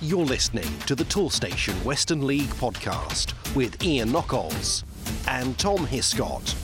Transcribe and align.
You're 0.00 0.24
listening 0.24 0.78
to 0.86 0.94
the 0.94 1.02
Toolstation 1.02 1.74
Western 1.82 2.24
League 2.24 2.50
podcast 2.50 3.34
with 3.56 3.82
Ian 3.82 4.10
Knockolds 4.10 4.84
and 5.26 5.58
Tom 5.58 5.84
Hiscott. 5.84 6.54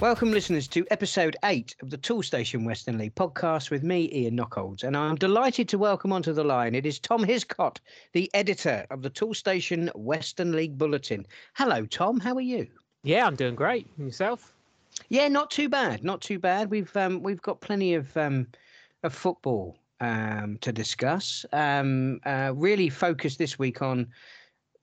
Welcome, 0.00 0.32
listeners, 0.32 0.66
to 0.68 0.84
episode 0.90 1.36
eight 1.44 1.76
of 1.82 1.90
the 1.90 1.98
Toolstation 1.98 2.64
Western 2.64 2.98
League 2.98 3.14
podcast 3.14 3.70
with 3.70 3.84
me, 3.84 4.10
Ian 4.12 4.36
Knockolds. 4.36 4.82
And 4.82 4.96
I'm 4.96 5.14
delighted 5.14 5.68
to 5.68 5.78
welcome 5.78 6.12
onto 6.12 6.32
the 6.32 6.42
line. 6.42 6.74
It 6.74 6.84
is 6.84 6.98
Tom 6.98 7.24
Hiscott, 7.24 7.78
the 8.12 8.28
editor 8.34 8.88
of 8.90 9.02
the 9.02 9.10
Toolstation 9.10 9.88
Western 9.94 10.50
League 10.50 10.76
Bulletin. 10.76 11.24
Hello, 11.54 11.86
Tom. 11.86 12.18
How 12.18 12.34
are 12.34 12.40
you? 12.40 12.66
Yeah, 13.04 13.24
I'm 13.24 13.36
doing 13.36 13.54
great. 13.54 13.86
And 13.98 14.08
yourself? 14.08 14.52
Yeah, 15.10 15.28
not 15.28 15.52
too 15.52 15.68
bad. 15.68 16.02
Not 16.02 16.20
too 16.20 16.40
bad. 16.40 16.72
We've 16.72 16.96
um, 16.96 17.22
we've 17.22 17.40
got 17.40 17.60
plenty 17.60 17.94
of 17.94 18.16
um, 18.16 18.48
of 19.04 19.14
football 19.14 19.78
um, 20.02 20.58
to 20.60 20.72
discuss. 20.72 21.46
Um, 21.52 22.20
uh, 22.26 22.52
really 22.54 22.90
focused 22.90 23.38
this 23.38 23.58
week 23.58 23.80
on 23.80 24.08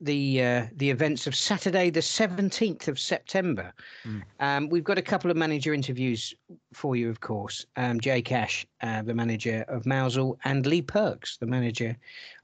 the 0.01 0.41
uh, 0.41 0.65
the 0.77 0.89
events 0.89 1.27
of 1.27 1.35
Saturday, 1.35 1.89
the 1.89 2.01
seventeenth 2.01 2.87
of 2.87 2.97
September. 2.97 3.73
Mm. 4.05 4.23
Um, 4.39 4.69
we've 4.69 4.83
got 4.83 4.97
a 4.97 5.01
couple 5.01 5.29
of 5.29 5.35
manager 5.35 5.73
interviews 5.73 6.33
for 6.73 6.95
you, 6.95 7.09
of 7.09 7.19
course. 7.19 7.65
Um, 7.75 7.99
Jake 7.99 8.31
Ash, 8.31 8.65
uh, 8.81 9.01
the 9.01 9.13
manager 9.13 9.65
of 9.67 9.85
Mousehole, 9.85 10.37
and 10.45 10.65
Lee 10.65 10.81
Perks, 10.81 11.35
the 11.35 11.47
manager 11.47 11.97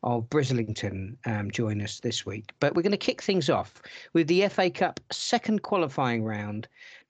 of 0.04 0.30
Brislington, 0.30 1.16
um, 1.26 1.50
join 1.50 1.82
us 1.82 2.02
this 2.02 2.26
week. 2.26 2.52
But 2.60 2.76
we're 2.76 2.82
going 2.82 2.92
to 2.92 2.98
kick 2.98 3.22
things 3.22 3.50
off 3.50 3.82
with 4.12 4.28
the 4.28 4.50
FA 4.50 4.70
Cup 4.70 5.00
second 5.12 5.62
qualifying 5.62 6.26
round. 6.26 6.68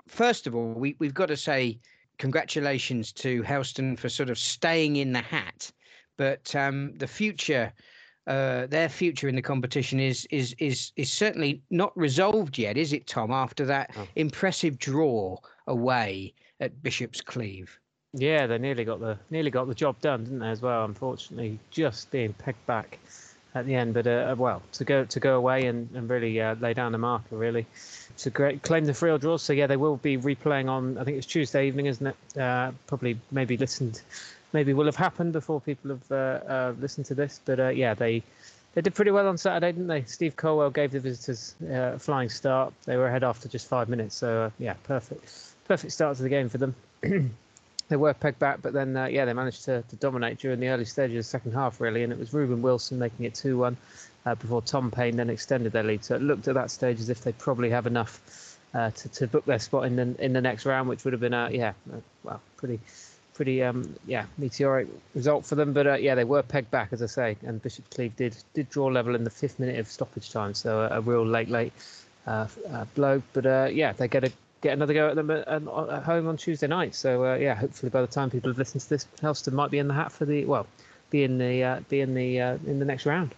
First 0.08 0.45
of 0.45 0.54
all, 0.54 0.73
we, 0.73 0.95
we've 1.00 1.16
got 1.16 1.30
to 1.30 1.38
say 1.38 1.80
congratulations 2.18 3.12
to 3.14 3.42
Helston 3.44 3.96
for 3.96 4.10
sort 4.10 4.30
of 4.30 4.38
staying 4.38 4.98
in 4.98 5.14
the 5.14 5.22
hat. 5.22 5.72
But 6.18 6.56
um, 6.56 6.94
the 6.98 7.08
future, 7.08 7.73
uh, 8.28 8.68
their 8.68 8.90
future 8.90 9.28
in 9.28 9.36
the 9.36 9.42
competition 9.42 10.00
is 10.00 10.26
is 10.32 10.56
is 10.59 10.92
is 10.96 11.12
certainly 11.12 11.62
not 11.70 11.95
resolved 11.98 12.58
yet, 12.58 12.78
is 12.78 12.94
it, 12.94 13.08
Tom? 13.08 13.31
After 13.31 13.66
that 13.66 13.92
oh. 13.98 14.08
impressive 14.16 14.80
draw 14.80 15.38
away 15.67 16.34
at 16.59 16.81
Bishop's 16.81 17.22
Cleeve. 17.22 17.78
Yeah, 18.14 18.48
they 18.48 18.58
nearly 18.58 18.86
got 18.86 19.02
the 19.02 19.20
nearly 19.30 19.52
got 19.52 19.67
the 19.67 19.76
job 19.76 20.00
done, 20.00 20.23
didn't 20.23 20.39
they? 20.39 20.50
As 20.50 20.61
well, 20.61 20.86
unfortunately, 20.86 21.59
just 21.70 22.11
being 22.11 22.32
pegged 22.34 22.66
back 22.66 23.00
at 23.56 23.66
the 23.66 23.73
end. 23.73 23.94
But 23.94 24.06
uh, 24.06 24.36
well, 24.38 24.61
to 24.73 24.84
go 24.84 25.06
to 25.06 25.20
go 25.20 25.38
away 25.38 25.66
and, 25.66 25.89
and 25.95 26.09
really 26.09 26.39
uh, 26.39 26.56
lay 26.56 26.73
down 26.73 26.92
the 26.92 26.98
marker, 26.98 27.36
really 27.36 27.66
to 28.17 28.30
great, 28.30 28.61
claim 28.61 28.86
the 28.86 28.94
free 28.94 29.17
draws. 29.17 29.42
So 29.42 29.53
yeah, 29.53 29.67
they 29.67 29.78
will 29.78 29.98
be 29.98 30.17
replaying 30.17 30.70
on. 30.70 30.98
I 30.98 31.03
think 31.03 31.17
it's 31.17 31.25
Tuesday 31.25 31.67
evening, 31.67 31.88
isn't 31.88 32.08
it? 32.08 32.38
Uh, 32.38 32.72
probably 32.88 33.20
maybe 33.31 33.58
listened, 33.58 34.02
maybe 34.53 34.73
will 34.73 34.86
have 34.86 34.95
happened 34.95 35.33
before 35.33 35.61
people 35.61 35.92
have 35.92 36.11
uh, 36.11 36.16
uh, 36.16 36.73
listened 36.80 37.08
to 37.08 37.16
this. 37.16 37.39
But 37.44 37.59
uh, 37.59 37.70
yeah, 37.70 37.94
they 37.94 38.22
they 38.73 38.81
did 38.81 38.94
pretty 38.94 39.11
well 39.11 39.28
on 39.28 39.38
Saturday, 39.38 39.72
didn't 39.72 39.88
they? 39.88 40.03
Steve 40.03 40.36
Colwell 40.36 40.70
gave 40.70 40.92
the 40.92 41.00
visitors 41.00 41.56
uh, 41.64 41.94
a 41.95 42.00
flying 42.00 42.30
start. 42.30 42.73
They 42.86 42.98
were 42.98 43.08
ahead 43.08 43.23
after 43.23 43.48
just 43.48 43.67
five 43.67 43.89
minutes. 43.89 44.16
So 44.16 44.44
uh, 44.44 44.50
yeah, 44.59 44.76
perfect, 44.83 45.31
perfect 45.66 45.94
start 45.94 46.17
to 46.17 46.23
the 46.23 46.30
game 46.30 46.50
for 46.50 46.58
them. 46.58 46.76
they 47.88 47.95
were 47.95 48.14
pegged 48.14 48.39
back, 48.39 48.61
but 48.61 48.73
then 48.73 48.95
yeah, 49.11 49.25
they 49.25 49.33
managed 49.33 49.66
to, 49.66 49.83
to 49.83 49.95
dominate 49.97 50.39
during 50.39 50.59
the 50.59 50.69
early 50.69 50.86
stages 50.86 51.17
of 51.17 51.19
the 51.19 51.30
second 51.30 51.52
half, 51.53 51.80
really. 51.80 52.03
And 52.03 52.11
it 52.11 52.19
was 52.19 52.33
Ruben 52.33 52.61
Wilson 52.61 52.97
making 52.97 53.25
it 53.25 53.36
two 53.36 53.58
one 53.58 53.77
uh, 54.25 54.36
before 54.36 54.61
Tom 54.61 54.92
Payne 54.92 55.16
then 55.17 55.30
extended 55.30 55.72
their 55.72 55.83
lead. 55.83 56.03
So 56.03 56.16
it 56.16 56.22
looked 56.22 56.47
at 56.47 56.55
that 56.55 56.72
stage 56.72 57.00
as 57.00 57.09
if 57.09 57.22
they 57.22 57.31
probably 57.33 57.69
have 57.69 57.86
enough 57.86 58.58
uh, 58.73 58.92
to, 58.92 59.09
to 59.09 59.27
book 59.27 59.45
their 59.45 59.59
spot 59.59 59.86
in 59.86 59.95
the 59.95 60.16
in 60.23 60.33
the 60.33 60.42
next 60.42 60.66
round, 60.66 60.89
which 60.89 61.03
would 61.03 61.14
have 61.14 61.22
been 61.22 61.33
a 61.33 61.50
yeah, 61.52 61.73
well, 62.23 62.42
pretty 62.58 62.80
pretty 63.33 63.61
um 63.61 63.94
yeah 64.08 64.25
meteoric 64.38 64.88
result 65.14 65.45
for 65.45 65.55
them. 65.55 65.73
But 65.73 65.88
uh, 65.88 65.94
yeah, 65.94 66.16
they 66.16 66.23
were 66.23 66.44
pegged 66.44 66.72
back 66.72 66.92
as 66.92 67.02
I 67.02 67.08
say, 67.08 67.38
and 67.45 67.61
Bishop 67.61 67.89
Cleeve 67.89 68.16
did 68.16 68.36
did 68.53 68.70
draw 68.70 68.88
level 68.88 69.16
in 69.16 69.23
the 69.23 69.30
fifth 69.30 69.59
minute 69.59 69.80
of 69.80 69.88
stoppage 69.88 70.31
time, 70.31 70.53
so 70.53 70.81
a, 70.81 70.97
a 70.97 71.02
real 71.02 71.25
late 71.25 71.49
late 71.49 71.73
uh, 72.27 72.47
uh, 72.72 72.86
blow. 72.95 73.22
But 73.33 73.45
uh, 73.45 73.70
yeah, 73.72 73.94
they 73.94 74.08
get 74.08 74.23
a 74.23 74.31
get 74.66 74.73
another 74.73 74.94
go 74.95 75.09
at 75.09 75.15
them 75.15 75.30
at, 75.30 75.48
at 75.48 76.03
home 76.03 76.27
on 76.27 76.37
Tuesday 76.37 76.67
night. 76.67 76.95
So 76.95 77.23
uh, 77.23 77.36
yeah, 77.36 77.53
hopefully 77.53 77.92
by 77.92 78.02
the 78.02 78.08
time 78.08 78.31
people 78.31 78.49
have 78.49 78.58
listened 78.58 78.81
to 78.81 78.89
this, 78.89 79.08
Helston 79.21 79.53
might 79.53 79.70
be 79.70 79.77
in 79.77 79.87
the 79.87 79.93
hat 79.93 80.11
for 80.11 80.26
the 80.26 80.43
well, 80.45 80.65
be 81.11 81.23
in 81.23 81.37
the 81.37 81.64
uh, 81.64 81.80
be 81.87 82.02
in 82.02 82.15
the 82.15 82.42
uh, 82.42 82.58
in 82.65 82.80
the 82.80 82.86
next 82.86 83.05
round. 83.05 83.36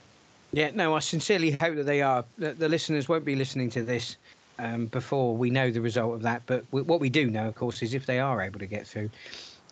Yeah, 0.53 0.71
no, 0.73 0.95
I 0.95 0.99
sincerely 0.99 1.51
hope 1.51 1.75
that 1.75 1.85
they 1.85 2.01
are. 2.01 2.23
The, 2.37 2.53
the 2.53 2.69
listeners 2.69 3.09
won't 3.09 3.25
be 3.25 3.35
listening 3.35 3.69
to 3.71 3.83
this 3.83 4.15
um, 4.57 4.85
before 4.85 5.35
we 5.35 5.49
know 5.49 5.69
the 5.69 5.81
result 5.81 6.13
of 6.15 6.21
that. 6.21 6.43
But 6.45 6.65
w- 6.71 6.85
what 6.85 7.01
we 7.01 7.09
do 7.09 7.29
know, 7.29 7.49
of 7.49 7.55
course, 7.55 7.81
is 7.81 7.93
if 7.93 8.05
they 8.05 8.21
are 8.21 8.41
able 8.41 8.59
to 8.59 8.65
get 8.65 8.87
through, 8.87 9.09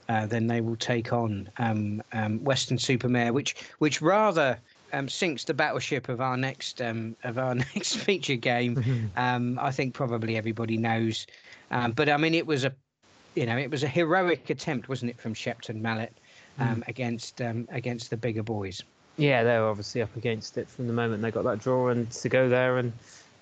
uh, 0.10 0.26
then 0.26 0.48
they 0.48 0.60
will 0.60 0.76
take 0.76 1.14
on 1.14 1.50
um, 1.58 2.04
um, 2.12 2.44
Weston-super-Mare, 2.44 3.32
which 3.32 3.56
which 3.80 4.02
rather 4.02 4.60
um, 4.94 5.10
sinks 5.10 5.44
the 5.44 5.54
battleship 5.54 6.10
of 6.10 6.22
our 6.22 6.38
next 6.38 6.82
um, 6.82 7.16
of 7.24 7.38
our 7.38 7.56
next 7.76 7.98
feature 7.98 8.36
game. 8.36 8.76
Mm-hmm. 8.76 9.06
Um, 9.18 9.58
I 9.62 9.72
think 9.72 9.94
probably 9.94 10.36
everybody 10.36 10.78
knows, 10.78 11.26
um, 11.72 11.92
but 11.92 12.10
I 12.10 12.18
mean 12.18 12.34
it 12.34 12.46
was 12.46 12.64
a 12.64 12.74
you 13.36 13.46
know 13.46 13.58
it 13.58 13.70
was 13.70 13.84
a 13.84 13.88
heroic 13.88 14.50
attempt, 14.50 14.90
wasn't 14.90 15.12
it, 15.12 15.20
from 15.20 15.34
Shepton 15.34 15.82
Mallet 15.82 16.18
um, 16.60 16.78
mm. 16.78 16.88
against 16.88 17.42
um, 17.42 17.68
against 17.72 18.10
the 18.10 18.18
bigger 18.18 18.44
boys. 18.44 18.84
Yeah, 19.18 19.44
they 19.44 19.58
were 19.58 19.70
obviously 19.70 20.02
up 20.02 20.16
against 20.18 20.58
it 20.58 20.68
from 20.68 20.88
the 20.88 20.94
moment 20.94 21.22
they 21.22 21.32
got 21.32 21.44
that 21.46 21.60
draw, 21.60 21.90
and 21.90 22.10
to 22.12 22.30
go 22.30 22.50
there 22.50 22.78
and 22.78 22.94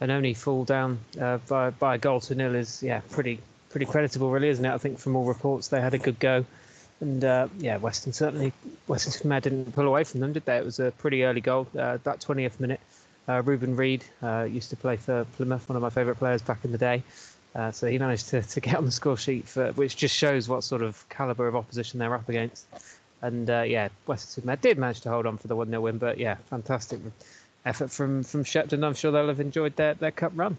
and 0.02 0.12
only 0.12 0.34
fall 0.34 0.66
down 0.66 1.00
uh, 1.20 1.38
by 1.48 1.70
by 1.72 1.96
a 1.96 1.98
goal 1.98 2.20
to 2.22 2.36
nil 2.36 2.56
is 2.56 2.84
yeah 2.84 3.02
pretty 3.12 3.40
pretty 3.70 3.86
creditable, 3.88 4.30
really, 4.30 4.50
isn't 4.50 4.64
it? 4.64 4.72
I 4.72 4.78
think 4.78 5.00
from 5.00 5.16
all 5.16 5.26
reports 5.26 5.70
they 5.70 5.82
had 5.82 5.96
a 5.96 5.98
good 5.98 6.20
go, 6.20 6.46
and 7.02 7.24
uh, 7.24 7.48
yeah, 7.58 7.78
Weston 7.78 8.14
certainly 8.14 8.54
Weston 8.88 9.30
didn't 9.42 9.74
pull 9.74 9.88
away 9.88 10.04
from 10.04 10.20
them, 10.20 10.32
did 10.32 10.46
they? 10.46 10.58
It 10.58 10.66
was 10.66 10.80
a 10.80 10.92
pretty 10.92 11.24
early 11.24 11.42
goal, 11.42 11.68
uh, 11.78 11.98
that 12.04 12.22
20th 12.22 12.60
minute. 12.60 12.80
Uh, 13.28 13.42
Reuben 13.42 13.76
Reed 13.76 14.04
uh, 14.22 14.44
used 14.44 14.70
to 14.72 14.76
play 14.76 14.98
for 14.98 15.26
Plymouth, 15.38 15.68
one 15.70 15.78
of 15.78 15.82
my 15.82 15.90
favourite 15.90 16.20
players 16.20 16.42
back 16.42 16.60
in 16.66 16.72
the 16.72 16.78
day. 16.78 17.04
Uh, 17.56 17.72
so 17.72 17.88
he 17.88 17.98
managed 18.00 18.30
to, 18.30 18.42
to 18.42 18.60
get 18.60 18.76
on 18.76 18.86
the 18.86 18.92
score 18.92 19.18
sheet, 19.18 19.48
for, 19.48 19.72
which 19.74 19.96
just 19.96 20.16
shows 20.16 20.50
what 20.50 20.64
sort 20.64 20.82
of 20.82 21.08
calibre 21.10 21.48
of 21.48 21.56
opposition 21.56 22.00
they're 22.00 22.16
up 22.16 22.28
against. 22.28 22.66
And 23.22 23.50
uh, 23.50 23.62
yeah, 23.62 23.90
Weston 24.08 24.58
did 24.62 24.78
manage 24.78 25.02
to 25.02 25.10
hold 25.10 25.26
on 25.26 25.38
for 25.38 25.48
the 25.48 25.56
1 25.56 25.70
0 25.70 25.82
win, 25.82 25.98
but 25.98 26.18
yeah, 26.18 26.36
fantastic 26.50 27.00
effort 27.66 27.92
from, 27.92 28.24
from 28.24 28.44
Shepton. 28.44 28.84
I'm 28.84 28.94
sure 28.94 29.12
they'll 29.12 29.28
have 29.28 29.40
enjoyed 29.40 29.76
their, 29.76 29.94
their 29.94 30.12
cup 30.12 30.34
run. 30.36 30.58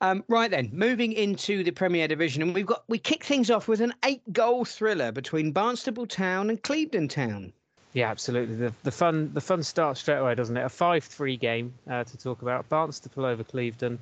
Um, 0.00 0.24
right 0.28 0.50
then, 0.50 0.68
moving 0.72 1.12
into 1.12 1.64
the 1.64 1.70
Premier 1.70 2.06
Division, 2.08 2.42
and 2.42 2.52
we've 2.52 2.66
got 2.66 2.84
we 2.88 2.98
kick 2.98 3.24
things 3.24 3.50
off 3.50 3.68
with 3.68 3.80
an 3.80 3.94
eight-goal 4.04 4.66
thriller 4.66 5.12
between 5.12 5.54
Barnstaple 5.54 6.06
Town 6.06 6.50
and 6.50 6.62
Clevedon 6.62 7.08
Town. 7.08 7.52
Yeah, 7.94 8.10
absolutely. 8.10 8.56
The 8.56 8.72
the 8.82 8.90
fun 8.90 9.30
the 9.32 9.40
fun 9.40 9.62
starts 9.62 10.00
straight 10.00 10.18
away, 10.18 10.34
doesn't 10.34 10.56
it? 10.56 10.64
A 10.64 10.68
five-three 10.68 11.38
game 11.38 11.72
uh, 11.88 12.04
to 12.04 12.18
talk 12.18 12.42
about. 12.42 12.68
Barnstaple 12.68 13.24
over 13.24 13.44
Clevedon. 13.44 13.98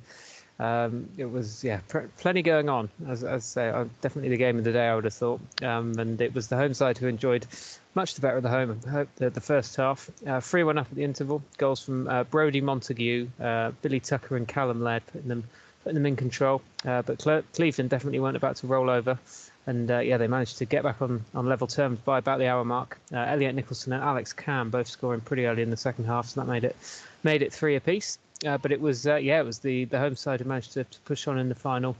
Um, 0.59 1.09
it 1.17 1.25
was 1.25 1.63
yeah, 1.63 1.79
pr- 1.87 2.07
plenty 2.17 2.41
going 2.41 2.69
on. 2.69 2.89
As, 3.07 3.23
as 3.23 3.33
I 3.33 3.39
say, 3.39 3.69
uh, 3.69 3.85
definitely 4.01 4.29
the 4.29 4.37
game 4.37 4.57
of 4.57 4.63
the 4.63 4.71
day. 4.71 4.87
I 4.87 4.95
would 4.95 5.03
have 5.05 5.13
thought, 5.13 5.41
um, 5.63 5.93
and 5.97 6.21
it 6.21 6.33
was 6.33 6.47
the 6.47 6.55
home 6.55 6.73
side 6.73 6.97
who 6.97 7.07
enjoyed 7.07 7.47
much 7.95 8.13
the 8.13 8.21
better 8.21 8.37
of 8.37 8.43
the 8.43 8.49
home. 8.49 8.79
The, 9.15 9.29
the 9.29 9.41
first 9.41 9.75
half, 9.75 10.09
uh, 10.27 10.41
three 10.41 10.63
one 10.63 10.77
up 10.77 10.87
at 10.89 10.95
the 10.95 11.03
interval. 11.03 11.43
Goals 11.57 11.83
from 11.83 12.07
uh, 12.07 12.23
Brody 12.25 12.61
Montague, 12.61 13.27
uh, 13.41 13.71
Billy 13.81 13.99
Tucker, 13.99 14.35
and 14.35 14.47
Callum 14.47 14.83
Laird 14.83 15.05
putting 15.07 15.27
them 15.27 15.43
putting 15.83 15.95
them 15.95 16.05
in 16.05 16.15
control. 16.15 16.61
Uh, 16.85 17.01
but 17.01 17.19
Cle- 17.19 17.43
Clevedon 17.53 17.87
definitely 17.87 18.19
weren't 18.19 18.37
about 18.37 18.55
to 18.57 18.67
roll 18.67 18.89
over. 18.89 19.19
And 19.65 19.89
uh, 19.89 19.99
yeah, 19.99 20.17
they 20.17 20.27
managed 20.27 20.57
to 20.57 20.65
get 20.65 20.83
back 20.83 21.01
on, 21.01 21.23
on 21.33 21.47
level 21.47 21.67
terms 21.67 21.97
by 21.99 22.19
about 22.19 22.39
the 22.39 22.47
hour 22.47 22.65
mark. 22.65 22.99
Elliot 23.13 23.55
Nicholson 23.55 23.93
and 23.93 24.03
Alex 24.03 24.33
Cam 24.33 24.69
both 24.69 24.87
scoring 24.87 25.21
pretty 25.21 25.45
early 25.45 25.61
in 25.61 25.69
the 25.69 25.77
second 25.77 26.05
half, 26.05 26.27
so 26.27 26.41
that 26.41 26.47
made 26.47 26.63
it 26.63 26.75
made 27.23 27.41
it 27.41 27.53
three 27.53 27.75
apiece. 27.75 28.17
Uh, 28.45 28.57
but 28.57 28.71
it 28.71 28.81
was 28.81 29.07
uh, 29.07 29.15
yeah, 29.15 29.39
it 29.39 29.45
was 29.45 29.59
the, 29.59 29.85
the 29.85 29.99
home 29.99 30.15
side 30.15 30.39
who 30.39 30.47
managed 30.47 30.73
to, 30.73 30.83
to, 30.83 30.99
push 31.01 31.27
on 31.27 31.37
in 31.37 31.49
the 31.49 31.55
final 31.55 31.95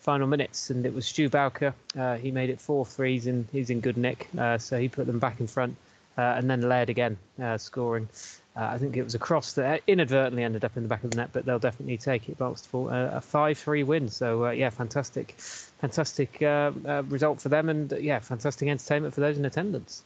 final 0.00 0.26
minutes, 0.26 0.70
and 0.70 0.86
it 0.86 0.94
was 0.94 1.06
Stu 1.06 1.28
Bowker. 1.28 1.74
Uh, 1.98 2.16
he 2.16 2.30
made 2.30 2.50
it 2.50 2.60
four 2.60 2.86
threes, 2.86 3.26
and 3.26 3.46
he's 3.52 3.70
in 3.70 3.80
good 3.80 3.96
nick, 3.96 4.28
uh, 4.38 4.58
so 4.58 4.78
he 4.78 4.88
put 4.88 5.06
them 5.06 5.18
back 5.18 5.40
in 5.40 5.46
front, 5.46 5.76
uh, 6.16 6.20
and 6.20 6.48
then 6.48 6.62
Laird 6.62 6.88
again 6.88 7.16
scoring. 7.58 8.08
I 8.56 8.76
think 8.78 8.96
it 8.96 9.04
was 9.04 9.14
a 9.14 9.20
cross 9.20 9.52
that 9.52 9.82
inadvertently 9.86 10.42
ended 10.42 10.64
up 10.64 10.76
in 10.76 10.82
the 10.82 10.88
back 10.88 11.04
of 11.04 11.12
the 11.12 11.16
net, 11.18 11.30
but 11.32 11.44
they'll 11.44 11.60
definitely 11.60 11.96
take 11.96 12.28
it. 12.28 12.38
Barnstaple 12.38 12.90
a 12.90 13.20
five-three 13.20 13.84
win. 13.84 14.08
So 14.08 14.50
yeah, 14.50 14.70
fantastic, 14.70 15.36
fantastic 15.80 16.38
result 16.40 17.40
for 17.40 17.50
them, 17.50 17.68
and 17.68 17.92
yeah, 18.00 18.18
fantastic 18.18 18.68
entertainment 18.68 19.14
for 19.14 19.20
those 19.20 19.38
in 19.38 19.44
attendance 19.44 20.02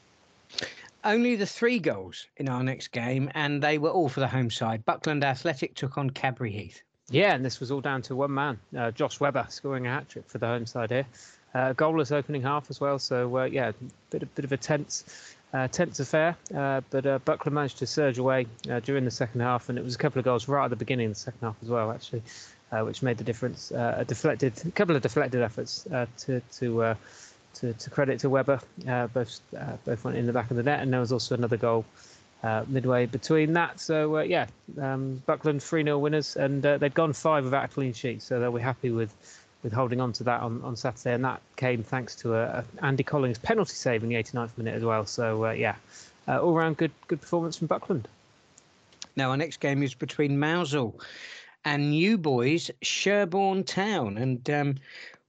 only 1.05 1.37
the 1.37 1.47
three 1.47 1.79
goals 1.79 2.27
in 2.37 2.49
our 2.49 2.63
next 2.63 2.89
game, 2.89 3.31
and 3.35 3.63
they 3.63 3.79
were 3.79 3.91
all 3.91 4.09
for 4.09 4.21
the 4.21 4.29
home 4.29 4.51
side. 4.51 4.85
Buckland 4.85 5.25
Athletic 5.25 5.75
took 5.75 5.99
on 5.99 6.11
Cadbury 6.11 6.53
Heath. 6.53 6.83
Yeah, 7.11 7.35
and 7.35 7.45
this 7.45 7.61
was 7.61 7.71
all 7.71 7.81
down 7.81 8.03
to 8.03 8.17
one 8.17 8.33
man, 8.33 8.59
uh, 8.77 8.91
Josh 8.91 9.21
Webber, 9.21 9.47
scoring 9.51 9.87
a 9.87 9.91
hat 9.91 10.09
trick 10.09 10.29
for 10.29 10.39
the 10.39 10.47
home 10.47 10.67
side 10.67 10.91
here. 10.91 11.07
Uh, 11.55 11.75
goalless 11.75 12.13
opening 12.13 12.41
half 12.41 12.71
as 12.71 12.81
well, 12.81 12.99
so 12.99 13.37
uh, 13.39 13.45
yeah, 13.45 13.73
bit 14.11 14.35
bit 14.35 14.45
of 14.45 14.53
a 14.53 14.57
tense, 14.57 15.35
uh, 15.53 15.69
tense 15.69 16.01
affair. 16.01 16.35
Uh, 16.55 16.81
but 16.89 17.05
uh, 17.05 17.19
Buckland 17.19 17.55
managed 17.55 17.79
to 17.79 17.87
surge 17.87 18.17
away 18.17 18.47
during 18.85 19.05
the 19.05 19.11
second 19.11 19.41
half, 19.41 19.69
and 19.69 19.79
it 19.79 19.85
was 19.85 19.95
a 19.95 19.99
couple 19.99 20.19
of 20.19 20.25
goals 20.25 20.49
right 20.49 20.65
at 20.65 20.71
the 20.71 20.77
beginning 20.77 21.09
of 21.09 21.15
the 21.15 21.21
second 21.21 21.41
half 21.43 21.57
as 21.63 21.69
well, 21.69 21.93
actually, 21.93 22.23
which 22.85 23.03
made 23.03 23.19
the 23.19 23.25
difference. 23.25 23.71
a 23.71 24.05
deflected, 24.07 24.55
a 24.65 24.71
couple 24.71 24.97
of 24.97 25.03
deflected 25.03 25.43
efforts 25.43 25.87
to 26.17 26.41
to 26.53 26.97
to, 27.55 27.73
to 27.73 27.91
credit 27.91 28.21
to 28.21 28.31
Webber. 28.31 28.61
Uh, 28.89 29.07
both 29.09 29.41
uh, 29.59 29.77
both 29.85 30.05
went 30.05 30.17
in 30.17 30.27
the 30.27 30.33
back 30.33 30.51
of 30.51 30.57
the 30.57 30.63
net, 30.63 30.81
and 30.81 30.93
there 30.93 31.01
was 31.01 31.13
also 31.13 31.35
another 31.35 31.57
goal 31.57 31.85
uh, 32.43 32.65
midway 32.69 33.07
between 33.07 33.53
that. 33.55 33.81
So 33.81 34.21
yeah, 34.21 34.47
um, 34.81 35.23
Buckland 35.27 35.63
3 35.63 35.85
0 35.85 35.99
winners, 35.99 36.37
and 36.37 36.63
they'd 36.63 36.95
gone 36.95 37.13
five 37.13 37.45
without 37.45 37.65
a 37.65 37.69
clean 37.69 37.93
sheet, 37.93 38.23
so 38.23 38.41
they'll 38.41 38.53
be 38.53 38.61
happy 38.61 38.91
with 38.91 39.15
with 39.63 39.73
holding 39.73 40.01
on 40.01 40.13
to 40.13 40.25
that 40.25 40.41
on, 40.41 40.61
on 40.65 40.75
Saturday, 40.75 41.15
and 41.15 41.25
that 41.25 41.41
came 41.55 41.85
thanks 41.85 42.17
to 42.17 42.35
a, 42.35 42.43
a 42.43 42.65
Andy 42.85 43.05
Collins 43.05 43.39
penalty 43.39 43.75
save 43.75 44.03
in 44.03 44.09
the 44.09 44.17
89th 44.17 44.59
minute 44.59 44.75
as 44.75 44.83
well. 44.83 45.07
So 45.07 45.51
yeah, 45.51 45.77
all 46.29 46.55
round 46.55 46.77
good 46.77 46.93
good 47.09 47.21
performance 47.21 47.57
from 47.57 47.69
Buckland. 47.69 48.09
Now 49.15 49.31
our 49.31 49.37
next 49.37 49.61
game 49.61 49.83
is 49.83 49.95
between 49.95 50.39
Mousehole 50.39 50.99
and 51.65 51.91
New 51.91 52.19
Boys 52.19 52.71
Sherborne 52.83 53.65
Town, 53.65 54.19
and 54.19 54.51
um, 54.51 54.75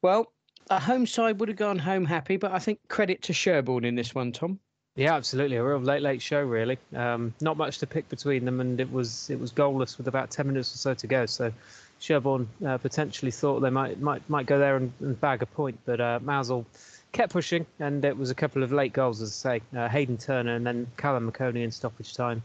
well, 0.01 0.32
a 0.69 0.79
home 0.79 1.05
side 1.05 1.39
would 1.39 1.49
have 1.49 1.57
gone 1.57 1.79
home 1.79 2.05
happy, 2.05 2.37
but 2.37 2.51
I 2.51 2.59
think 2.59 2.79
credit 2.87 3.21
to 3.23 3.33
Sherborne 3.33 3.85
in 3.85 3.95
this 3.95 4.15
one, 4.15 4.31
Tom. 4.31 4.59
Yeah, 4.95 5.15
absolutely. 5.15 5.57
A 5.57 5.63
real 5.63 5.79
late, 5.79 6.03
late 6.03 6.21
show, 6.21 6.41
really. 6.41 6.77
Um, 6.95 7.33
not 7.41 7.57
much 7.57 7.79
to 7.79 7.87
pick 7.87 8.07
between 8.09 8.45
them, 8.45 8.59
and 8.59 8.79
it 8.79 8.91
was 8.91 9.29
it 9.29 9.39
was 9.39 9.51
goalless 9.51 9.97
with 9.97 10.07
about 10.07 10.29
ten 10.29 10.47
minutes 10.47 10.73
or 10.73 10.77
so 10.77 10.93
to 10.93 11.07
go. 11.07 11.25
So 11.25 11.51
Sherborne 11.99 12.47
uh, 12.65 12.77
potentially 12.77 13.31
thought 13.31 13.61
they 13.61 13.71
might 13.71 13.99
might 13.99 14.27
might 14.29 14.45
go 14.45 14.59
there 14.59 14.77
and, 14.77 14.91
and 14.99 15.19
bag 15.19 15.41
a 15.41 15.47
point, 15.47 15.79
but 15.85 15.99
uh, 15.99 16.19
Mousehole 16.21 16.65
kept 17.11 17.31
pushing, 17.31 17.65
and 17.79 18.05
it 18.05 18.17
was 18.17 18.29
a 18.29 18.35
couple 18.35 18.61
of 18.61 18.71
late 18.71 18.93
goals, 18.93 19.21
as 19.21 19.29
I 19.45 19.57
say, 19.59 19.79
uh, 19.79 19.87
Hayden 19.87 20.17
Turner 20.17 20.55
and 20.55 20.65
then 20.65 20.87
Callum 20.97 21.31
McConey 21.31 21.63
in 21.63 21.71
stoppage 21.71 22.13
time, 22.13 22.43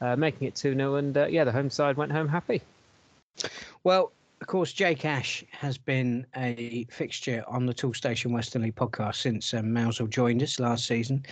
uh, 0.00 0.16
making 0.16 0.48
it 0.48 0.54
two 0.54 0.74
0 0.74 0.96
and 0.96 1.16
uh, 1.16 1.26
yeah, 1.26 1.44
the 1.44 1.52
home 1.52 1.70
side 1.70 1.96
went 1.96 2.12
home 2.12 2.28
happy. 2.28 2.60
Well, 3.84 4.12
of 4.40 4.46
course, 4.46 4.72
Jake 4.72 5.04
Ash 5.04 5.42
has 5.50 5.78
been 5.78 6.26
a 6.36 6.86
fixture 6.90 7.42
on 7.48 7.64
the 7.64 7.72
Toolstation 7.72 8.32
Western 8.32 8.62
League 8.62 8.74
podcast 8.74 9.16
since 9.16 9.54
um, 9.54 9.74
joined 10.10 10.42
us 10.42 10.60
last 10.60 10.86
season, 10.86 11.24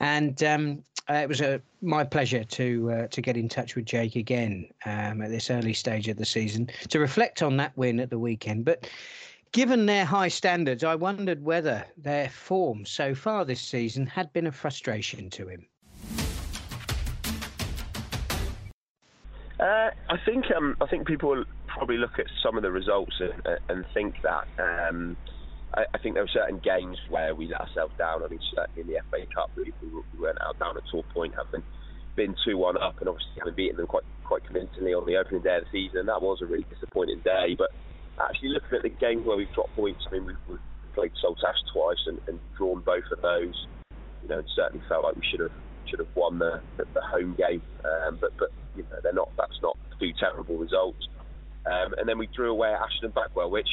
and 0.00 0.42
um, 0.42 0.82
uh, 1.08 1.14
it 1.14 1.28
was 1.28 1.40
a, 1.40 1.62
my 1.82 2.02
pleasure 2.02 2.42
to 2.42 2.90
uh, 2.90 3.06
to 3.08 3.20
get 3.20 3.36
in 3.36 3.48
touch 3.48 3.76
with 3.76 3.84
Jake 3.84 4.16
again 4.16 4.68
um, 4.86 5.22
at 5.22 5.30
this 5.30 5.50
early 5.50 5.72
stage 5.72 6.08
of 6.08 6.16
the 6.16 6.24
season 6.24 6.68
to 6.88 6.98
reflect 6.98 7.42
on 7.42 7.56
that 7.58 7.76
win 7.76 8.00
at 8.00 8.10
the 8.10 8.18
weekend. 8.18 8.64
But 8.64 8.90
given 9.52 9.86
their 9.86 10.04
high 10.04 10.28
standards, 10.28 10.82
I 10.82 10.96
wondered 10.96 11.42
whether 11.42 11.86
their 11.96 12.28
form 12.28 12.84
so 12.84 13.14
far 13.14 13.44
this 13.44 13.60
season 13.60 14.04
had 14.04 14.32
been 14.32 14.48
a 14.48 14.52
frustration 14.52 15.30
to 15.30 15.48
him. 15.48 15.66
Uh, 19.60 19.90
I 20.08 20.16
think 20.24 20.50
um, 20.56 20.76
I 20.80 20.86
think 20.86 21.06
people 21.06 21.44
probably 21.68 21.96
look 21.96 22.18
at 22.18 22.26
some 22.42 22.56
of 22.56 22.62
the 22.62 22.70
results 22.70 23.14
and, 23.20 23.58
and 23.68 23.84
think 23.94 24.14
that. 24.22 24.46
Um, 24.58 25.16
I, 25.74 25.84
I, 25.94 25.98
think 25.98 26.14
there 26.14 26.24
were 26.24 26.32
certain 26.32 26.58
games 26.58 26.96
where 27.10 27.34
we 27.34 27.46
let 27.46 27.60
ourselves 27.60 27.92
down. 27.98 28.22
I 28.24 28.28
mean, 28.28 28.40
certainly 28.54 28.80
in 28.82 28.86
the 28.88 29.00
FA 29.10 29.26
Cup, 29.34 29.50
we, 29.56 29.72
we 29.82 30.18
went 30.18 30.38
out 30.40 30.58
down 30.58 30.76
at 30.76 30.82
Torpoint, 30.92 31.36
having 31.36 31.62
been 32.16 32.34
two 32.44 32.56
one 32.56 32.76
up, 32.78 32.98
and 33.00 33.08
obviously 33.08 33.32
having 33.38 33.54
beaten 33.54 33.76
them 33.76 33.86
quite 33.86 34.04
quite 34.24 34.44
convincingly 34.44 34.92
on 34.92 35.06
the 35.06 35.16
opening 35.16 35.42
day 35.42 35.56
of 35.56 35.64
the 35.64 35.70
season. 35.70 36.00
And 36.00 36.08
that 36.08 36.22
was 36.22 36.40
a 36.42 36.46
really 36.46 36.66
disappointing 36.72 37.20
day. 37.20 37.54
But 37.56 37.70
actually, 38.20 38.50
looking 38.50 38.76
at 38.76 38.82
the 38.82 38.88
games 38.88 39.26
where 39.26 39.36
we've 39.36 39.52
dropped 39.52 39.74
points, 39.76 40.04
I 40.08 40.12
mean, 40.12 40.26
we've, 40.26 40.42
we've 40.48 40.94
played 40.94 41.12
Saltash 41.22 41.60
twice 41.72 42.02
and, 42.06 42.18
and 42.26 42.40
drawn 42.56 42.80
both 42.80 43.06
of 43.12 43.20
those. 43.22 43.66
You 44.22 44.28
know, 44.28 44.38
it 44.40 44.46
certainly 44.56 44.84
felt 44.88 45.04
like 45.04 45.16
we 45.16 45.26
should 45.30 45.40
have 45.40 45.52
should 45.86 46.00
have 46.00 46.14
won 46.14 46.38
the 46.38 46.60
the, 46.76 46.84
the 46.94 47.02
home 47.02 47.34
game. 47.36 47.62
Um, 47.84 48.18
but 48.20 48.32
but 48.38 48.50
you 48.74 48.84
know, 48.84 48.98
they're 49.02 49.12
not. 49.12 49.30
That's 49.36 49.60
not 49.62 49.76
two 50.00 50.12
terrible 50.18 50.56
results. 50.56 51.08
Um, 51.68 51.92
and 51.98 52.08
then 52.08 52.18
we 52.18 52.28
drew 52.34 52.50
away 52.50 52.72
at 52.72 52.80
Ashton 52.80 53.12
Backwell, 53.12 53.50
which 53.50 53.68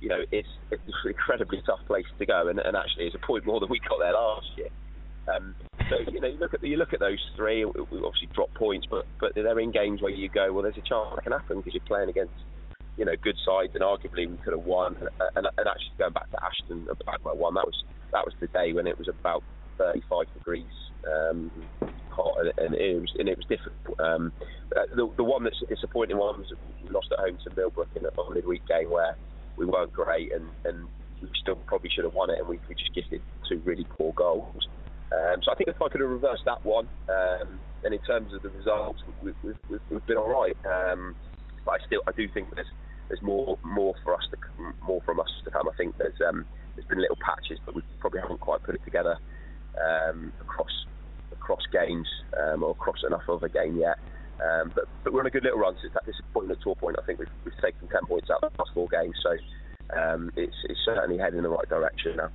you 0.00 0.08
know 0.08 0.20
is 0.32 0.46
an 0.72 0.78
incredibly 1.06 1.60
tough 1.66 1.80
place 1.86 2.08
to 2.18 2.26
go, 2.26 2.48
and, 2.48 2.58
and 2.58 2.76
actually 2.76 3.06
is 3.06 3.14
a 3.14 3.26
point 3.26 3.46
more 3.46 3.60
than 3.60 3.68
we 3.70 3.80
got 3.88 3.98
there 4.00 4.12
last 4.12 4.48
year. 4.56 4.72
Um, 5.28 5.54
so 5.90 5.96
you 6.10 6.20
know, 6.20 6.28
you 6.28 6.38
look 6.38 6.54
at 6.54 6.60
the, 6.60 6.68
you 6.68 6.76
look 6.76 6.92
at 6.92 7.00
those 7.00 7.20
three. 7.36 7.64
We 7.64 8.00
obviously 8.00 8.30
dropped 8.34 8.56
points, 8.56 8.86
but 8.90 9.04
but 9.20 9.32
they're 9.34 9.60
in 9.60 9.72
games 9.72 10.00
where 10.00 10.12
you 10.12 10.28
go, 10.30 10.52
well, 10.52 10.62
there's 10.62 10.80
a 10.80 10.88
chance 10.88 11.12
that 11.14 11.22
can 11.22 11.32
happen 11.32 11.58
because 11.58 11.74
you're 11.74 11.88
playing 11.88 12.08
against 12.08 12.34
you 12.96 13.04
know 13.04 13.16
good 13.22 13.36
sides, 13.44 13.72
and 13.74 13.84
arguably 13.84 14.28
we 14.28 14.38
could 14.42 14.56
have 14.56 14.64
won. 14.64 14.96
And, 15.00 15.08
and, 15.36 15.46
and 15.58 15.66
actually 15.68 15.98
going 15.98 16.16
back 16.16 16.30
to 16.30 16.38
Ashton 16.40 16.86
Backwell 17.06 17.36
one, 17.36 17.54
that 17.54 17.66
was 17.66 17.76
that 18.12 18.24
was 18.24 18.34
the 18.40 18.48
day 18.54 18.72
when 18.72 18.86
it 18.86 18.98
was 18.98 19.08
about 19.08 19.44
35 19.78 20.26
degrees 20.32 20.72
um, 21.06 21.50
hot, 22.14 22.34
and, 22.40 22.52
and, 22.58 22.74
it 22.74 23.00
was 23.00 23.12
and 23.18 23.28
it 23.28 23.36
was 23.36 23.46
difficult. 23.46 24.00
Um, 24.00 24.32
the, 24.70 25.10
the 25.16 25.24
one 25.24 25.44
that's 25.44 25.60
a 25.62 25.66
disappointing 25.66 26.16
one 26.16 26.38
was 26.38 26.52
we 26.82 26.90
lost 26.90 27.08
at 27.12 27.18
home 27.18 27.38
to 27.44 27.50
Millbrook 27.56 27.88
in 27.94 28.04
a 28.06 28.10
midweek 28.34 28.66
game 28.66 28.90
where 28.90 29.16
we 29.56 29.66
weren't 29.66 29.92
great, 29.92 30.32
and, 30.32 30.48
and 30.64 30.86
we 31.20 31.28
still 31.40 31.56
probably 31.66 31.90
should 31.90 32.04
have 32.04 32.14
won 32.14 32.30
it, 32.30 32.38
and 32.38 32.48
we, 32.48 32.58
we 32.68 32.74
just 32.74 32.94
gifted 32.94 33.22
two 33.48 33.60
really 33.64 33.84
poor 33.84 34.12
goals. 34.12 34.68
Um, 35.12 35.42
so 35.42 35.52
I 35.52 35.54
think 35.54 35.68
if 35.68 35.80
I 35.80 35.88
could 35.88 36.00
have 36.00 36.10
reversed 36.10 36.44
that 36.46 36.64
one, 36.64 36.88
um, 37.08 37.60
and 37.84 37.94
in 37.94 38.00
terms 38.00 38.32
of 38.32 38.42
the 38.42 38.50
results, 38.50 39.02
we, 39.22 39.30
have 39.30 39.56
we've, 39.68 39.80
we've 39.90 40.06
been 40.06 40.16
all 40.16 40.28
right. 40.28 40.56
Um, 40.66 41.14
but 41.64 41.80
I 41.80 41.86
still 41.86 42.00
I 42.06 42.12
do 42.12 42.28
think 42.28 42.54
there's 42.54 42.66
there's 43.08 43.22
more 43.22 43.58
more 43.62 43.94
for 44.02 44.14
us 44.14 44.22
to 44.30 44.36
more 44.86 45.02
from 45.02 45.20
us 45.20 45.28
to 45.44 45.50
come. 45.50 45.68
I 45.68 45.76
think 45.76 45.96
there's 45.98 46.20
um, 46.26 46.44
there's 46.74 46.86
been 46.86 47.00
little 47.00 47.18
patches, 47.20 47.58
but 47.64 47.74
we 47.74 47.82
probably 48.00 48.20
haven't 48.20 48.40
quite 48.40 48.62
put 48.62 48.74
it 48.74 48.84
together 48.84 49.18
um, 49.80 50.32
across 50.40 50.86
across 51.44 51.60
games 51.70 52.08
um, 52.40 52.62
or 52.62 52.70
across 52.70 53.04
enough 53.06 53.28
of 53.28 53.42
a 53.42 53.48
game 53.48 53.76
yet. 53.76 53.98
Um, 54.40 54.72
but, 54.74 54.84
but 55.04 55.12
we're 55.12 55.20
on 55.20 55.26
a 55.26 55.30
good 55.30 55.44
little 55.44 55.60
run 55.60 55.76
since 55.80 55.92
that 55.92 56.04
disappointing 56.06 56.50
at 56.50 56.60
Torpoint. 56.60 56.94
I 57.00 57.06
think 57.06 57.18
we've, 57.18 57.28
we've 57.44 57.56
taken 57.62 57.86
10 57.88 58.06
points 58.06 58.30
out 58.30 58.42
of 58.42 58.52
the 58.52 58.58
last 58.58 58.70
four 58.74 58.88
games, 58.88 59.14
so 59.22 59.36
um, 59.96 60.30
it's, 60.36 60.56
it's 60.64 60.80
certainly 60.84 61.18
heading 61.18 61.38
in 61.38 61.44
the 61.44 61.50
right 61.50 61.68
direction 61.68 62.16
now. 62.16 62.30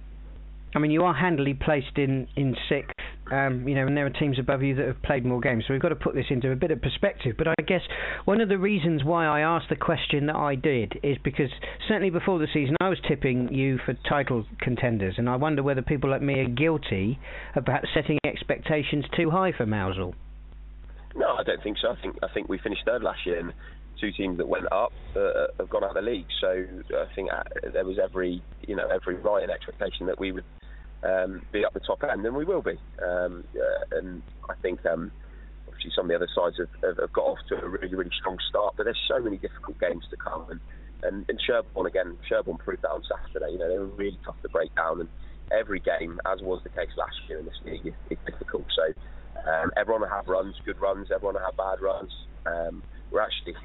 I 0.75 0.80
mean, 0.80 0.92
you 0.92 1.04
are 1.04 1.13
handily 1.13 1.54
placed 1.54 1.98
in 1.98 2.27
in 2.36 2.56
sixth, 2.68 2.94
um, 3.31 3.68
you 3.68 3.75
know, 3.75 3.88
and 3.88 3.98
there 3.98 4.06
are 4.06 4.12
teams 4.12 4.38
above 4.38 4.62
you 4.62 4.75
that 4.75 4.86
have 4.86 5.01
played 5.01 5.25
more 5.25 5.39
games. 5.39 5.63
So 5.68 5.74
we've 5.74 5.81
got 5.81 5.89
to 5.89 5.95
put 5.95 6.13
this 6.13 6.27
into 6.30 6.51
a 6.51 6.56
bit 6.56 6.71
of 6.71 6.81
perspective. 6.81 7.36
But 7.38 7.48
I 7.48 7.56
guess 7.66 7.81
one 8.25 8.42
of 8.42 8.50
the 8.50 8.57
reasons 8.57 9.04
why 9.04 9.25
I 9.25 9.42
asked 9.42 9.69
the 9.69 9.75
question 9.75 10.27
that 10.27 10.36
I 10.36 10.56
did 10.56 11.00
is 11.04 11.18
because 11.24 11.50
certainly 11.88 12.12
before 12.12 12.39
the 12.39 12.48
season 12.54 12.75
I 12.81 12.89
was 12.89 13.00
tipping 13.07 13.54
you 13.54 13.80
for 13.86 13.95
title 14.07 14.45
contenders, 14.62 15.16
and 15.18 15.30
I 15.30 15.36
wonder 15.36 15.63
whether 15.63 15.81
people 15.81 16.10
like 16.10 16.21
me 16.21 16.39
are 16.39 16.50
guilty 16.50 17.19
perhaps 17.54 17.89
setting 17.94 18.18
expectations 18.25 19.06
too 19.16 19.30
high 19.30 19.51
for 19.51 19.66
Mousehole. 19.66 20.16
No, 21.16 21.36
I 21.36 21.44
don't 21.44 21.62
think 21.63 21.77
so. 21.81 21.89
I 21.89 22.01
think 22.01 22.18
I 22.21 22.27
think 22.33 22.48
we 22.48 22.60
finished 22.60 22.83
third 22.86 23.01
last 23.01 23.25
year, 23.25 23.39
and 23.39 23.54
two 24.00 24.12
teams 24.12 24.38
that 24.38 24.48
went 24.48 24.72
up 24.72 24.92
uh, 25.16 25.48
have 25.60 25.69
gone 25.69 25.84
out 25.84 25.96
of 25.96 26.04
the 26.04 26.10
league. 26.10 26.28
So 26.42 26.66
I 26.98 27.13
think 27.16 27.30
uh, 27.31 27.44
there 27.74 27.86
was 27.86 27.98
every 28.00 28.42
you 28.68 28.75
know 28.75 28.88
every 28.88 29.16
right 29.16 29.44
and 29.44 29.51
expectation 29.51 30.06
that 30.07 30.19
we 30.19 30.31
would 30.31 30.46
um, 31.04 31.42
be 31.51 31.66
up 31.66 31.74
the 31.74 31.80
top 31.80 32.04
end, 32.04 32.25
and 32.25 32.36
we 32.36 32.46
will 32.46 32.62
be. 32.62 32.78
Um, 33.06 33.44
uh, 33.56 33.98
and 33.98 34.22
I 34.50 34.56
think 34.62 34.86
um, 34.86 35.12
obviously 35.68 35.92
some 35.96 36.06
of 36.06 36.10
the 36.10 36.16
other 36.16 36.30
sides 36.36 36.57
have, 36.57 36.84
have, 36.84 36.98
have, 37.00 37.13
got 37.13 37.25
off 37.25 37.40
to 37.50 37.56
a 37.56 37.68
really 37.68 37.96
really 37.96 38.12
strong 38.19 38.38
start, 38.50 38.76
but 38.78 38.83
there's 38.83 39.02
so 39.07 39.19
many 39.19 39.38
difficult 39.38 39.80
games 39.80 40.06
to 40.09 40.18
come. 40.18 40.45
And, 40.50 40.59
and, 41.02 41.26
and 41.30 41.40
Sherborne 41.45 41.88
again, 41.88 42.18
Sherborne 42.28 42.57
proved 42.57 42.81
that 42.81 42.92
on 42.92 43.04
Saturday. 43.07 43.54
You 43.54 43.59
know 43.59 43.69
they 43.69 43.80
were 43.80 43.85
really 43.85 44.19
tough 44.26 44.42
to 44.42 44.50
break 44.50 44.73
down, 44.76 45.02
and 45.02 45.09
every 45.52 45.80
game, 45.80 46.19
as 46.26 46.42
was 46.42 46.62
the 46.64 46.69
case 46.69 46.92
last 46.97 47.16
year 47.28 47.40
in 47.40 47.45
this 47.45 47.59
league, 47.66 47.85
is, 47.85 47.94
is 48.09 48.18
difficult. 48.26 48.66
So 48.76 48.94
um, 49.50 49.71
everyone 49.78 50.02
will 50.02 50.09
have 50.09 50.28
runs, 50.28 50.56
good 50.66 50.80
runs. 50.80 51.07
Everyone 51.14 51.35
will 51.35 51.45
have 51.45 51.57
bad 51.57 51.81
runs. 51.81 52.12
Um, 52.45 52.83
we're 53.12 53.21
actually 53.21 53.56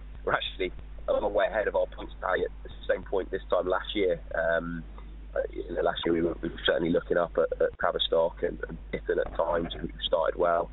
ahead 1.55 1.69
of 1.69 1.77
our 1.77 1.87
points 1.97 2.13
tally 2.21 2.43
at 2.43 2.51
the 2.65 2.71
same 2.91 3.03
point 3.05 3.31
this 3.31 3.43
time 3.49 3.67
last 3.69 3.95
year. 3.95 4.21
Um, 4.35 4.85
you 5.51 5.75
know, 5.75 5.83
last 5.83 6.01
year 6.05 6.15
we 6.15 6.23
were, 6.23 6.37
we 6.43 6.49
were, 6.49 6.61
certainly 6.67 6.91
looking 6.91 7.17
up 7.17 7.33
at, 7.37 7.49
at 7.63 7.71
Tavistock 7.81 8.43
and, 8.43 8.59
and 8.69 9.19
at 9.19 9.37
times, 9.37 9.69
who 9.79 9.89
started 10.07 10.39
well, 10.39 10.71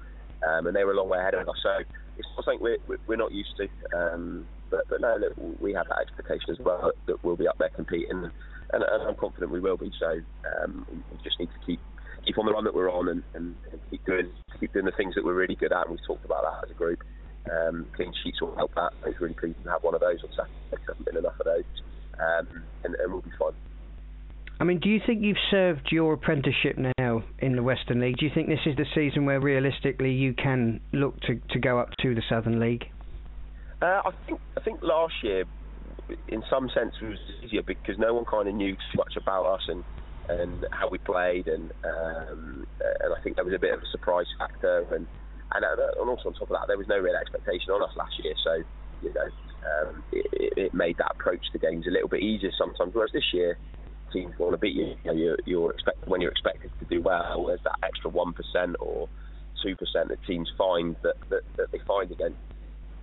um, 0.47 0.67
and 0.67 0.75
they 0.75 0.83
were 0.83 0.93
a 0.93 0.97
long 0.97 1.09
way 1.09 1.19
ahead 1.19 1.33
of 1.33 1.47
us. 1.47 1.55
So 1.63 1.69
it's 2.17 2.27
something 2.35 2.59
we're, 2.61 2.77
we're 3.07 3.15
not 3.15 3.31
used 3.31 3.55
to. 3.57 3.67
Um, 3.97 4.47
but, 4.69 4.81
but 4.89 5.01
no, 5.01 5.17
look, 5.19 5.59
we 5.59 5.73
have 5.73 5.87
that 5.89 5.99
expectation 5.99 6.51
as 6.51 6.59
well 6.59 6.91
that 7.07 7.23
we'll 7.23 7.35
be 7.35 7.47
up 7.47 7.57
there 7.59 7.71
competing, 7.75 8.23
and, 8.23 8.31
and 8.71 9.03
I'm 9.07 9.15
confident 9.15 9.51
we 9.51 9.59
will 9.59 9.77
be. 9.77 9.91
So 9.99 10.19
um, 10.63 10.85
we 10.91 11.17
just 11.23 11.39
need 11.39 11.49
to 11.49 11.65
keep 11.65 11.79
keep 12.25 12.37
on 12.37 12.45
the 12.45 12.51
run 12.51 12.63
that 12.63 12.75
we're 12.75 12.91
on 12.91 13.09
and, 13.09 13.23
and, 13.33 13.55
and, 13.71 13.81
keep 13.89 14.05
doing 14.05 14.29
keep 14.59 14.71
doing 14.73 14.85
the 14.85 14.91
things 14.95 15.15
that 15.15 15.25
we're 15.25 15.33
really 15.33 15.55
good 15.55 15.73
at. 15.73 15.87
And 15.87 15.91
we've 15.91 16.07
talked 16.07 16.23
about 16.23 16.43
that 16.43 16.67
as 16.67 16.71
a 16.71 16.77
group. 16.77 16.99
Um, 17.49 17.87
clean 17.95 18.13
sheets 18.23 18.41
will 18.41 18.55
help 18.55 18.73
that. 18.75 18.93
I 19.03 19.07
was 19.07 19.15
really 19.19 19.33
pleased 19.33 19.63
to 19.63 19.69
have 19.71 19.83
one 19.83 19.95
of 19.95 20.01
those 20.01 20.23
on 20.23 20.29
Saturday. 20.29 20.53
There 20.69 20.79
haven't 20.87 21.05
been 21.05 21.17
enough 21.17 21.39
of 21.39 21.45
those, 21.45 21.63
um, 22.19 22.63
and, 22.83 22.95
and 22.95 23.11
we'll 23.11 23.21
be 23.21 23.31
fine. 23.39 23.53
I 24.59 24.63
mean, 24.63 24.79
do 24.79 24.89
you 24.89 24.99
think 25.03 25.23
you've 25.23 25.41
served 25.49 25.89
your 25.91 26.13
apprenticeship 26.13 26.77
now 26.99 27.23
in 27.39 27.55
the 27.55 27.63
Western 27.63 27.99
League? 27.99 28.17
Do 28.17 28.27
you 28.27 28.31
think 28.31 28.47
this 28.47 28.59
is 28.67 28.75
the 28.75 28.85
season 28.93 29.25
where 29.25 29.39
realistically 29.39 30.11
you 30.11 30.35
can 30.35 30.79
look 30.93 31.19
to, 31.21 31.41
to 31.49 31.59
go 31.59 31.79
up 31.79 31.89
to 32.03 32.13
the 32.13 32.21
Southern 32.29 32.59
League? 32.59 32.85
Uh, 33.81 34.01
I 34.05 34.11
think 34.27 34.39
I 34.55 34.61
think 34.61 34.83
last 34.83 35.15
year, 35.23 35.45
in 36.27 36.43
some 36.47 36.69
sense, 36.75 36.93
it 37.01 37.05
was 37.05 37.17
easier 37.43 37.63
because 37.63 37.97
no 37.97 38.13
one 38.13 38.25
kind 38.25 38.47
of 38.47 38.53
knew 38.53 38.75
too 38.75 38.97
much 38.97 39.15
about 39.17 39.45
us 39.45 39.61
and 39.67 39.83
and 40.29 40.65
how 40.71 40.89
we 40.89 40.99
played, 40.99 41.47
and 41.47 41.71
um, 41.83 42.67
and 42.79 43.13
I 43.17 43.21
think 43.23 43.37
there 43.37 43.45
was 43.45 43.55
a 43.55 43.59
bit 43.59 43.73
of 43.73 43.79
a 43.79 43.87
surprise 43.91 44.27
factor, 44.37 44.85
and 44.91 45.07
and, 45.53 45.65
uh, 45.65 46.01
and 46.01 46.09
also 46.09 46.29
on 46.29 46.33
top 46.33 46.49
of 46.51 46.57
that, 46.59 46.67
there 46.67 46.77
was 46.77 46.87
no 46.87 46.97
real 46.97 47.15
expectation 47.15 47.71
on 47.71 47.83
us 47.83 47.95
last 47.95 48.13
year, 48.23 48.33
so 48.43 48.63
you 49.01 49.13
know 49.13 49.27
um, 49.65 50.03
it, 50.11 50.53
it 50.57 50.73
made 50.73 50.97
that 50.97 51.11
approach 51.11 51.43
to 51.51 51.59
games 51.59 51.85
a 51.87 51.91
little 51.91 52.09
bit 52.09 52.21
easier 52.21 52.51
sometimes. 52.57 52.93
Whereas 52.93 53.11
this 53.13 53.33
year, 53.33 53.57
teams 54.11 54.37
want 54.37 54.53
to 54.53 54.57
beat 54.57 54.75
you. 54.75 54.95
you 55.03 55.11
know, 55.11 55.13
you're, 55.13 55.37
you're 55.45 55.71
expect, 55.71 56.07
when 56.07 56.21
you're 56.21 56.31
expected 56.31 56.71
to 56.79 56.85
do 56.85 57.01
well, 57.01 57.45
there's 57.47 57.63
that 57.63 57.77
extra 57.83 58.09
one 58.09 58.33
percent 58.33 58.75
or 58.79 59.07
two 59.63 59.75
percent 59.75 60.09
that 60.09 60.23
teams 60.25 60.49
find 60.57 60.95
that, 61.03 61.15
that, 61.29 61.41
that 61.57 61.71
they 61.71 61.79
find 61.87 62.11
against 62.11 62.37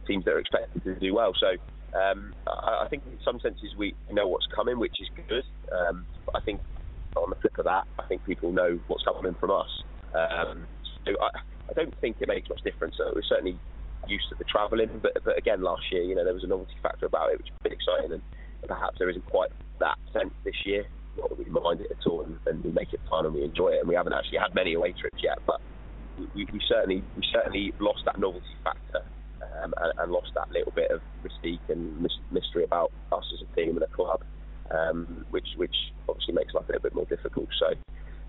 teams 0.06 0.24
that 0.24 0.32
are 0.32 0.40
expected 0.40 0.82
to 0.84 0.94
do 0.98 1.14
well. 1.14 1.32
So 1.38 1.98
um, 1.98 2.34
I, 2.46 2.84
I, 2.84 2.88
think 2.88 3.04
in 3.06 3.18
some 3.24 3.40
senses 3.40 3.74
we 3.76 3.94
know 4.10 4.26
what's 4.26 4.46
coming, 4.54 4.78
which 4.78 4.96
is 5.00 5.08
good. 5.28 5.44
Um, 5.72 6.06
but 6.26 6.36
I 6.36 6.40
think 6.40 6.60
on 7.16 7.30
the 7.30 7.36
flip 7.36 7.58
of 7.58 7.64
that, 7.64 7.84
I 7.98 8.06
think 8.06 8.24
people 8.24 8.52
know 8.52 8.78
what's 8.86 9.04
coming 9.04 9.34
from 9.38 9.50
us. 9.50 9.82
Um, 10.14 10.66
I, 11.20 11.38
I, 11.70 11.72
don't 11.74 11.94
think 12.00 12.16
it 12.20 12.28
makes 12.28 12.48
much 12.48 12.62
difference. 12.62 12.96
So 12.98 13.12
we're 13.14 13.22
certainly 13.22 13.58
used 14.06 14.28
to 14.30 14.34
the 14.36 14.44
travelling, 14.44 14.88
but 15.02 15.12
but 15.24 15.36
again, 15.38 15.62
last 15.62 15.82
year, 15.90 16.02
you 16.02 16.14
know, 16.14 16.24
there 16.24 16.34
was 16.34 16.44
a 16.44 16.46
novelty 16.46 16.76
factor 16.82 17.06
about 17.06 17.30
it, 17.30 17.38
which 17.38 17.48
was 17.48 17.58
a 17.60 17.68
bit 17.68 17.72
exciting, 17.72 18.12
and 18.12 18.22
perhaps 18.66 18.98
there 18.98 19.10
isn't 19.10 19.26
quite 19.26 19.50
that 19.80 19.98
sense 20.12 20.32
this 20.44 20.54
year. 20.64 20.84
Not 21.16 21.30
that 21.30 21.38
we 21.38 21.46
mind 21.46 21.80
it 21.80 21.90
at 21.90 22.06
all, 22.06 22.22
and, 22.22 22.38
and 22.46 22.62
we 22.64 22.70
make 22.70 22.92
it 22.92 23.00
fun 23.10 23.26
and 23.26 23.34
we 23.34 23.42
enjoy 23.42 23.70
it, 23.70 23.80
and 23.80 23.88
we 23.88 23.94
haven't 23.94 24.12
actually 24.12 24.38
had 24.38 24.54
many 24.54 24.74
away 24.74 24.92
trips 24.92 25.18
yet, 25.22 25.38
but 25.46 25.60
we, 26.34 26.46
we 26.52 26.60
certainly 26.68 27.02
we 27.16 27.22
certainly 27.32 27.72
lost 27.80 28.04
that 28.06 28.18
novelty 28.18 28.46
factor 28.64 29.02
um, 29.62 29.74
and, 29.78 29.92
and, 29.98 30.12
lost 30.12 30.30
that 30.34 30.50
little 30.50 30.72
bit 30.72 30.90
of 30.90 31.00
mystique 31.24 31.60
and 31.68 32.08
mystery 32.30 32.64
about 32.64 32.92
us 33.12 33.24
as 33.34 33.46
a 33.46 33.56
team 33.56 33.70
and 33.70 33.82
a 33.82 33.88
club, 33.88 34.22
um, 34.70 35.24
which 35.30 35.48
which 35.56 35.74
obviously 36.08 36.34
makes 36.34 36.54
life 36.54 36.64
a 36.68 36.72
little 36.72 36.82
bit 36.82 36.94
more 36.94 37.06
difficult. 37.06 37.48
So, 37.58 37.74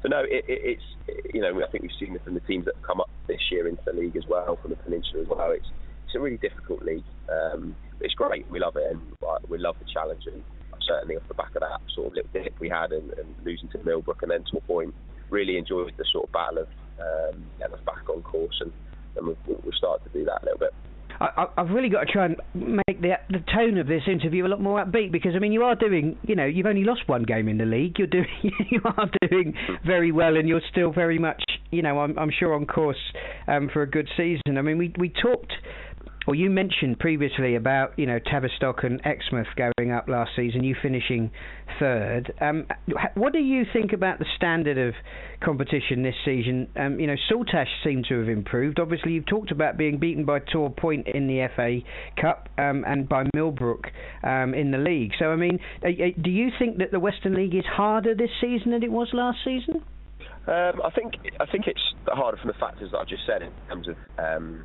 so 0.01 0.07
no, 0.07 0.19
it, 0.19 0.45
it, 0.47 0.77
it's 0.77 0.87
you 1.33 1.41
know 1.41 1.61
I 1.61 1.67
think 1.71 1.83
we've 1.83 1.99
seen 1.99 2.15
it 2.15 2.23
from 2.23 2.33
the 2.33 2.41
teams 2.41 2.65
that 2.65 2.75
have 2.75 2.87
come 2.87 3.01
up 3.01 3.09
this 3.27 3.41
year 3.51 3.67
into 3.67 3.81
the 3.85 3.93
league 3.93 4.15
as 4.15 4.25
well, 4.27 4.57
from 4.61 4.71
the 4.71 4.77
Peninsula 4.77 5.23
as 5.23 5.27
well. 5.27 5.51
It's 5.51 5.67
it's 6.05 6.15
a 6.15 6.19
really 6.19 6.37
difficult 6.37 6.83
league. 6.83 7.05
Um, 7.31 7.75
it's 8.01 8.15
great, 8.15 8.49
we 8.49 8.59
love 8.59 8.75
it, 8.77 8.91
and 8.91 9.01
we 9.47 9.57
love 9.57 9.75
the 9.79 9.85
challenge. 9.91 10.23
And 10.25 10.43
certainly 10.89 11.15
off 11.15 11.27
the 11.27 11.35
back 11.35 11.53
of 11.55 11.61
that 11.61 11.81
sort 11.93 12.07
of 12.07 12.13
little 12.13 12.29
dip 12.33 12.53
we 12.59 12.69
had 12.69 12.91
and, 12.91 13.13
and 13.13 13.27
losing 13.45 13.69
to 13.69 13.79
Millbrook 13.85 14.23
and 14.23 14.31
then 14.31 14.43
to 14.51 14.57
a 14.57 14.61
point, 14.61 14.93
really 15.29 15.57
enjoyed 15.57 15.93
the 15.97 16.05
sort 16.11 16.25
of 16.25 16.31
battle 16.31 16.65
of 16.65 16.67
um, 16.99 17.45
getting 17.59 17.75
us 17.75 17.81
back 17.85 18.09
on 18.09 18.21
course, 18.23 18.57
and, 18.61 18.71
and 19.17 19.27
we've, 19.27 19.57
we've 19.63 19.73
started 19.77 20.03
to 20.09 20.17
do 20.17 20.25
that 20.25 20.41
a 20.41 20.45
little 20.45 20.59
bit. 20.59 20.73
I, 21.19 21.47
have 21.57 21.69
really 21.69 21.89
got 21.89 22.05
to 22.05 22.11
try 22.11 22.25
and 22.25 22.37
make 22.53 23.01
the 23.01 23.13
the 23.29 23.43
tone 23.53 23.77
of 23.77 23.87
this 23.87 24.03
interview 24.07 24.45
a 24.45 24.49
lot 24.49 24.61
more 24.61 24.83
upbeat 24.83 25.11
because 25.11 25.33
I 25.35 25.39
mean 25.39 25.51
you 25.51 25.63
are 25.63 25.75
doing 25.75 26.17
you 26.23 26.35
know 26.35 26.45
you've 26.45 26.65
only 26.65 26.83
lost 26.83 27.01
one 27.07 27.23
game 27.23 27.49
in 27.49 27.57
the 27.57 27.65
league 27.65 27.97
you're 27.97 28.07
doing 28.07 28.27
you 28.71 28.81
are 28.85 29.09
doing 29.29 29.53
very 29.85 30.11
well 30.11 30.37
and 30.37 30.47
you're 30.47 30.61
still 30.71 30.91
very 30.91 31.19
much 31.19 31.43
you 31.71 31.81
know 31.81 31.99
I'm 31.99 32.17
I'm 32.17 32.31
sure 32.31 32.53
on 32.53 32.65
course 32.65 32.97
um, 33.47 33.69
for 33.71 33.81
a 33.81 33.89
good 33.89 34.07
season. 34.15 34.57
I 34.57 34.61
mean 34.61 34.77
we 34.77 34.93
we 34.97 35.09
talked 35.09 35.51
well, 36.27 36.35
you 36.35 36.49
mentioned 36.49 36.99
previously 36.99 37.55
about 37.55 37.97
you 37.97 38.05
know 38.05 38.19
Tavistock 38.19 38.83
and 38.83 39.01
Exmouth 39.05 39.47
going 39.55 39.91
up 39.91 40.07
last 40.07 40.31
season, 40.35 40.63
you 40.63 40.75
finishing 40.81 41.31
third. 41.79 42.33
Um, 42.41 42.67
what 43.15 43.33
do 43.33 43.39
you 43.39 43.63
think 43.71 43.93
about 43.93 44.19
the 44.19 44.25
standard 44.35 44.77
of 44.77 44.93
competition 45.41 46.03
this 46.03 46.15
season? 46.25 46.67
Um, 46.75 46.99
you 46.99 47.07
know, 47.07 47.15
Saltash 47.31 47.67
seem 47.83 48.03
to 48.09 48.19
have 48.19 48.29
improved. 48.29 48.79
Obviously, 48.79 49.13
you've 49.13 49.27
talked 49.27 49.51
about 49.51 49.77
being 49.77 49.97
beaten 49.97 50.25
by 50.25 50.39
Torpoint 50.39 51.13
in 51.13 51.27
the 51.27 51.47
FA 51.55 51.79
Cup 52.21 52.49
um, 52.57 52.83
and 52.85 53.07
by 53.07 53.23
Millbrook 53.33 53.87
um, 54.23 54.53
in 54.53 54.71
the 54.71 54.77
league. 54.77 55.11
So, 55.17 55.31
I 55.31 55.35
mean, 55.35 55.59
do 55.81 56.29
you 56.29 56.49
think 56.59 56.77
that 56.79 56.91
the 56.91 56.99
Western 56.99 57.33
League 57.33 57.55
is 57.55 57.65
harder 57.65 58.13
this 58.13 58.31
season 58.41 58.71
than 58.71 58.83
it 58.83 58.91
was 58.91 59.09
last 59.13 59.39
season? 59.45 59.83
Um, 60.47 60.81
I 60.83 60.89
think 60.89 61.13
I 61.39 61.45
think 61.45 61.67
it's 61.67 61.81
harder 62.07 62.37
from 62.37 62.47
the 62.47 62.57
factors 62.59 62.91
that 62.91 62.97
I've 62.97 63.07
just 63.07 63.25
said 63.25 63.41
in 63.43 63.51
terms 63.67 63.87
of 63.87 63.95
um, 64.17 64.63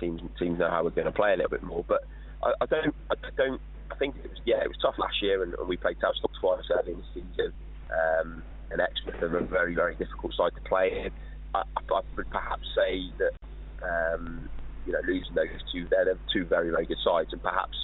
teams 0.00 0.20
teams 0.38 0.58
know 0.58 0.70
how 0.70 0.84
we're 0.84 0.90
going 0.90 1.06
to 1.06 1.12
play 1.12 1.32
a 1.32 1.36
little 1.36 1.50
bit 1.50 1.62
more. 1.62 1.84
But 1.86 2.02
I, 2.42 2.52
I 2.60 2.66
don't 2.66 2.94
I 3.10 3.14
don't 3.36 3.60
I 3.90 3.96
think 3.96 4.16
it 4.16 4.30
was 4.30 4.40
yeah 4.44 4.62
it 4.62 4.68
was 4.68 4.76
tough 4.80 4.94
last 4.98 5.22
year 5.22 5.42
and, 5.42 5.54
and 5.54 5.68
we 5.68 5.76
played 5.76 5.96
Tavistock 6.00 6.30
twice 6.40 6.64
early 6.70 6.92
in 6.92 6.98
the 6.98 7.08
season. 7.14 7.52
Um, 7.88 8.42
and 8.70 8.82
Exmouth 8.82 9.22
are 9.22 9.38
a 9.38 9.46
very 9.46 9.74
very 9.74 9.94
difficult 9.94 10.34
side 10.34 10.52
to 10.54 10.68
play 10.68 11.04
in. 11.04 11.10
I, 11.54 11.62
I 11.76 12.00
would 12.16 12.30
perhaps 12.30 12.66
say 12.76 13.02
that 13.18 13.34
um, 13.82 14.48
you 14.86 14.92
know 14.92 15.00
losing 15.06 15.34
those 15.34 15.48
two 15.72 15.86
they're, 15.90 16.04
they're 16.04 16.18
two 16.32 16.44
very 16.44 16.70
very 16.70 16.86
good 16.86 17.00
sides 17.02 17.32
and 17.32 17.42
perhaps 17.42 17.76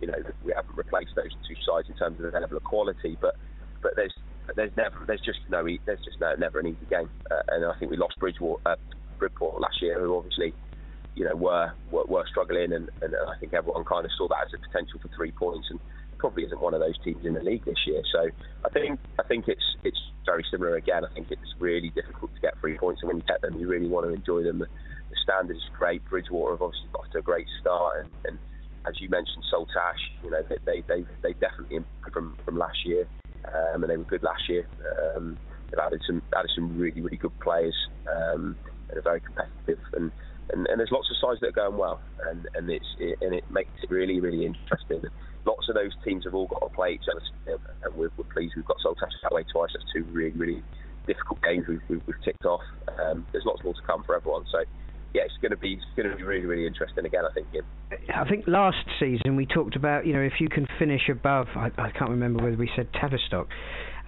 you 0.00 0.08
know 0.08 0.18
we 0.44 0.52
haven't 0.54 0.76
replaced 0.76 1.14
those 1.14 1.30
two 1.46 1.54
sides 1.66 1.88
in 1.88 1.96
terms 1.96 2.18
of 2.18 2.32
the 2.32 2.38
level 2.38 2.56
of 2.56 2.64
quality, 2.64 3.16
but 3.20 3.36
but 3.82 3.92
there's 3.96 4.12
there's 4.56 4.72
never 4.76 5.04
there's 5.06 5.20
just 5.20 5.38
no 5.48 5.64
there's 5.86 6.04
just 6.04 6.20
no, 6.20 6.34
never 6.34 6.60
an 6.60 6.66
easy 6.66 6.86
game, 6.90 7.08
uh, 7.30 7.42
and 7.48 7.64
I 7.64 7.78
think 7.78 7.90
we 7.90 7.96
lost 7.96 8.18
Bridgwater, 8.18 8.60
uh, 8.66 8.76
Bridport 9.18 9.60
last 9.60 9.80
year, 9.80 10.00
who 10.00 10.16
obviously 10.16 10.54
you 11.14 11.24
know 11.24 11.36
were 11.36 11.72
were, 11.90 12.04
were 12.04 12.24
struggling, 12.28 12.72
and, 12.72 12.90
and 13.00 13.14
I 13.14 13.38
think 13.38 13.54
everyone 13.54 13.84
kind 13.84 14.04
of 14.04 14.10
saw 14.16 14.28
that 14.28 14.46
as 14.46 14.54
a 14.54 14.58
potential 14.58 15.00
for 15.00 15.08
three 15.16 15.32
points, 15.32 15.68
and 15.70 15.78
probably 16.22 16.44
isn't 16.44 16.60
one 16.60 16.72
of 16.72 16.80
those 16.80 16.96
teams 17.02 17.26
in 17.26 17.34
the 17.34 17.42
league 17.42 17.64
this 17.64 17.82
year. 17.84 18.00
So 18.12 18.30
I 18.64 18.68
think 18.70 18.98
I 19.18 19.24
think 19.24 19.48
it's 19.48 19.76
it's 19.82 20.00
very 20.24 20.44
similar 20.50 20.76
again. 20.76 21.04
I 21.04 21.12
think 21.12 21.26
it's 21.30 21.54
really 21.58 21.90
difficult 21.90 22.34
to 22.34 22.40
get 22.40 22.58
three 22.60 22.78
points, 22.78 23.02
and 23.02 23.08
when 23.08 23.16
you 23.18 23.24
get 23.26 23.42
them, 23.42 23.58
you 23.58 23.68
really 23.68 23.88
want 23.88 24.06
to 24.06 24.14
enjoy 24.14 24.42
them. 24.44 24.58
The, 24.58 24.66
standard 25.22 25.54
is 25.54 25.62
great. 25.78 26.02
Bridgwater 26.08 26.54
have 26.54 26.62
obviously 26.62 26.88
got 26.92 27.04
to 27.12 27.18
a 27.18 27.22
great 27.22 27.46
start, 27.60 28.00
and, 28.00 28.10
and 28.24 28.38
as 28.88 28.98
you 28.98 29.08
mentioned, 29.08 29.44
Saltash, 29.52 30.02
you 30.24 30.30
know 30.30 30.42
they 30.48 30.56
they 30.64 30.80
they, 30.88 31.04
they 31.22 31.32
definitely 31.34 31.76
improved 31.76 32.14
from 32.14 32.36
from 32.44 32.56
last 32.56 32.78
year, 32.84 33.06
um, 33.46 33.84
and 33.84 33.90
they 33.90 33.96
were 33.96 34.04
good 34.04 34.22
last 34.22 34.48
year. 34.48 34.66
Um, 35.14 35.36
they've 35.70 35.78
added 35.78 36.02
some 36.06 36.22
added 36.34 36.50
some 36.54 36.78
really 36.78 37.02
really 37.02 37.18
good 37.18 37.38
players, 37.40 37.76
um, 38.10 38.56
and 38.88 38.98
are 38.98 39.02
very 39.02 39.20
competitive 39.20 39.78
and 39.92 40.10
and, 40.52 40.66
and 40.66 40.78
there's 40.78 40.92
lots 40.92 41.08
of 41.10 41.16
sides 41.16 41.40
that 41.40 41.48
are 41.48 41.68
going 41.68 41.78
well, 41.78 42.00
and 42.28 42.46
and 42.54 42.70
it's 42.70 42.86
it, 42.98 43.18
and 43.20 43.34
it 43.34 43.44
makes 43.50 43.70
it 43.82 43.90
really 43.90 44.20
really 44.20 44.46
interesting. 44.46 45.02
Lots 45.44 45.68
of 45.68 45.74
those 45.74 45.92
teams 46.04 46.24
have 46.24 46.34
all 46.34 46.46
got 46.46 46.60
to 46.60 46.68
play 46.68 46.92
each 46.92 47.08
other, 47.10 47.58
and 47.84 47.94
we're, 47.94 48.10
we're 48.16 48.32
pleased 48.32 48.54
we've 48.54 48.64
got 48.64 48.76
Saltash 48.84 49.10
that 49.22 49.32
way 49.32 49.44
twice. 49.52 49.70
That's 49.74 49.84
two 49.92 50.04
really 50.12 50.36
really 50.36 50.62
difficult 51.06 51.42
games 51.42 51.64
we've, 51.66 51.80
we've, 51.88 52.02
we've 52.06 52.22
ticked 52.24 52.44
off. 52.44 52.62
Um, 53.02 53.26
there's 53.32 53.44
lots 53.44 53.64
more 53.64 53.74
to 53.74 53.82
come 53.82 54.04
for 54.04 54.14
everyone, 54.14 54.44
so 54.52 54.60
yeah, 55.14 55.22
it's 55.24 55.36
going 55.42 55.50
to 55.50 55.56
be 55.56 55.74
it's 55.74 55.84
going 55.96 56.10
to 56.10 56.16
be 56.16 56.22
really 56.22 56.46
really 56.46 56.66
interesting 56.66 57.06
again. 57.06 57.24
I 57.28 57.32
think. 57.32 57.48
I 58.14 58.28
think 58.28 58.46
last 58.46 58.84
season 59.00 59.36
we 59.36 59.46
talked 59.46 59.76
about 59.76 60.06
you 60.06 60.12
know 60.12 60.22
if 60.22 60.34
you 60.40 60.48
can 60.48 60.66
finish 60.78 61.08
above 61.10 61.46
I, 61.56 61.70
I 61.78 61.90
can't 61.90 62.10
remember 62.10 62.44
whether 62.44 62.56
we 62.56 62.70
said 62.76 62.88
Tavistock, 63.00 63.48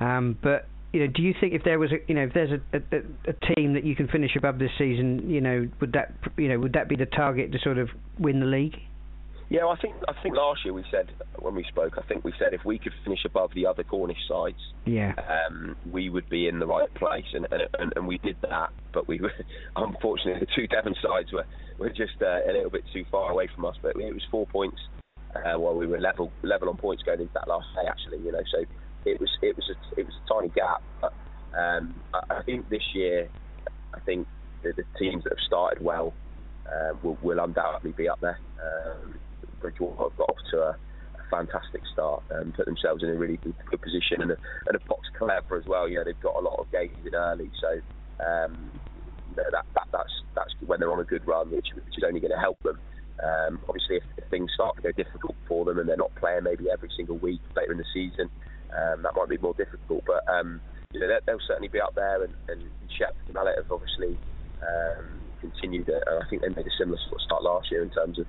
um, 0.00 0.38
but 0.42 0.68
you 0.94 1.00
know, 1.00 1.08
do 1.08 1.22
you 1.22 1.34
think 1.40 1.54
if 1.54 1.64
there 1.64 1.80
was 1.80 1.90
a, 1.90 1.96
you 2.06 2.14
know, 2.14 2.22
if 2.22 2.34
there's 2.34 2.52
a, 2.52 2.76
a, 2.76 3.30
a 3.30 3.54
team 3.54 3.74
that 3.74 3.84
you 3.84 3.96
can 3.96 4.06
finish 4.06 4.36
above 4.36 4.60
this 4.60 4.70
season, 4.78 5.28
you 5.28 5.40
know, 5.40 5.68
would 5.80 5.92
that, 5.92 6.14
you 6.38 6.48
know, 6.48 6.60
would 6.60 6.74
that 6.74 6.88
be 6.88 6.94
the 6.94 7.06
target 7.06 7.50
to 7.50 7.58
sort 7.58 7.78
of 7.78 7.88
win 8.16 8.38
the 8.38 8.46
league? 8.46 8.76
Yeah, 9.50 9.66
I 9.66 9.76
think 9.76 9.96
I 10.08 10.12
think 10.22 10.36
last 10.36 10.64
year 10.64 10.72
we 10.72 10.84
said 10.90 11.10
when 11.38 11.54
we 11.54 11.64
spoke, 11.64 11.94
I 11.98 12.06
think 12.06 12.24
we 12.24 12.32
said 12.38 12.54
if 12.54 12.64
we 12.64 12.78
could 12.78 12.92
finish 13.02 13.24
above 13.26 13.50
the 13.54 13.66
other 13.66 13.82
Cornish 13.82 14.18
sides, 14.28 14.56
yeah, 14.86 15.12
um, 15.18 15.76
we 15.92 16.08
would 16.08 16.28
be 16.30 16.48
in 16.48 16.60
the 16.60 16.66
right 16.66 16.92
place, 16.94 17.26
and 17.34 17.46
and, 17.78 17.92
and 17.94 18.06
we 18.08 18.18
did 18.18 18.36
that. 18.42 18.70
But 18.94 19.06
we, 19.06 19.20
were, 19.20 19.32
unfortunately, 19.76 20.40
the 20.40 20.52
two 20.56 20.66
Devon 20.66 20.94
sides 21.02 21.30
were 21.30 21.44
were 21.78 21.90
just 21.90 22.22
uh, 22.22 22.38
a 22.48 22.52
little 22.52 22.70
bit 22.70 22.84
too 22.92 23.04
far 23.10 23.30
away 23.30 23.48
from 23.54 23.66
us. 23.66 23.76
But 23.82 23.96
it 23.96 24.14
was 24.14 24.22
four 24.30 24.46
points 24.46 24.78
uh, 25.36 25.58
while 25.58 25.74
we 25.74 25.86
were 25.86 26.00
level 26.00 26.32
level 26.42 26.70
on 26.70 26.78
points 26.78 27.02
going 27.02 27.20
into 27.20 27.34
that 27.34 27.46
last 27.46 27.66
day. 27.74 27.86
Actually, 27.86 28.24
you 28.24 28.32
know, 28.32 28.42
so 28.50 28.64
it 29.04 29.20
was 29.20 29.30
it 29.42 29.56
was 29.56 29.70
a, 29.70 30.00
it 30.00 30.06
was 30.06 30.14
a 30.14 30.32
tiny 30.32 30.48
gap. 30.50 30.82
But 31.00 31.12
um, 31.56 31.94
I, 32.12 32.38
I, 32.38 32.42
think 32.42 32.68
this 32.68 32.82
year, 32.94 33.28
I 33.94 34.00
think 34.00 34.26
the, 34.62 34.72
the 34.72 34.84
teams 34.98 35.24
that 35.24 35.32
have 35.32 35.46
started 35.46 35.82
well 35.82 36.12
uh, 36.66 36.94
will, 37.02 37.18
will, 37.22 37.38
undoubtedly 37.38 37.92
be 37.92 38.08
up 38.08 38.20
there. 38.20 38.38
Um, 38.62 39.14
Bridgwater 39.60 40.10
have 40.10 40.16
got 40.16 40.28
off 40.30 40.38
to 40.50 40.58
a, 40.58 40.70
a 40.70 41.30
fantastic 41.30 41.82
start 41.92 42.22
and 42.30 42.54
put 42.54 42.66
themselves 42.66 43.02
in 43.02 43.10
a 43.10 43.14
really 43.14 43.36
good, 43.38 43.54
good 43.70 43.82
position, 43.82 44.22
and 44.22 44.30
a, 44.32 44.36
and 44.66 44.76
a 44.76 44.88
box 44.88 45.08
clever 45.18 45.56
as 45.56 45.66
well. 45.66 45.88
You 45.88 45.96
know, 45.96 46.04
they've 46.04 46.20
got 46.20 46.36
a 46.36 46.40
lot 46.40 46.58
of 46.58 46.70
games 46.72 46.96
in 47.04 47.14
early, 47.14 47.50
so. 47.60 47.80
Um, 48.24 48.70
that, 49.36 49.50
that, 49.74 49.88
that's 49.92 50.12
that's 50.34 50.54
when 50.66 50.80
they're 50.80 50.92
on 50.92 51.00
a 51.00 51.04
good 51.04 51.26
run, 51.26 51.50
which, 51.50 51.68
which 51.74 51.98
is 51.98 52.04
only 52.06 52.20
going 52.20 52.32
to 52.32 52.38
help 52.38 52.62
them. 52.62 52.78
Um, 53.22 53.60
obviously, 53.68 53.96
if, 53.96 54.02
if, 54.16 54.24
things 54.28 54.50
start 54.54 54.76
to 54.76 54.82
go 54.82 54.92
difficult 54.92 55.36
for 55.46 55.64
them 55.64 55.78
and 55.78 55.88
they're 55.88 55.96
not 55.96 56.14
playing 56.16 56.42
maybe 56.42 56.66
every 56.70 56.90
single 56.96 57.16
week 57.16 57.40
later 57.56 57.72
in 57.72 57.78
the 57.78 57.84
season, 57.92 58.28
um, 58.76 59.02
that 59.02 59.14
might 59.14 59.28
be 59.28 59.38
more 59.38 59.54
difficult. 59.54 60.04
But 60.06 60.26
um, 60.28 60.60
you 60.92 61.00
know, 61.00 61.08
they'll 61.26 61.38
certainly 61.46 61.68
be 61.68 61.80
up 61.80 61.94
there, 61.94 62.22
and, 62.22 62.34
and 62.48 62.62
Shep 62.98 63.16
and 63.26 63.34
Mallet 63.34 63.56
have 63.56 63.70
obviously 63.70 64.16
um, 64.62 65.20
continued. 65.40 65.90
Uh, 65.90 66.20
I 66.22 66.28
think 66.28 66.42
they 66.42 66.48
made 66.48 66.66
a 66.66 66.76
similar 66.78 66.98
sort 67.08 67.20
of 67.20 67.24
start 67.24 67.42
last 67.42 67.70
year 67.70 67.82
in 67.82 67.90
terms 67.90 68.18
of 68.18 68.26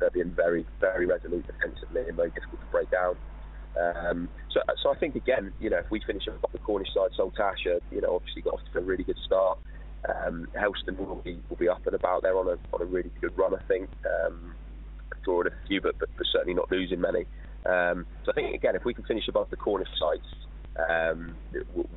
they're 0.00 0.10
being 0.10 0.30
very, 0.30 0.64
very 0.80 1.06
resolute 1.06 1.46
defensively 1.46 2.02
and 2.06 2.16
very 2.16 2.30
difficult 2.30 2.60
to 2.60 2.66
break 2.70 2.90
down. 2.90 3.16
Um, 3.78 4.28
so, 4.50 4.60
so 4.82 4.90
I 4.90 4.96
think 4.96 5.14
again, 5.14 5.52
you 5.60 5.70
know, 5.70 5.78
if 5.78 5.90
we 5.90 6.00
finish 6.06 6.26
off 6.28 6.52
the 6.52 6.58
Cornish 6.58 6.88
side, 6.94 7.10
Saltash, 7.18 7.64
you 7.90 8.00
know, 8.00 8.16
obviously 8.16 8.42
got 8.42 8.54
off 8.54 8.60
to 8.72 8.78
a 8.78 8.82
really 8.82 9.04
good 9.04 9.18
start. 9.24 9.58
Um, 10.08 10.48
Helston 10.54 10.96
will 10.96 11.16
be 11.16 11.40
will 11.48 11.56
be 11.56 11.68
up 11.68 11.84
and 11.86 11.94
about 11.94 12.22
there 12.22 12.36
on 12.36 12.48
a 12.48 12.56
on 12.74 12.80
a 12.80 12.84
really 12.84 13.10
good 13.20 13.36
run, 13.36 13.54
I 13.54 13.62
think. 13.68 13.88
Um, 14.06 14.54
drawing 15.24 15.48
a 15.48 15.66
few, 15.66 15.80
but, 15.80 15.98
but 15.98 16.08
but 16.16 16.26
certainly 16.32 16.54
not 16.54 16.70
losing 16.70 17.00
many. 17.00 17.26
Um, 17.66 18.06
so 18.24 18.32
I 18.32 18.34
think 18.34 18.54
again, 18.54 18.76
if 18.76 18.84
we 18.84 18.94
can 18.94 19.04
finish 19.04 19.28
above 19.28 19.50
the 19.50 19.56
Cornish 19.56 19.88
sites, 19.98 20.26
um, 20.78 21.34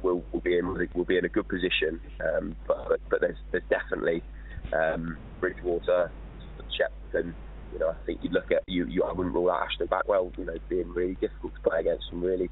we'll, 0.01 0.23
we'll, 0.31 0.41
be 0.41 0.57
in 0.57 0.89
we'll 0.93 1.05
be 1.05 1.17
in 1.17 1.25
a 1.25 1.29
good 1.29 1.47
position. 1.47 1.99
Um, 2.19 2.55
but, 2.67 2.99
but, 3.09 3.21
there's 3.21 3.37
there's 3.51 3.63
definitely 3.69 4.23
um, 4.73 5.17
Bridgwater, 5.39 6.11
Shepton. 6.77 7.35
You 7.73 7.79
know, 7.79 7.89
I 7.89 8.05
think 8.05 8.19
you 8.23 8.29
look 8.31 8.51
at 8.51 8.63
you, 8.67 8.85
you. 8.87 9.03
I 9.03 9.13
wouldn't 9.13 9.35
rule 9.35 9.51
out 9.51 9.67
Ashton 9.67 9.87
Backwell. 9.87 10.37
You 10.37 10.45
know, 10.45 10.57
being 10.67 10.91
really 10.93 11.15
difficult 11.15 11.53
to 11.55 11.69
play 11.69 11.79
against 11.79 12.05
some 12.09 12.23
really, 12.23 12.49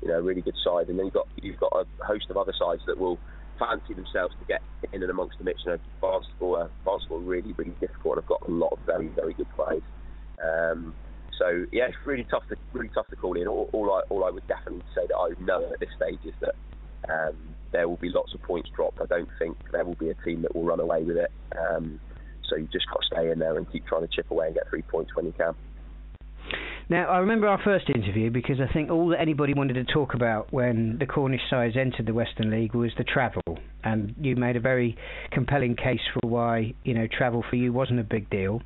you 0.00 0.08
know, 0.08 0.20
really 0.20 0.40
good 0.40 0.56
side. 0.64 0.88
And 0.88 0.98
then 0.98 1.06
you've 1.06 1.14
got 1.14 1.28
you've 1.42 1.60
got 1.60 1.72
a 1.74 2.04
host 2.04 2.26
of 2.30 2.36
other 2.36 2.54
sides 2.58 2.82
that 2.86 2.98
will 2.98 3.18
fancy 3.58 3.94
themselves 3.94 4.34
to 4.40 4.46
get 4.46 4.62
in 4.92 5.02
and 5.02 5.10
amongst 5.10 5.38
the 5.38 5.44
mix. 5.44 5.62
You 5.64 5.72
know, 5.72 5.78
Barnstaple, 6.02 6.64
uh, 6.64 6.90
are 6.90 7.18
really, 7.18 7.52
really 7.52 7.74
difficult 7.80 8.16
and 8.16 8.22
have 8.22 8.28
got 8.28 8.48
a 8.48 8.50
lot 8.50 8.72
of 8.72 8.78
very, 8.86 9.08
very 9.08 9.34
good 9.34 9.48
players. 9.56 9.82
So 11.38 11.66
yeah, 11.72 11.86
it's 11.86 11.96
really 12.04 12.26
tough 12.30 12.46
to 12.48 12.56
really 12.72 12.90
tough 12.94 13.08
to 13.08 13.16
call 13.16 13.40
in. 13.40 13.48
All, 13.48 13.68
all 13.72 13.92
I 13.92 14.02
all 14.10 14.24
I 14.24 14.30
would 14.30 14.46
definitely 14.46 14.82
say 14.94 15.06
that 15.06 15.16
I 15.16 15.30
know 15.40 15.70
at 15.72 15.80
this 15.80 15.88
stage 15.96 16.20
is 16.24 16.34
that 16.40 16.54
um, 17.08 17.36
there 17.72 17.88
will 17.88 17.96
be 17.96 18.10
lots 18.10 18.34
of 18.34 18.42
points 18.42 18.70
dropped. 18.74 19.00
I 19.00 19.06
don't 19.06 19.28
think 19.38 19.56
there 19.72 19.84
will 19.84 19.94
be 19.94 20.10
a 20.10 20.14
team 20.24 20.42
that 20.42 20.54
will 20.54 20.64
run 20.64 20.80
away 20.80 21.02
with 21.02 21.16
it. 21.16 21.30
Um, 21.58 22.00
so 22.48 22.56
you 22.56 22.68
just 22.72 22.86
got 22.88 23.00
to 23.00 23.06
stay 23.06 23.30
in 23.30 23.38
there 23.38 23.56
and 23.56 23.70
keep 23.72 23.86
trying 23.86 24.02
to 24.02 24.08
chip 24.14 24.30
away 24.30 24.46
and 24.46 24.54
get 24.54 24.68
three 24.68 24.82
points 24.82 25.14
when 25.14 25.26
you 25.26 25.32
can. 25.32 25.54
Now, 26.88 27.08
I 27.08 27.18
remember 27.18 27.48
our 27.48 27.60
first 27.62 27.88
interview 27.88 28.30
because 28.30 28.56
I 28.60 28.70
think 28.72 28.90
all 28.90 29.08
that 29.08 29.20
anybody 29.20 29.54
wanted 29.54 29.74
to 29.74 29.84
talk 29.84 30.14
about 30.14 30.52
when 30.52 30.98
the 30.98 31.06
Cornish 31.06 31.40
sides 31.48 31.76
entered 31.76 32.06
the 32.06 32.12
Western 32.12 32.50
League 32.50 32.74
was 32.74 32.90
the 32.98 33.04
travel, 33.04 33.42
and 33.82 34.14
you 34.20 34.36
made 34.36 34.56
a 34.56 34.60
very 34.60 34.96
compelling 35.30 35.76
case 35.76 36.00
for 36.12 36.28
why 36.28 36.74
you 36.84 36.92
know 36.92 37.06
travel 37.06 37.44
for 37.48 37.56
you 37.56 37.72
wasn't 37.72 37.98
a 37.98 38.04
big 38.04 38.28
deal 38.28 38.60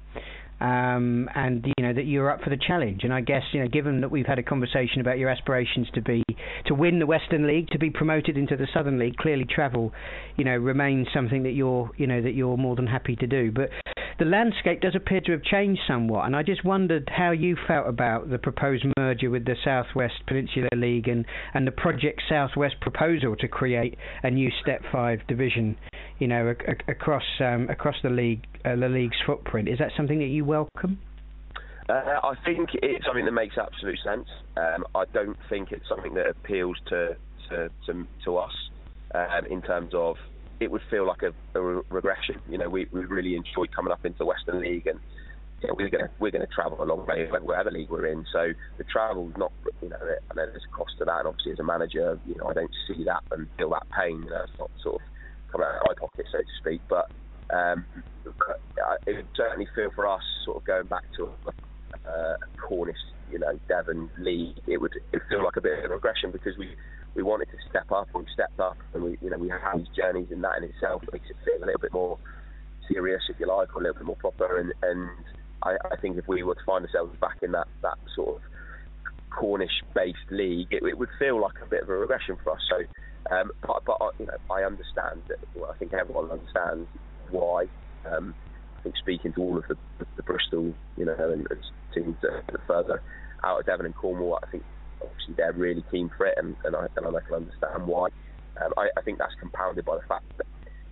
um, 0.61 1.29
and 1.35 1.65
you 1.67 1.85
know 1.85 1.93
that 1.93 2.05
you're 2.05 2.31
up 2.31 2.41
for 2.43 2.51
the 2.51 2.57
challenge. 2.57 3.05
And 3.05 3.13
I 3.13 3.21
guess 3.21 3.43
you 3.53 3.61
know, 3.61 3.69
given 3.69 4.01
that 4.01 4.11
we've 4.11 4.27
had 4.27 4.39
a 4.39 4.43
conversation 4.43 5.01
about 5.01 5.19
your 5.19 5.29
aspirations 5.29 5.89
to 5.95 6.03
be 6.03 6.23
to 6.67 6.75
win 6.75 6.99
the 6.99 7.07
Western 7.07 7.47
League, 7.47 7.69
to 7.71 7.79
be 7.79 7.91
promoted 7.91 8.37
into 8.37 8.57
the 8.57 8.67
Southern 8.73 8.99
League, 8.99 9.17
clearly 9.17 9.45
travel, 9.45 9.93
you 10.37 10.45
know, 10.45 10.57
remains 10.57 11.09
something 11.13 11.43
that 11.43 11.53
you're 11.53 11.91
you 11.97 12.07
know 12.07 12.23
that 12.23 12.33
you're 12.33 12.57
more 12.57 12.77
than 12.77 12.87
happy 12.87 13.17
to 13.17 13.27
do. 13.27 13.53
But 13.53 13.71
the 14.19 14.25
landscape 14.25 14.81
does 14.81 14.95
appear 14.95 15.21
to 15.23 15.33
have 15.33 15.43
changed 15.43 15.83
somewhat, 15.87 16.25
and 16.25 16.35
I 16.35 16.43
just 16.43 16.65
wondered 16.65 17.11
how 17.15 17.33
you 17.33 17.57
felt 17.67 17.87
about 17.87 18.31
the 18.31 18.39
proposed 18.39 18.87
merger 18.97 19.29
with 19.29 19.45
the 19.45 19.57
Southwest 19.63 20.15
Peninsula 20.27 20.69
League 20.75 21.09
and 21.09 21.27
and 21.53 21.67
the 21.67 21.73
Project 21.73 22.23
Southwest 22.29 22.81
proposal 22.81 23.37
to 23.37 23.49
create 23.49 23.99
a 24.23 24.31
new 24.31 24.51
Step 24.63 24.83
Five 24.91 25.27
division 25.29 25.77
you 26.19 26.29
know, 26.29 26.55
across 26.89 27.25
um, 27.41 27.69
across 27.69 27.97
the 28.03 28.09
league, 28.09 28.43
uh, 28.67 28.77
the 28.77 28.89
league's 28.89 29.17
footprint. 29.25 29.69
Is 29.69 29.79
that 29.79 29.93
something 29.97 30.19
that 30.19 30.27
you 30.27 30.45
welcome? 30.45 30.99
Uh, 31.89 31.93
I 32.23 32.35
think 32.45 32.71
it's 32.75 33.07
something 33.07 33.25
that 33.25 33.33
makes 33.33 33.57
absolute 33.57 33.99
sense. 34.05 34.27
Um, 34.57 34.85
I 34.95 35.05
don't 35.15 35.37
think 35.49 35.71
it's 35.71 35.89
something 35.89 36.15
that 36.15 36.27
appeals 36.27 36.77
to 36.89 37.17
to 37.49 37.71
to, 37.87 38.07
to 38.25 38.37
us 38.39 38.53
um, 39.15 39.47
in 39.49 39.63
terms 39.63 39.93
of 39.95 40.17
it 40.59 40.71
would 40.71 40.83
feel 40.91 41.07
like 41.07 41.23
a, 41.23 41.33
a 41.59 41.63
regression. 41.91 42.41
You 42.49 42.59
know, 42.59 42.69
we, 42.69 42.87
we 42.91 43.05
really 43.05 43.37
enjoyed 43.37 43.75
coming 43.75 43.93
up 43.93 44.05
into 44.05 44.19
the 44.19 44.25
Western 44.25 44.61
League 44.61 44.87
and 44.87 44.99
we're 45.63 45.89
going 45.89 46.05
to 46.05 46.11
we're 46.19 46.31
going 46.31 46.47
to 46.47 46.53
travel 46.53 46.83
a 46.83 46.85
long 46.85 47.07
way 47.07 47.29
whatever 47.41 47.71
league 47.71 47.89
we're 47.89 48.07
in. 48.07 48.25
So 48.33 48.53
the 48.79 48.85
travel's 48.85 49.33
not 49.37 49.53
you 49.81 49.89
know 49.89 49.97
I 49.97 50.35
know 50.35 50.47
there's 50.47 50.67
a 50.69 50.77
cost 50.77 50.93
to 50.99 51.05
that, 51.05 51.19
and 51.19 51.29
obviously 51.29 51.53
as 51.53 51.59
a 51.61 51.65
manager, 51.65 52.19
you 52.27 52.35
know 52.35 52.49
I 52.49 52.55
don't 52.55 52.71
see 52.89 53.05
that 53.05 53.23
and 53.31 53.47
feel 53.57 53.71
that 53.71 53.87
pain. 53.97 54.23
You 54.25 54.31
know, 54.31 54.43
it's 54.43 54.59
not 54.59 54.71
sort 54.83 54.97
of 54.97 55.01
coming 55.53 55.67
out 55.67 55.77
of 55.77 55.83
my 55.87 55.95
pocket, 55.99 56.27
so 56.33 56.39
to 56.39 56.45
speak. 56.61 56.81
But 56.89 57.11
um, 57.53 57.87
it 59.07 59.17
would 59.17 59.29
certainly 59.37 59.69
feel 59.75 59.91
for 59.95 60.07
us, 60.07 60.23
sort 60.45 60.59
of 60.59 60.65
going 60.65 60.87
back 60.87 61.05
to 61.17 61.31
a, 61.47 62.11
a 62.11 62.37
Cornish, 62.61 62.97
you 63.31 63.39
know, 63.39 63.59
Devon 63.69 64.11
league, 64.19 64.57
it 64.67 64.81
would 64.81 64.93
it 65.13 65.23
feel 65.29 65.45
like 65.45 65.57
a 65.57 65.61
bit 65.61 65.85
of 65.85 65.91
a 65.91 65.95
regression 65.95 66.31
because 66.31 66.57
we 66.59 66.75
we 67.15 67.23
wanted 67.23 67.47
to 67.47 67.57
step 67.71 67.91
up 67.91 68.09
and 68.15 68.25
we 68.25 68.33
stepped 68.33 68.61
up 68.61 68.77
and 68.93 69.03
we 69.03 69.19
you 69.23 69.31
know 69.31 69.39
we 69.39 69.49
have 69.49 69.79
these 69.79 69.89
journeys 69.97 70.29
and 70.31 70.45
that 70.45 70.59
in 70.59 70.65
itself 70.65 71.03
makes 71.13 71.29
it 71.31 71.37
feel 71.45 71.65
a 71.65 71.67
little 71.67 71.81
bit 71.81 71.93
more 71.93 72.19
serious 72.93 73.23
if 73.31 73.41
you 73.41 73.47
like 73.47 73.75
or 73.75 73.81
a 73.81 73.85
little 73.85 73.95
bit 73.95 74.05
more 74.05 74.17
proper 74.17 74.59
and 74.59 74.73
and 74.83 75.09
I, 75.63 75.77
I 75.91 75.97
think 75.97 76.19
if 76.19 76.29
we 76.29 76.43
were 76.43 76.55
to 76.55 76.65
find 76.67 76.85
ourselves 76.85 77.17
back 77.19 77.39
in 77.43 77.53
that 77.53 77.69
that 77.83 77.97
sort 78.15 78.37
of 78.37 78.43
Cornish 79.31 79.83
based 79.95 80.29
league 80.31 80.69
it, 80.71 80.83
it 80.83 80.99
would 80.99 81.09
feel 81.19 81.41
like 81.41 81.55
a 81.63 81.67
bit 81.67 81.83
of 81.83 81.89
a 81.89 81.97
regression 81.97 82.37
for 82.45 82.53
us 82.53 82.61
so 82.69 82.85
um, 83.31 83.51
but, 83.67 83.83
but 83.85 83.97
uh, 84.01 84.11
you 84.19 84.27
know, 84.27 84.37
I 84.51 84.63
understand 84.63 85.23
that. 85.29 85.39
Well, 85.55 85.71
I 85.73 85.77
think 85.79 85.93
everyone 85.93 86.31
understands 86.31 86.89
why. 87.31 87.67
Um, 88.11 88.35
I 88.79 88.83
think 88.83 88.97
speaking 88.97 89.33
to 89.35 89.41
all 89.41 89.59
of 89.59 89.65
the, 89.69 89.77
the, 90.17 90.23
Bristol, 90.23 90.73
you 90.97 91.05
know, 91.05 91.17
and, 91.19 91.47
and 91.51 91.61
teams 91.95 92.17
further 92.67 93.03
out 93.43 93.61
of 93.61 93.67
Devon 93.67 93.87
and 93.87 93.95
Cornwall, 93.95 94.39
I 94.43 94.51
think 94.51 94.63
obviously 95.03 95.35
they're 95.37 95.53
really 95.53 95.85
keen 95.91 96.11
for 96.17 96.27
it, 96.27 96.35
and, 96.37 96.55
and 96.65 96.77
I 96.77 96.87
and 96.97 97.07
I 97.07 97.21
can 97.21 97.35
understand 97.35 97.87
why. 97.87 98.09
Um, 98.65 98.73
I, 98.77 98.89
I 98.97 99.03
think 99.03 99.19
that's 99.19 99.35
compounded 99.41 99.85
by 99.85 99.97
the 99.97 100.07
fact 100.07 100.25
that 100.39 100.47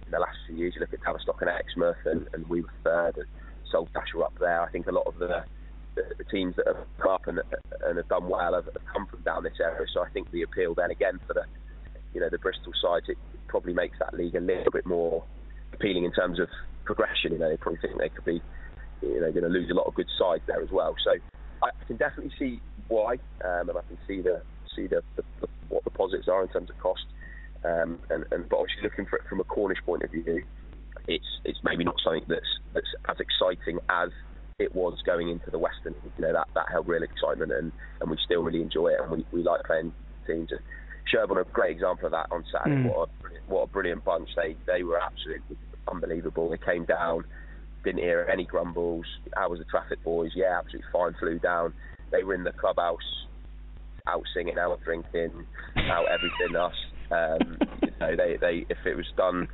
in 0.04 0.10
the 0.12 0.18
last 0.18 0.36
few 0.46 0.56
years, 0.56 0.74
you 0.74 0.80
look 0.80 0.92
at 0.92 1.02
Tavistock 1.02 1.40
and 1.40 1.50
Exmouth, 1.50 1.96
and, 2.04 2.28
and 2.32 2.46
we 2.48 2.62
were 2.62 2.72
third, 2.82 3.16
and 3.16 3.26
Saltash 3.72 4.12
were 4.14 4.24
up 4.24 4.38
there. 4.38 4.60
I 4.60 4.70
think 4.70 4.86
a 4.86 4.92
lot 4.92 5.06
of 5.06 5.18
the 5.18 5.44
the, 5.94 6.02
the 6.18 6.24
teams 6.24 6.56
that 6.56 6.66
have 6.66 6.86
come 6.98 7.12
up 7.12 7.26
and, 7.28 7.40
and 7.84 7.96
have 7.96 8.08
done 8.08 8.28
well 8.28 8.54
have, 8.54 8.64
have 8.64 8.86
come 8.92 9.06
from 9.06 9.22
down 9.22 9.44
this 9.44 9.60
area. 9.60 9.86
So 9.92 10.02
I 10.02 10.10
think 10.10 10.30
the 10.32 10.42
appeal 10.42 10.74
then 10.74 10.90
again 10.90 11.20
for 11.26 11.34
the 11.34 11.44
you 12.12 12.20
know 12.20 12.28
the 12.30 12.38
Bristol 12.38 12.72
side, 12.80 13.02
it 13.08 13.18
probably 13.48 13.74
makes 13.74 13.98
that 13.98 14.14
league 14.14 14.34
a 14.34 14.40
little 14.40 14.72
bit 14.72 14.86
more 14.86 15.24
appealing 15.74 16.04
in 16.04 16.12
terms 16.12 16.40
of 16.40 16.48
progression. 16.84 17.32
You 17.32 17.38
know, 17.38 17.50
they 17.50 17.56
probably 17.56 17.80
think 17.80 17.98
they 17.98 18.08
could 18.08 18.24
be, 18.24 18.40
you 19.02 19.20
know, 19.20 19.30
going 19.32 19.44
to 19.44 19.50
lose 19.50 19.70
a 19.70 19.74
lot 19.74 19.86
of 19.86 19.94
good 19.94 20.08
sides 20.18 20.42
there 20.46 20.62
as 20.62 20.70
well. 20.70 20.94
So 21.04 21.12
I 21.62 21.70
can 21.86 21.96
definitely 21.96 22.32
see 22.38 22.60
why, 22.88 23.14
um, 23.44 23.68
and 23.68 23.78
I 23.78 23.82
can 23.88 23.98
see 24.06 24.20
the 24.20 24.42
see 24.76 24.86
the, 24.86 25.02
the, 25.16 25.22
the, 25.40 25.48
what 25.68 25.84
the 25.84 25.90
positives 25.90 26.28
are 26.28 26.42
in 26.42 26.48
terms 26.48 26.70
of 26.70 26.78
cost. 26.78 27.04
Um, 27.64 28.00
and, 28.10 28.24
and 28.30 28.48
but 28.48 28.58
obviously 28.58 28.82
looking 28.82 29.06
for 29.06 29.16
it 29.16 29.22
from 29.28 29.40
a 29.40 29.44
Cornish 29.44 29.78
point 29.86 30.02
of 30.02 30.10
view, 30.10 30.42
it's 31.06 31.24
it's 31.44 31.58
maybe 31.64 31.84
not 31.84 31.96
something 32.04 32.24
that's 32.28 32.52
that's 32.74 32.86
as 33.08 33.16
exciting 33.20 33.78
as 33.88 34.10
it 34.58 34.74
was 34.74 34.98
going 35.04 35.28
into 35.28 35.50
the 35.50 35.58
Western. 35.58 35.94
You 36.04 36.10
know 36.18 36.32
that 36.32 36.48
that 36.54 36.66
held 36.70 36.88
real 36.88 37.02
excitement, 37.02 37.52
and, 37.52 37.72
and 38.00 38.10
we 38.10 38.18
still 38.24 38.42
really 38.42 38.62
enjoy 38.62 38.88
it, 38.88 39.00
and 39.00 39.10
we, 39.10 39.26
we 39.32 39.42
like 39.42 39.62
playing 39.64 39.92
teams. 40.26 40.50
Sherborne 41.06 41.38
are 41.38 41.42
a 41.42 41.52
great 41.52 41.72
example 41.72 42.06
of 42.06 42.12
that 42.12 42.28
on 42.30 42.44
Saturday. 42.50 42.82
Mm. 42.82 42.94
What, 42.94 43.08
a, 43.08 43.52
what 43.52 43.62
a 43.62 43.66
brilliant 43.66 44.04
bunch. 44.04 44.28
They 44.36 44.56
they 44.66 44.82
were 44.82 44.98
absolutely 44.98 45.56
unbelievable. 45.90 46.50
They 46.50 46.58
came 46.58 46.84
down, 46.84 47.24
didn't 47.84 48.02
hear 48.02 48.28
any 48.32 48.44
grumbles. 48.44 49.06
I 49.36 49.46
was 49.46 49.58
the 49.58 49.64
traffic 49.66 50.02
boys, 50.02 50.32
yeah, 50.34 50.58
absolutely 50.58 50.88
fine. 50.92 51.14
Flew 51.18 51.38
down. 51.38 51.74
They 52.10 52.22
were 52.24 52.34
in 52.34 52.44
the 52.44 52.52
clubhouse, 52.52 53.26
out 54.06 54.22
singing, 54.34 54.58
out 54.58 54.80
drinking, 54.84 55.46
out 55.76 56.06
everything. 56.08 56.56
Us, 56.56 56.74
um, 57.10 57.58
you 57.82 57.90
know, 58.00 58.16
they 58.16 58.36
they 58.40 58.66
if 58.68 58.78
it 58.86 58.96
was 58.96 59.06
done, 59.16 59.48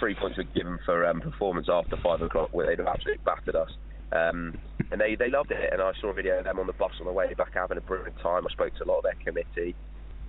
three 0.00 0.14
points 0.14 0.38
were 0.38 0.44
given 0.44 0.78
for 0.84 1.06
um, 1.06 1.20
performance 1.20 1.68
after 1.70 1.96
five 2.02 2.20
o'clock, 2.22 2.50
where 2.52 2.66
they'd 2.66 2.78
have 2.78 2.88
absolutely 2.88 3.22
battered 3.24 3.56
us. 3.56 3.70
Um, 4.12 4.58
and 4.92 5.00
they, 5.00 5.16
they 5.16 5.28
loved 5.28 5.50
it. 5.50 5.72
And 5.72 5.82
I 5.82 5.90
saw 6.00 6.10
a 6.10 6.12
video 6.12 6.38
of 6.38 6.44
them 6.44 6.60
on 6.60 6.68
the 6.68 6.72
bus 6.72 6.92
on 7.00 7.06
the 7.06 7.12
way 7.12 7.34
back 7.34 7.52
having 7.54 7.76
a 7.76 7.80
brilliant 7.80 8.16
time. 8.22 8.46
I 8.46 8.52
spoke 8.52 8.72
to 8.76 8.84
a 8.84 8.86
lot 8.86 8.98
of 8.98 9.02
their 9.02 9.18
committee 9.24 9.74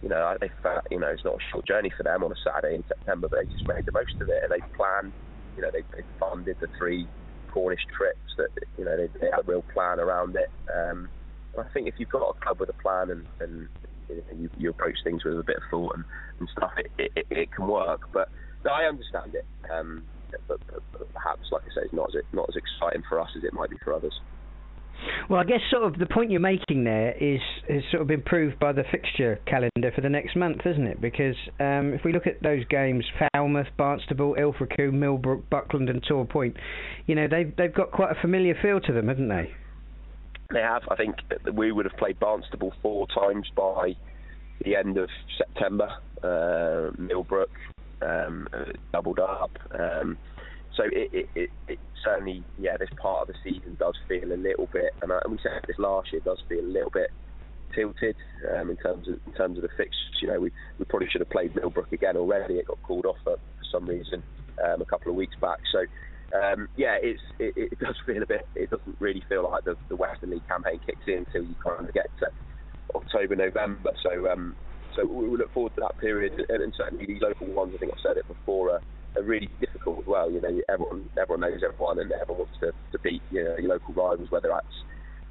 you 0.01 0.09
know, 0.09 0.37
they 0.39 0.49
felt, 0.61 0.83
you 0.91 0.99
know, 0.99 1.07
it's 1.07 1.25
not 1.25 1.35
a 1.35 1.43
short 1.51 1.65
journey 1.65 1.91
for 1.95 2.03
them 2.03 2.23
on 2.23 2.31
a 2.31 2.35
Saturday 2.43 2.75
in 2.75 2.83
September, 2.87 3.27
but 3.29 3.39
they 3.39 3.45
just 3.45 3.67
made 3.67 3.85
the 3.85 3.91
most 3.91 4.13
of 4.21 4.29
it 4.29 4.43
and 4.43 4.51
they 4.51 4.61
planned, 4.75 5.13
you 5.55 5.61
know, 5.63 5.69
they, 5.71 5.81
they 5.95 6.03
funded 6.19 6.57
the 6.59 6.67
three 6.77 7.07
Cornish 7.51 7.85
trips 7.95 8.29
that, 8.37 8.49
you 8.77 8.85
know, 8.85 8.95
they, 8.95 9.07
they 9.19 9.27
had 9.31 9.41
a 9.41 9.51
real 9.51 9.63
plan 9.73 9.99
around 9.99 10.35
it. 10.35 10.49
Um, 10.73 11.09
I 11.57 11.63
think 11.73 11.87
if 11.87 11.95
you've 11.97 12.09
got 12.09 12.21
a 12.29 12.33
club 12.45 12.59
with 12.59 12.69
a 12.69 12.81
plan 12.83 13.09
and, 13.09 13.25
and 13.39 13.67
you, 14.39 14.49
you 14.57 14.69
approach 14.69 14.97
things 15.03 15.23
with 15.23 15.39
a 15.39 15.43
bit 15.43 15.57
of 15.57 15.63
thought 15.71 15.95
and, 15.95 16.05
and 16.39 16.49
stuff, 16.55 16.71
it, 16.77 17.11
it, 17.15 17.25
it 17.31 17.51
can 17.51 17.67
work. 17.67 18.01
But 18.13 18.29
no, 18.63 18.71
I 18.71 18.83
understand 18.83 19.33
it. 19.33 19.45
Um, 19.73 20.03
but, 20.47 20.59
but, 20.69 20.83
but 20.91 21.13
perhaps, 21.13 21.47
like 21.51 21.63
I 21.63 21.73
say, 21.73 21.85
it's 21.85 21.93
not 21.93 22.13
as, 22.15 22.21
not 22.33 22.49
as 22.49 22.55
exciting 22.55 23.03
for 23.09 23.19
us 23.19 23.29
as 23.35 23.43
it 23.43 23.53
might 23.53 23.71
be 23.71 23.77
for 23.83 23.93
others. 23.93 24.13
Well, 25.29 25.39
I 25.39 25.43
guess 25.43 25.59
sort 25.71 25.83
of 25.83 25.99
the 25.99 26.05
point 26.05 26.31
you're 26.31 26.39
making 26.39 26.83
there 26.83 27.11
is 27.11 27.41
is 27.67 27.83
sort 27.91 28.01
of 28.01 28.11
improved 28.11 28.59
by 28.59 28.71
the 28.71 28.83
fixture 28.91 29.39
calendar 29.45 29.91
for 29.93 30.01
the 30.01 30.09
next 30.09 30.35
month, 30.35 30.61
isn't 30.65 30.87
it? 30.87 31.01
Because 31.01 31.35
um, 31.59 31.93
if 31.93 32.03
we 32.03 32.13
look 32.13 32.27
at 32.27 32.41
those 32.41 32.63
games, 32.69 33.05
Falmouth, 33.33 33.67
Barnstaple, 33.77 34.37
Ilfracombe, 34.37 34.93
Millbrook, 34.93 35.49
Buckland, 35.49 35.89
and 35.89 36.03
Torpoint, 36.03 36.55
you 37.05 37.15
know 37.15 37.27
they've 37.29 37.53
they've 37.57 37.73
got 37.73 37.91
quite 37.91 38.11
a 38.11 38.21
familiar 38.21 38.55
feel 38.61 38.79
to 38.81 38.93
them, 38.93 39.07
haven't 39.07 39.29
they? 39.29 39.51
They 40.53 40.61
have. 40.61 40.83
I 40.89 40.95
think 40.95 41.15
we 41.53 41.71
would 41.71 41.85
have 41.85 41.97
played 41.97 42.19
Barnstaple 42.19 42.71
four 42.81 43.07
times 43.07 43.47
by 43.55 43.95
the 44.63 44.75
end 44.75 44.97
of 44.97 45.09
September. 45.37 45.89
Uh, 46.23 46.91
Millbrook 46.97 47.51
um, 48.01 48.47
uh, 48.53 48.71
doubled 48.91 49.19
up. 49.19 49.51
Um, 49.77 50.17
so 50.77 50.83
it, 50.85 51.09
it, 51.11 51.29
it, 51.35 51.49
it, 51.67 51.79
certainly, 52.05 52.43
yeah, 52.57 52.77
this 52.77 52.89
part 53.01 53.27
of 53.27 53.35
the 53.35 53.39
season 53.43 53.75
does 53.79 53.95
feel 54.07 54.31
a 54.31 54.37
little 54.37 54.69
bit, 54.71 54.93
and, 55.01 55.11
I, 55.11 55.19
and 55.23 55.33
we 55.33 55.39
said 55.41 55.65
this 55.67 55.77
last 55.79 56.13
year, 56.13 56.21
does 56.23 56.37
feel 56.47 56.63
a 56.63 56.71
little 56.71 56.91
bit 56.91 57.09
tilted 57.75 58.15
um, 58.55 58.69
in 58.69 58.77
terms 58.77 59.07
of 59.07 59.19
in 59.25 59.33
terms 59.33 59.57
of 59.57 59.63
the 59.63 59.69
fixtures. 59.75 60.21
You 60.21 60.29
know, 60.29 60.39
we, 60.39 60.51
we 60.79 60.85
probably 60.85 61.09
should 61.09 61.21
have 61.21 61.29
played 61.29 61.55
Millbrook 61.55 61.91
again 61.91 62.15
already. 62.15 62.55
It 62.55 62.67
got 62.67 62.81
called 62.83 63.05
off 63.05 63.17
for, 63.23 63.35
for 63.35 63.65
some 63.71 63.85
reason 63.85 64.23
um, 64.63 64.81
a 64.81 64.85
couple 64.85 65.11
of 65.11 65.17
weeks 65.17 65.35
back. 65.41 65.59
So 65.71 65.79
um, 66.37 66.67
yeah, 66.75 66.97
it's 67.01 67.21
it, 67.39 67.53
it, 67.55 67.79
does 67.83 67.95
feel 68.05 68.23
a 68.23 68.25
bit. 68.25 68.47
It 68.55 68.69
doesn't 68.69 68.97
really 68.99 69.23
feel 69.27 69.49
like 69.49 69.63
the, 69.63 69.75
the 69.89 69.95
Western 69.95 70.31
League 70.31 70.47
campaign 70.47 70.79
kicks 70.85 71.07
in 71.07 71.25
until 71.25 71.43
you 71.43 71.55
kind 71.63 71.87
of 71.87 71.93
get 71.93 72.07
to 72.19 72.27
October, 72.95 73.35
November. 73.35 73.91
So 74.03 74.29
um, 74.29 74.55
so 74.95 75.05
we 75.05 75.37
look 75.37 75.53
forward 75.53 75.75
to 75.75 75.81
that 75.81 75.97
period, 75.99 76.33
and, 76.49 76.63
and 76.63 76.73
certainly 76.75 77.05
these 77.05 77.21
local 77.21 77.47
ones. 77.47 77.73
I 77.75 77.77
think 77.77 77.91
I've 77.93 78.01
said 78.01 78.17
it 78.17 78.27
before. 78.27 78.81
Are 79.17 79.23
really 79.23 79.49
difficult 79.59 79.99
as 79.99 80.05
well. 80.05 80.31
You 80.31 80.41
know, 80.41 80.61
everyone 80.69 81.09
everyone 81.19 81.41
knows 81.41 81.61
everyone, 81.63 81.99
and 81.99 82.11
everyone 82.11 82.45
wants 82.45 82.59
to, 82.61 82.71
to 82.91 82.99
beat 82.99 83.21
you 83.31 83.43
know 83.43 83.55
your 83.57 83.69
local 83.69 83.93
rivals, 83.93 84.31
whether 84.31 84.49
that's 84.49 84.77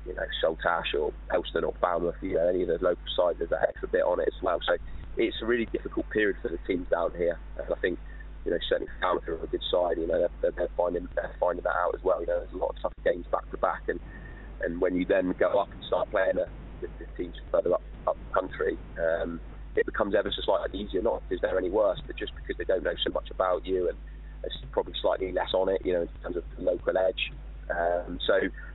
you 0.07 0.15
know 0.15 0.27
Saltash 0.43 0.95
or 0.99 1.13
Helston 1.31 1.65
or 1.65 1.75
Falmouth. 1.81 2.17
You 2.23 2.35
know, 2.35 2.49
any 2.49 2.63
of 2.63 2.69
those 2.69 2.83
local 2.83 3.05
sides, 3.17 3.39
there's 3.39 3.53
an 3.53 3.59
extra 3.69 3.89
bit 3.89 4.03
on 4.03 4.21
it 4.21 4.29
as 4.29 4.43
well. 4.43 4.59
So 4.67 4.77
it's 5.17 5.37
a 5.43 5.47
really 5.47 5.67
difficult 5.67 6.09
period 6.11 6.37
for 6.43 6.49
the 6.49 6.59
teams 6.67 6.89
down 6.91 7.13
here, 7.17 7.39
and 7.59 7.73
I 7.73 7.79
think 7.81 7.99
you 8.47 8.53
know, 8.53 8.59
certainly 8.69 8.91
Falmouth 9.01 9.27
are 9.27 9.43
a 9.43 9.47
good 9.49 9.63
side. 9.71 9.99
You 9.99 10.07
know, 10.07 10.29
they're, 10.41 10.53
they're 10.53 10.69
finding 10.77 11.09
they're 11.17 11.35
finding 11.41 11.65
that 11.65 11.75
out 11.75 11.95
as 11.95 12.03
well. 12.05 12.21
You 12.21 12.29
know, 12.29 12.39
there's 12.39 12.53
a 12.53 12.57
lot 12.57 12.71
of 12.77 12.83
tough 12.83 12.93
games 13.05 13.27
back 13.31 13.51
to 13.51 13.57
back, 13.59 13.83
and 13.89 13.99
and 14.63 14.81
when 14.81 14.97
you 14.97 15.05
then 15.05 15.35
go 15.39 15.59
up 15.59 15.71
and 15.73 15.85
start 15.85 16.11
playing 16.11 16.37
the, 16.37 16.47
the 16.81 17.07
teams 17.17 17.35
further 17.51 17.75
up 17.75 17.83
up 18.07 18.17
country, 18.33 18.79
um, 18.99 19.41
it 19.77 19.87
becomes 19.87 20.15
ever 20.15 20.31
so 20.31 20.43
slightly 20.43 20.81
easier. 20.81 21.03
Not 21.03 21.23
because 21.29 21.41
they're 21.43 21.59
any 21.59 21.71
worse, 21.71 22.01
but 22.07 22.17
just 22.17 22.33
because 22.35 22.57
they 22.59 22.65
don't 22.65 22.83
know 22.83 22.95
so 23.05 23.13
much 23.13 23.31
about 23.31 23.67
you, 23.67 23.89
and 23.89 23.99
there's 24.43 24.57
probably 24.73 24.95
slightly 25.01 25.33
less 25.33 25.53
on 25.55 25.69
it. 25.69 25.85
You 25.85 25.93
know, 25.95 26.03
in 26.03 26.09
terms 26.23 26.37
of 26.37 26.45
the 26.57 26.63
local 26.63 26.97
edge. 26.97 27.33
Um, 27.71 28.19
so 28.27 28.35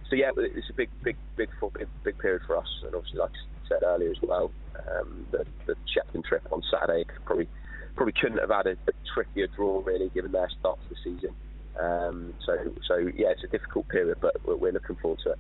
so 0.10 0.16
yeah, 0.16 0.32
it's 0.36 0.70
a 0.70 0.74
big 0.74 0.90
big 1.04 1.16
big 1.38 1.50
big 1.78 1.88
big 2.04 2.18
period 2.20 2.42
for 2.46 2.58
us, 2.58 2.68
and 2.86 2.96
obviously 2.96 3.20
like 3.20 3.32
I 3.32 3.68
said 3.70 3.84
earlier 3.84 4.12
as 4.12 4.22
well, 4.22 4.52
um, 4.92 5.26
the 5.32 5.46
the 5.66 5.76
Shepton 5.94 6.24
trip 6.24 6.44
on 6.52 6.62
Saturday 6.72 7.06
probably 7.26 7.48
probably 7.96 8.14
couldn't 8.20 8.40
have 8.40 8.50
had 8.50 8.68
a, 8.68 8.72
a 8.72 8.94
trickier 9.14 9.48
draw 9.56 9.82
really, 9.84 10.10
given 10.10 10.32
their 10.32 10.50
start 10.60 10.80
to 10.84 10.90
the 10.90 10.96
season. 11.04 11.36
Um, 11.80 12.34
so, 12.46 12.54
so 12.88 12.98
yeah, 12.98 13.30
it's 13.30 13.44
a 13.44 13.48
difficult 13.48 13.88
period, 13.90 14.18
but 14.22 14.36
we're, 14.46 14.58
we're 14.58 14.72
looking 14.72 14.96
forward 14.98 15.20
to 15.24 15.32
it. 15.32 15.40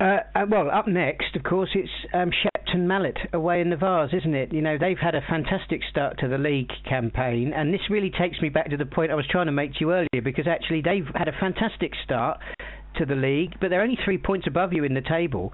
Uh, 0.00 0.38
uh, 0.38 0.46
well, 0.48 0.70
up 0.70 0.88
next, 0.88 1.36
of 1.36 1.42
course, 1.42 1.70
it's 1.74 1.90
um, 2.14 2.30
Shepton 2.70 2.86
Mallet 2.86 3.16
away 3.32 3.60
in 3.60 3.70
the 3.70 3.76
Vase, 3.76 4.10
isn't 4.12 4.34
it? 4.34 4.52
You 4.52 4.62
know, 4.62 4.76
they've 4.78 4.98
had 4.98 5.14
a 5.14 5.20
fantastic 5.28 5.80
start 5.90 6.18
to 6.20 6.28
the 6.28 6.38
league 6.38 6.70
campaign, 6.88 7.52
and 7.54 7.72
this 7.72 7.80
really 7.90 8.10
takes 8.10 8.40
me 8.40 8.48
back 8.48 8.70
to 8.70 8.76
the 8.76 8.86
point 8.86 9.10
I 9.10 9.14
was 9.14 9.26
trying 9.28 9.46
to 9.46 9.52
make 9.52 9.74
to 9.74 9.80
you 9.80 9.92
earlier, 9.92 10.22
because 10.22 10.46
actually 10.46 10.82
they've 10.82 11.06
had 11.14 11.28
a 11.28 11.32
fantastic 11.38 11.92
start 12.04 12.38
to 12.96 13.06
the 13.06 13.14
league, 13.14 13.54
but 13.60 13.70
they're 13.70 13.82
only 13.82 13.98
three 14.04 14.18
points 14.18 14.46
above 14.46 14.72
you 14.72 14.84
in 14.84 14.94
the 14.94 15.00
table. 15.00 15.52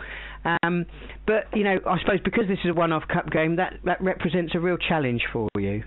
Um, 0.63 0.87
but 1.27 1.45
you 1.55 1.65
know, 1.65 1.79
I 1.87 1.99
suppose 2.01 2.21
because 2.25 2.49
this 2.49 2.59
is 2.65 2.71
a 2.71 2.75
one-off 2.75 3.05
cup 3.13 3.31
game, 3.31 3.57
that 3.57 3.75
that 3.85 4.01
represents 4.03 4.55
a 4.55 4.61
real 4.61 4.77
challenge 4.77 5.23
for 5.33 5.49
you. 5.59 5.85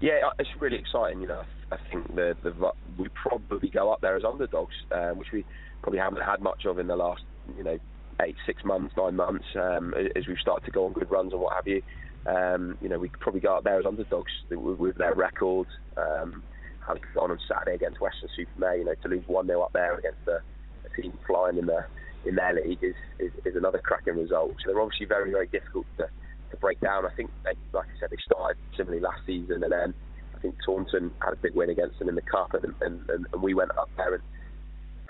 Yeah, 0.00 0.30
it's 0.38 0.48
really 0.58 0.78
exciting. 0.78 1.20
You 1.20 1.28
know, 1.28 1.42
I 1.70 1.76
think 1.90 2.14
the, 2.14 2.36
the 2.42 2.52
we 2.98 3.08
probably 3.08 3.68
go 3.68 3.92
up 3.92 4.00
there 4.00 4.16
as 4.16 4.24
underdogs, 4.24 4.74
um, 4.92 5.18
which 5.18 5.28
we 5.32 5.44
probably 5.82 5.98
haven't 5.98 6.22
had 6.22 6.40
much 6.40 6.64
of 6.66 6.78
in 6.78 6.86
the 6.86 6.96
last 6.96 7.22
you 7.56 7.64
know 7.64 7.78
eight, 8.22 8.36
six 8.46 8.64
months, 8.64 8.94
nine 8.96 9.16
months, 9.16 9.44
um, 9.56 9.94
as 10.16 10.26
we've 10.26 10.38
started 10.40 10.64
to 10.64 10.70
go 10.70 10.86
on 10.86 10.92
good 10.92 11.10
runs 11.10 11.32
and 11.32 11.40
what 11.40 11.54
have 11.54 11.66
you. 11.66 11.82
Um, 12.26 12.76
you 12.80 12.88
know, 12.88 12.98
we 12.98 13.08
could 13.08 13.20
probably 13.20 13.40
go 13.40 13.56
up 13.56 13.64
there 13.64 13.78
as 13.78 13.86
underdogs 13.86 14.30
with, 14.50 14.96
their 14.98 15.14
record. 15.14 15.66
Um, 15.96 16.42
having 16.86 17.02
gone 17.14 17.30
on 17.30 17.38
Saturday 17.48 17.74
against 17.74 18.00
Weston-super-Mare, 18.00 18.76
you 18.76 18.84
know, 18.84 18.94
to 19.02 19.08
lose 19.08 19.24
one 19.26 19.46
0 19.46 19.62
up 19.62 19.72
there 19.72 19.96
against 19.96 20.20
a, 20.26 20.40
a 20.84 21.00
team 21.00 21.16
flying 21.26 21.56
in 21.58 21.66
the 21.66 21.84
in 22.26 22.34
their 22.34 22.52
league 22.52 22.82
is, 22.82 22.94
is, 23.18 23.32
is 23.46 23.56
another 23.56 23.80
cracking 23.82 24.16
result. 24.16 24.52
So 24.62 24.70
they're 24.70 24.80
obviously 24.80 25.06
very, 25.06 25.30
very 25.30 25.46
difficult 25.46 25.86
to 25.96 26.06
to 26.50 26.56
break 26.56 26.80
down. 26.80 27.06
I 27.06 27.10
think, 27.14 27.30
they, 27.44 27.52
like 27.72 27.86
I 27.86 28.00
said, 28.00 28.10
they 28.10 28.18
started 28.24 28.58
similarly 28.76 29.00
last 29.00 29.20
season, 29.24 29.62
and 29.62 29.72
then 29.72 29.94
I 30.34 30.38
think 30.40 30.56
Taunton 30.66 31.12
had 31.20 31.32
a 31.32 31.36
big 31.36 31.54
win 31.54 31.70
against 31.70 31.98
them 31.98 32.08
in 32.08 32.14
the 32.16 32.22
cup, 32.22 32.54
and, 32.54 32.74
and, 32.80 33.08
and 33.08 33.42
we 33.42 33.54
went 33.54 33.70
up 33.78 33.88
there. 33.96 34.14
And 34.14 34.22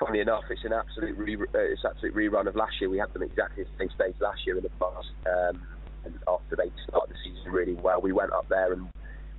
funnily 0.00 0.20
enough, 0.20 0.42
it's 0.50 0.64
an 0.64 0.72
absolute 0.72 1.16
re, 1.16 1.36
uh, 1.36 1.68
it's 1.68 1.84
absolute 1.84 2.16
rerun 2.16 2.48
of 2.48 2.56
last 2.56 2.72
year. 2.80 2.90
We 2.90 2.98
had 2.98 3.12
them 3.12 3.22
exactly 3.22 3.64
the 3.64 3.76
same 3.78 3.90
stage 3.94 4.16
last 4.20 4.40
year 4.46 4.56
in 4.56 4.64
the 4.64 4.72
past, 4.80 5.12
um, 5.28 5.60
and 6.04 6.14
after 6.26 6.56
they 6.56 6.72
started 6.88 7.12
the 7.12 7.20
season 7.22 7.52
really 7.52 7.74
well, 7.74 8.00
we 8.00 8.12
went 8.12 8.32
up 8.32 8.46
there 8.48 8.72
and 8.72 8.88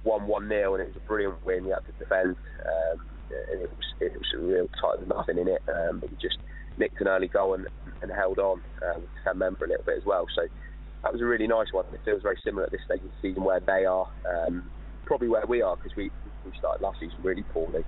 won 0.03 0.27
one 0.27 0.47
0 0.47 0.75
and 0.75 0.83
it 0.83 0.87
was 0.93 1.01
a 1.01 1.07
brilliant 1.09 1.43
win. 1.43 1.65
We 1.65 1.71
had 1.73 1.85
to 1.89 1.97
defend, 1.97 2.37
um, 2.37 2.99
and 3.51 3.61
it 3.61 3.69
was 3.69 3.87
it 3.99 4.13
was 4.13 4.31
a 4.37 4.45
real 4.45 4.67
tight, 4.79 5.01
nothing 5.07 5.39
in 5.41 5.49
it, 5.49 5.61
um, 5.67 5.99
but 5.99 6.11
we 6.11 6.17
just 6.21 6.37
nicked 6.77 7.01
an 7.01 7.07
early 7.07 7.27
goal 7.27 7.55
and, 7.55 7.65
and 8.01 8.11
held 8.11 8.39
on 8.39 8.61
uh, 8.85 9.33
men 9.33 9.57
a 9.59 9.67
little 9.67 9.85
bit 9.85 9.97
as 9.97 10.05
well. 10.05 10.25
So 10.35 10.43
that 11.03 11.11
was 11.11 11.21
a 11.21 11.25
really 11.25 11.47
nice 11.47 11.67
one. 11.71 11.85
It 11.93 12.01
feels 12.05 12.21
very 12.21 12.37
similar 12.45 12.65
at 12.65 12.71
this 12.71 12.81
stage 12.85 13.01
of 13.03 13.09
the 13.09 13.21
season 13.21 13.43
where 13.43 13.59
they 13.59 13.85
are, 13.85 14.05
um, 14.29 14.69
probably 15.05 15.27
where 15.27 15.45
we 15.47 15.61
are 15.61 15.75
because 15.75 15.95
we 15.97 16.11
we 16.45 16.51
started 16.57 16.81
last 16.83 16.99
season 16.99 17.17
really 17.23 17.43
poorly. 17.43 17.83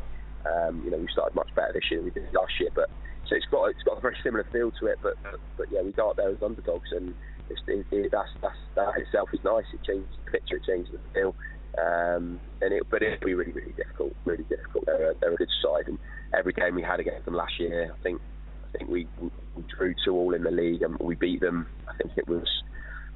Um, 0.45 0.81
you 0.83 0.91
know, 0.91 0.97
we 0.97 1.07
started 1.11 1.35
much 1.35 1.49
better 1.55 1.71
this 1.73 1.83
year 1.89 1.99
than 1.99 2.05
we 2.05 2.11
did 2.11 2.33
last 2.33 2.53
year, 2.59 2.69
but 2.75 2.89
so 3.27 3.35
it's 3.35 3.45
got 3.49 3.65
it's 3.67 3.83
got 3.83 3.97
a 3.97 4.01
very 4.01 4.17
similar 4.23 4.45
feel 4.51 4.71
to 4.79 4.87
it. 4.87 4.99
But 5.01 5.15
but 5.57 5.71
yeah, 5.71 5.81
we 5.81 5.91
go 5.91 6.09
out 6.09 6.17
there 6.17 6.29
as 6.29 6.41
underdogs, 6.43 6.91
and 6.91 7.15
it's, 7.49 7.61
it, 7.67 7.85
it, 7.91 8.11
that's 8.11 8.29
that's 8.41 8.57
that 8.75 8.97
itself 8.97 9.29
is 9.33 9.39
nice. 9.43 9.65
It 9.73 9.83
changes 9.83 10.09
the 10.25 10.31
picture, 10.31 10.57
it 10.57 10.63
changes 10.65 10.91
the 10.91 10.99
feel. 11.13 11.35
Um, 11.73 12.39
and 12.61 12.73
it, 12.73 12.83
but 12.89 13.01
it'll 13.01 13.25
be 13.25 13.33
really, 13.33 13.51
really 13.51 13.73
difficult. 13.73 14.13
Really 14.25 14.43
difficult. 14.43 14.85
They're 14.85 15.11
a, 15.11 15.13
they're 15.19 15.33
a 15.33 15.37
good 15.37 15.49
side, 15.63 15.87
and 15.87 15.97
every 16.37 16.53
game 16.53 16.75
we 16.75 16.83
had 16.83 16.99
against 16.99 17.25
them 17.25 17.33
last 17.33 17.59
year, 17.59 17.91
I 17.97 18.03
think, 18.03 18.21
I 18.63 18.77
think 18.77 18.89
we, 18.89 19.07
we 19.19 19.63
drew 19.75 19.95
two 20.05 20.13
all 20.13 20.33
in 20.35 20.43
the 20.43 20.51
league, 20.51 20.83
and 20.83 20.97
we 20.99 21.15
beat 21.15 21.41
them. 21.41 21.67
I 21.87 21.95
think 21.97 22.11
it 22.17 22.27
was 22.27 22.47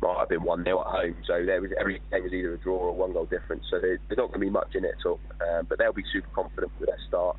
might 0.02 0.18
have 0.20 0.30
been 0.30 0.44
1 0.44 0.64
0 0.64 0.82
at 0.82 0.88
home. 0.88 1.16
So 1.26 1.46
there 1.46 1.62
was 1.62 1.72
every 1.80 2.02
game 2.12 2.24
was 2.24 2.34
either 2.34 2.54
a 2.54 2.58
draw 2.58 2.78
or 2.78 2.96
one 2.96 3.14
goal 3.14 3.26
difference. 3.26 3.64
So 3.70 3.80
there's 3.80 4.00
not 4.12 4.30
going 4.30 4.40
to 4.42 4.46
be 4.46 4.50
much 4.50 4.76
in 4.76 4.86
it 4.86 4.96
at 5.00 5.06
all. 5.06 5.20
Um, 5.42 5.66
but 5.70 5.78
they'll 5.80 5.94
be 5.94 6.06
super 6.14 6.30
confident 6.34 6.72
with 6.80 6.90
their 6.90 7.00
start. 7.08 7.38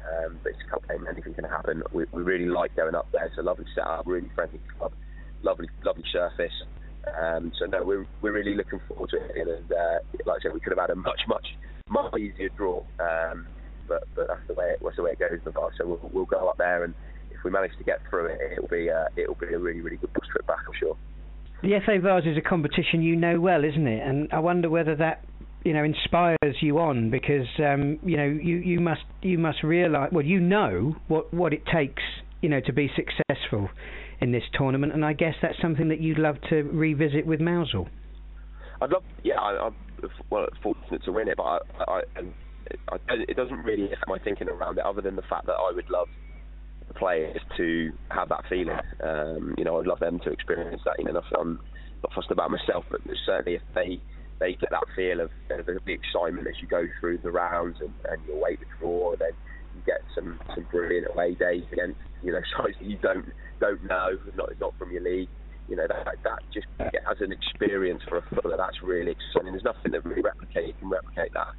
Um, 0.00 0.40
but 0.42 0.50
it's 0.50 0.62
a 0.66 0.70
cup 0.70 0.88
game, 0.88 1.06
anything 1.08 1.34
can 1.34 1.44
happen. 1.44 1.82
We, 1.92 2.04
we 2.12 2.22
really 2.22 2.46
like 2.46 2.74
going 2.74 2.94
up 2.94 3.08
there. 3.12 3.26
It's 3.26 3.38
a 3.38 3.42
lovely 3.42 3.66
setup, 3.74 4.06
really 4.06 4.30
friendly 4.34 4.60
club, 4.78 4.92
lovely, 5.42 5.68
lovely 5.84 6.04
surface. 6.10 6.54
Um, 7.20 7.52
so 7.58 7.66
no, 7.66 7.84
we're 7.84 8.06
we're 8.20 8.32
really 8.32 8.54
looking 8.54 8.80
forward 8.88 9.10
to 9.10 9.16
it. 9.16 9.48
And 9.48 9.72
uh, 9.72 9.98
like 10.26 10.40
I 10.40 10.42
said, 10.42 10.54
we 10.54 10.60
could 10.60 10.72
have 10.72 10.80
had 10.80 10.90
a 10.90 10.96
much, 10.96 11.20
much, 11.28 11.46
much 11.88 12.16
easier 12.18 12.48
draw. 12.56 12.82
Um, 12.98 13.46
but 13.88 14.04
but 14.14 14.28
that's 14.28 14.46
the 14.48 14.54
way 14.54 14.72
it, 14.72 14.80
that's 14.82 14.96
the 14.96 15.02
way 15.02 15.12
it 15.12 15.18
goes 15.18 15.40
the. 15.44 15.52
So 15.76 15.86
we'll, 15.86 16.10
we'll 16.12 16.24
go 16.24 16.48
up 16.48 16.58
there, 16.58 16.84
and 16.84 16.94
if 17.30 17.38
we 17.44 17.50
manage 17.50 17.72
to 17.78 17.84
get 17.84 17.98
through 18.08 18.26
it, 18.26 18.38
it'll 18.52 18.68
be 18.68 18.88
uh, 18.90 19.06
it'll 19.16 19.34
be 19.34 19.52
a 19.52 19.58
really, 19.58 19.80
really 19.80 19.96
good 19.96 20.12
bus 20.12 20.26
trip 20.30 20.46
back, 20.46 20.60
I'm 20.66 20.74
sure. 20.78 20.96
The 21.62 21.78
FA 21.84 22.00
Vase 22.00 22.24
is 22.24 22.38
a 22.38 22.40
competition 22.40 23.02
you 23.02 23.16
know 23.16 23.38
well, 23.38 23.64
isn't 23.64 23.86
it? 23.86 24.06
And 24.06 24.32
I 24.32 24.38
wonder 24.38 24.70
whether 24.70 24.96
that 24.96 25.24
you 25.64 25.74
know 25.74 25.84
inspires 25.84 26.56
you 26.60 26.78
on 26.78 27.10
because 27.10 27.46
um, 27.58 27.98
you 28.02 28.16
know 28.16 28.24
you, 28.24 28.56
you 28.56 28.80
must 28.80 29.02
you 29.20 29.36
must 29.36 29.62
realise 29.62 30.10
well 30.10 30.24
you 30.24 30.40
know 30.40 30.96
what 31.08 31.34
what 31.34 31.52
it 31.52 31.62
takes 31.66 32.02
you 32.40 32.48
know 32.48 32.60
to 32.60 32.72
be 32.72 32.90
successful 32.96 33.68
in 34.20 34.32
this 34.32 34.44
tournament, 34.54 34.92
and 34.92 35.04
I 35.04 35.12
guess 35.12 35.34
that's 35.42 35.60
something 35.60 35.88
that 35.88 36.00
you'd 36.00 36.18
love 36.18 36.36
to 36.50 36.62
revisit 36.62 37.26
with 37.26 37.40
Mousehole. 37.40 37.88
I'd 38.82 38.90
love, 38.90 39.02
yeah, 39.22 39.38
I, 39.38 39.66
am 39.66 39.74
well 40.30 40.46
fortunate 40.62 41.02
to 41.04 41.12
win 41.12 41.28
it, 41.28 41.36
but 41.36 41.44
I, 41.44 41.58
I, 41.88 42.00
I, 42.90 42.96
it 43.08 43.36
doesn't 43.36 43.58
really 43.58 43.86
affect 43.86 44.08
my 44.08 44.18
thinking 44.18 44.48
around 44.48 44.78
it, 44.78 44.84
other 44.84 45.00
than 45.00 45.16
the 45.16 45.22
fact 45.22 45.46
that 45.46 45.54
I 45.54 45.72
would 45.74 45.88
love 45.90 46.08
players 46.94 47.40
to 47.56 47.92
have 48.10 48.28
that 48.28 48.44
feeling. 48.48 48.78
Um, 49.02 49.54
you 49.56 49.64
know, 49.64 49.78
I'd 49.80 49.86
love 49.86 50.00
them 50.00 50.20
to 50.24 50.30
experience 50.30 50.82
that. 50.84 50.96
You 50.98 51.04
know, 51.04 51.20
I'm 51.38 51.60
not 52.02 52.12
fussed 52.14 52.30
about 52.30 52.50
myself, 52.50 52.84
but 52.90 53.00
certainly 53.26 53.56
if 53.56 53.62
they 53.74 54.00
they 54.40 54.54
get 54.54 54.70
that 54.70 54.84
feel 54.96 55.20
of, 55.20 55.30
the 55.48 55.92
excitement 55.92 56.48
as 56.48 56.54
you 56.62 56.66
go 56.66 56.86
through 56.98 57.18
the 57.18 57.30
rounds 57.30 57.76
and, 57.80 57.92
and 58.08 58.22
you 58.26 58.34
await 58.34 58.58
the 58.58 58.66
draw, 58.80 59.14
then 59.16 59.32
you 59.76 59.82
get 59.84 60.00
some 60.14 60.40
some 60.54 60.66
brilliant 60.70 61.08
away 61.12 61.34
days 61.34 61.64
against 61.72 62.00
you 62.22 62.32
know 62.32 62.40
sides 62.56 62.74
that 62.80 62.86
you 62.86 62.96
don't 63.02 63.26
don't 63.60 63.84
know, 63.84 64.16
not 64.36 64.48
not 64.60 64.74
from 64.78 64.90
your 64.92 65.02
league. 65.02 65.28
You 65.68 65.76
know 65.76 65.86
that 65.86 66.04
that 66.24 66.38
just 66.52 66.66
as 66.80 67.16
an 67.20 67.32
experience 67.32 68.02
for 68.08 68.18
a 68.18 68.22
footballer, 68.22 68.56
that's 68.56 68.82
really 68.82 69.12
exciting. 69.12 69.52
There's 69.52 69.64
nothing 69.64 69.92
that 69.92 70.04
really 70.04 70.22
replicate 70.22 70.78
can 70.80 70.88
replicate 70.88 71.32
that. 71.34 71.54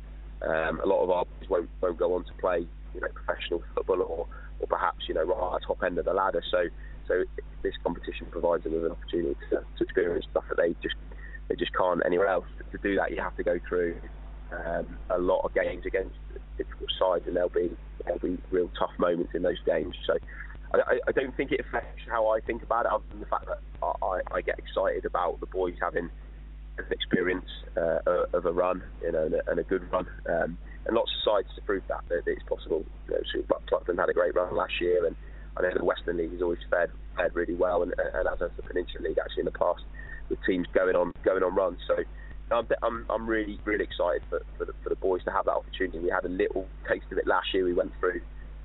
Um, 0.45 0.81
a 0.81 0.85
lot 0.87 1.03
of 1.03 1.09
our 1.11 1.25
players 1.25 1.49
won't 1.49 1.69
won't 1.81 1.97
go 1.97 2.15
on 2.15 2.25
to 2.25 2.33
play 2.41 2.65
you 2.93 2.99
know 2.99 3.07
professional 3.13 3.63
football 3.75 4.01
or 4.01 4.27
or 4.61 4.67
perhaps 4.67 5.07
you 5.07 5.13
know 5.13 5.23
right 5.23 5.55
at 5.55 5.61
the 5.61 5.67
top 5.67 5.83
end 5.83 5.97
of 5.97 6.05
the 6.05 6.13
ladder. 6.13 6.43
So 6.49 6.65
so 7.07 7.23
this 7.63 7.73
competition 7.83 8.27
provides 8.31 8.63
them 8.63 8.73
with 8.73 8.85
an 8.85 8.91
opportunity 8.91 9.35
to, 9.49 9.57
to 9.77 9.83
experience 9.83 10.25
stuff 10.31 10.45
that 10.49 10.57
they 10.57 10.73
just 10.81 10.95
they 11.49 11.55
just 11.55 11.73
can't 11.73 12.01
anywhere 12.05 12.27
else. 12.27 12.45
To 12.71 12.77
do 12.77 12.95
that, 12.95 13.11
you 13.11 13.21
have 13.21 13.35
to 13.37 13.43
go 13.43 13.59
through 13.67 13.97
um, 14.51 14.97
a 15.09 15.17
lot 15.17 15.41
of 15.43 15.53
games 15.53 15.85
against 15.85 16.15
difficult 16.57 16.89
sides, 16.97 17.23
and 17.27 17.35
there'll 17.35 17.49
be 17.49 17.75
there'll 18.05 18.19
be 18.19 18.37
real 18.51 18.69
tough 18.79 18.91
moments 18.97 19.33
in 19.33 19.41
those 19.41 19.59
games. 19.65 19.95
So. 20.05 20.17
I, 20.73 21.11
don't 21.11 21.35
think 21.35 21.51
it 21.51 21.59
affects 21.59 21.99
how 22.09 22.29
I 22.29 22.39
think 22.39 22.63
about 22.63 22.85
it, 22.85 22.93
other 22.93 23.03
than 23.09 23.19
the 23.19 23.25
fact 23.25 23.45
that 23.47 23.59
I, 23.83 24.21
I 24.31 24.39
get 24.39 24.57
excited 24.57 25.03
about 25.03 25.41
the 25.41 25.45
boys 25.45 25.73
having 25.81 26.09
an 26.77 26.85
experience 26.91 27.49
uh, 27.75 27.99
of 28.33 28.45
a 28.45 28.53
run, 28.53 28.81
you 29.01 29.11
know, 29.11 29.25
and 29.25 29.33
a, 29.33 29.49
and 29.51 29.59
a 29.59 29.63
good 29.63 29.91
run. 29.91 30.07
Um, 30.29 30.57
and 30.85 30.95
lots 30.95 31.11
of 31.11 31.33
sides 31.33 31.47
to 31.55 31.61
prove 31.61 31.83
that, 31.87 32.01
that 32.09 32.23
it's 32.25 32.43
possible. 32.43 32.83
You 33.07 33.15
know, 33.15 33.21
so 33.31 33.41
had 34.01 34.09
a 34.09 34.13
great 34.13 34.35
run 34.35 34.55
last 34.55 34.73
year, 34.81 35.05
and 35.05 35.15
I 35.57 35.61
know 35.61 35.71
the 35.77 35.85
Western 35.85 36.17
League 36.17 36.31
has 36.31 36.41
always 36.41 36.59
fared 36.69 36.91
fared 37.15 37.35
really 37.35 37.55
well, 37.55 37.83
and, 37.83 37.93
and 37.97 38.27
as 38.27 38.39
has 38.39 38.51
the 38.57 38.63
Peninsula 38.63 39.07
League 39.07 39.17
actually 39.23 39.41
in 39.41 39.45
the 39.45 39.51
past, 39.51 39.83
with 40.29 40.39
teams 40.45 40.67
going 40.73 40.95
on 40.95 41.13
going 41.23 41.43
on 41.43 41.53
runs. 41.55 41.79
So 41.87 41.95
I'm 42.51 42.67
I'm, 42.81 43.05
I'm 43.09 43.27
really 43.27 43.59
really 43.63 43.83
excited 43.83 44.23
for 44.29 44.41
for 44.57 44.65
the, 44.65 44.73
for 44.83 44.89
the 44.89 44.95
boys 44.95 45.23
to 45.25 45.31
have 45.31 45.45
that 45.45 45.53
opportunity. 45.53 45.99
We 45.99 46.09
had 46.09 46.25
a 46.25 46.29
little 46.29 46.67
taste 46.89 47.05
of 47.11 47.17
it 47.17 47.27
last 47.27 47.53
year. 47.53 47.63
We 47.65 47.73
went 47.73 47.91
through 47.99 48.21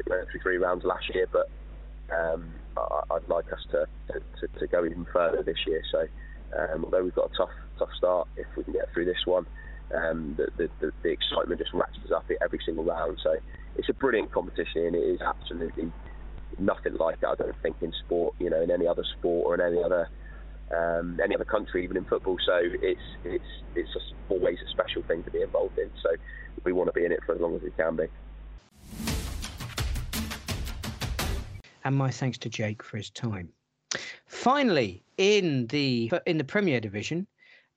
we 0.07 0.11
went 0.11 0.31
through 0.31 0.40
three 0.40 0.59
rounds 0.59 0.85
last 0.85 1.05
year, 1.14 1.26
but 1.31 1.50
um, 2.14 2.52
I, 2.76 3.14
would 3.14 3.29
like 3.29 3.52
us 3.52 3.59
to, 3.72 3.87
to, 4.12 4.48
to, 4.61 4.66
go 4.68 4.85
even 4.85 5.07
further 5.12 5.42
this 5.42 5.57
year. 5.66 5.83
So 5.90 6.07
um, 6.57 6.85
although 6.85 7.02
we've 7.02 7.14
got 7.14 7.33
a 7.33 7.37
tough 7.37 7.50
tough 7.79 7.88
start, 7.96 8.29
if 8.37 8.46
we 8.57 8.62
can 8.64 8.74
get 8.74 8.92
through 8.92 9.07
this 9.07 9.24
one 9.24 9.46
um, 9.94 10.35
the, 10.37 10.49
the, 10.57 10.70
the, 10.81 10.92
the, 11.03 11.11
excitement 11.11 11.61
just 11.61 11.72
ratchets 11.72 12.11
up 12.14 12.25
every 12.42 12.61
single 12.64 12.85
round. 12.85 13.18
So 13.22 13.37
it's 13.77 13.88
a 13.88 13.94
brilliant 13.94 14.33
competition, 14.33 14.87
and 14.87 14.96
it 14.96 15.01
is 15.01 15.20
absolutely 15.20 15.92
nothing 16.59 16.94
like 16.96 17.20
that. 17.20 17.29
I 17.29 17.35
don't 17.35 17.62
think 17.62 17.77
in 17.81 17.92
sport, 18.05 18.35
you 18.38 18.51
know, 18.51 18.61
in 18.61 18.70
any 18.70 18.87
other 18.87 19.05
sport 19.18 19.46
or 19.46 19.55
in 19.55 19.61
any 19.61 19.83
other 19.83 20.09
um, 20.77 21.20
any 21.22 21.35
other 21.35 21.44
country, 21.44 21.85
even 21.85 21.96
in 21.96 22.05
football. 22.05 22.37
So 22.44 22.59
it's 22.61 23.01
it's 23.25 23.44
it's 23.75 23.92
just 23.92 24.14
always 24.29 24.59
a 24.66 24.70
special 24.70 25.03
thing 25.03 25.22
to 25.25 25.31
be 25.31 25.42
involved 25.42 25.79
in. 25.79 25.90
So 26.03 26.11
we 26.64 26.72
want 26.72 26.88
to 26.88 26.92
be 26.92 27.05
in 27.05 27.12
it 27.12 27.20
for 27.25 27.35
as 27.35 27.40
long 27.40 27.55
as 27.55 27.62
we 27.62 27.70
can 27.70 27.96
be. 27.96 28.07
And 31.85 31.94
my 31.94 32.11
thanks 32.11 32.38
to 32.38 32.49
Jake 32.49 32.83
for 32.83 32.96
his 32.96 33.11
time. 33.11 33.51
Finally, 34.27 35.05
in 35.18 35.68
the 35.68 36.11
in 36.27 36.38
the 36.38 36.44
Premier 36.44 36.81
Division, 36.81 37.27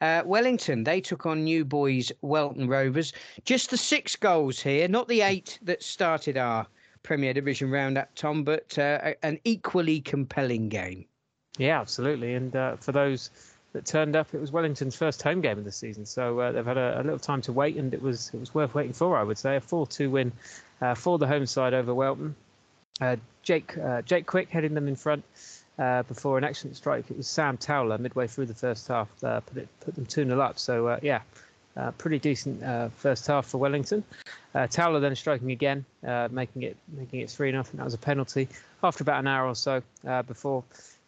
uh, 0.02 0.24
Wellington 0.26 0.84
they 0.84 1.02
took 1.02 1.26
on 1.26 1.44
new 1.44 1.66
boys 1.66 2.12
Welton 2.22 2.68
Rovers. 2.68 3.14
Just 3.46 3.70
the 3.70 3.78
six 3.78 4.16
goals 4.16 4.60
here, 4.60 4.88
not 4.88 5.08
the 5.08 5.22
eight 5.22 5.60
that 5.62 5.84
started 5.84 6.38
our 6.38 6.68
Premier 7.04 7.34
Division 7.34 7.70
roundup, 7.72 8.14
Tom, 8.16 8.44
but 8.44 8.78
uh, 8.78 9.14
an 9.24 9.40
equally 9.44 10.02
compelling 10.02 10.70
game. 10.70 11.06
Yeah, 11.58 11.80
absolutely. 11.80 12.36
And 12.36 12.56
uh, 12.56 12.76
for 12.78 12.92
those 12.92 13.32
that 13.74 13.86
turned 13.86 14.16
up, 14.16 14.34
it 14.34 14.40
was 14.40 14.52
Wellington's 14.52 14.96
first 14.96 15.22
home 15.22 15.42
game 15.42 15.58
of 15.58 15.66
the 15.66 15.72
season, 15.72 16.06
so 16.06 16.40
uh, 16.40 16.52
they've 16.52 16.66
had 16.66 16.78
a, 16.78 17.02
a, 17.02 17.04
little 17.04 17.20
time 17.20 17.42
to 17.44 17.52
wait, 17.52 17.76
and 17.78 17.94
it 17.94 18.02
was 18.02 18.32
it 18.34 18.40
was 18.40 18.54
worth 18.54 18.74
waiting 18.74 18.94
for. 18.94 19.18
I 19.18 19.24
would 19.24 19.38
say 19.38 19.56
a 19.58 19.62
four-two 19.62 20.10
win 20.10 20.32
uh, 20.82 20.96
for 20.96 21.18
the 21.18 21.28
home 21.28 21.46
side 21.46 21.74
over 21.74 21.94
Welton. 21.94 22.36
Uh, 23.02 23.16
Jake 23.44 23.76
Jake 24.06 24.26
Quick 24.26 24.50
heading 24.50 24.74
them 24.74 24.88
in 24.88 24.96
front. 24.96 25.24
Uh, 25.80 26.04
before 26.04 26.38
an 26.38 26.44
excellent 26.44 26.76
strike, 26.76 27.10
it 27.10 27.18
was 27.18 27.28
Sam 27.28 27.58
Towler 27.58 27.98
midway 27.98 28.28
through 28.28 28.48
the 28.48 28.54
first 28.54 28.88
half 28.88 29.08
put 29.20 29.56
it 29.56 29.68
put 29.80 29.96
them 29.96 30.06
two 30.06 30.26
0 30.26 30.40
up. 30.42 30.60
So 30.60 31.00
yeah, 31.02 31.22
uh, 31.78 31.92
pretty 31.92 32.20
decent 32.20 32.62
uh, 32.62 32.90
first 32.90 33.26
half 33.28 33.46
for 33.46 33.60
Wellington. 33.60 34.04
Uh, 34.54 34.68
Towler 34.68 35.00
then 35.00 35.16
striking 35.16 35.52
again, 35.52 35.86
making 36.32 36.64
it 36.64 36.76
making 36.98 37.22
it 37.22 37.30
three 37.30 37.52
0 37.52 37.62
I 37.62 37.64
think 37.64 37.78
that 37.78 37.86
was 37.86 37.94
a 37.94 38.00
penalty 38.00 38.50
after 38.84 39.04
about 39.04 39.20
an 39.20 39.28
hour 39.28 39.48
or 39.48 39.56
so 39.56 39.82
before 40.28 40.64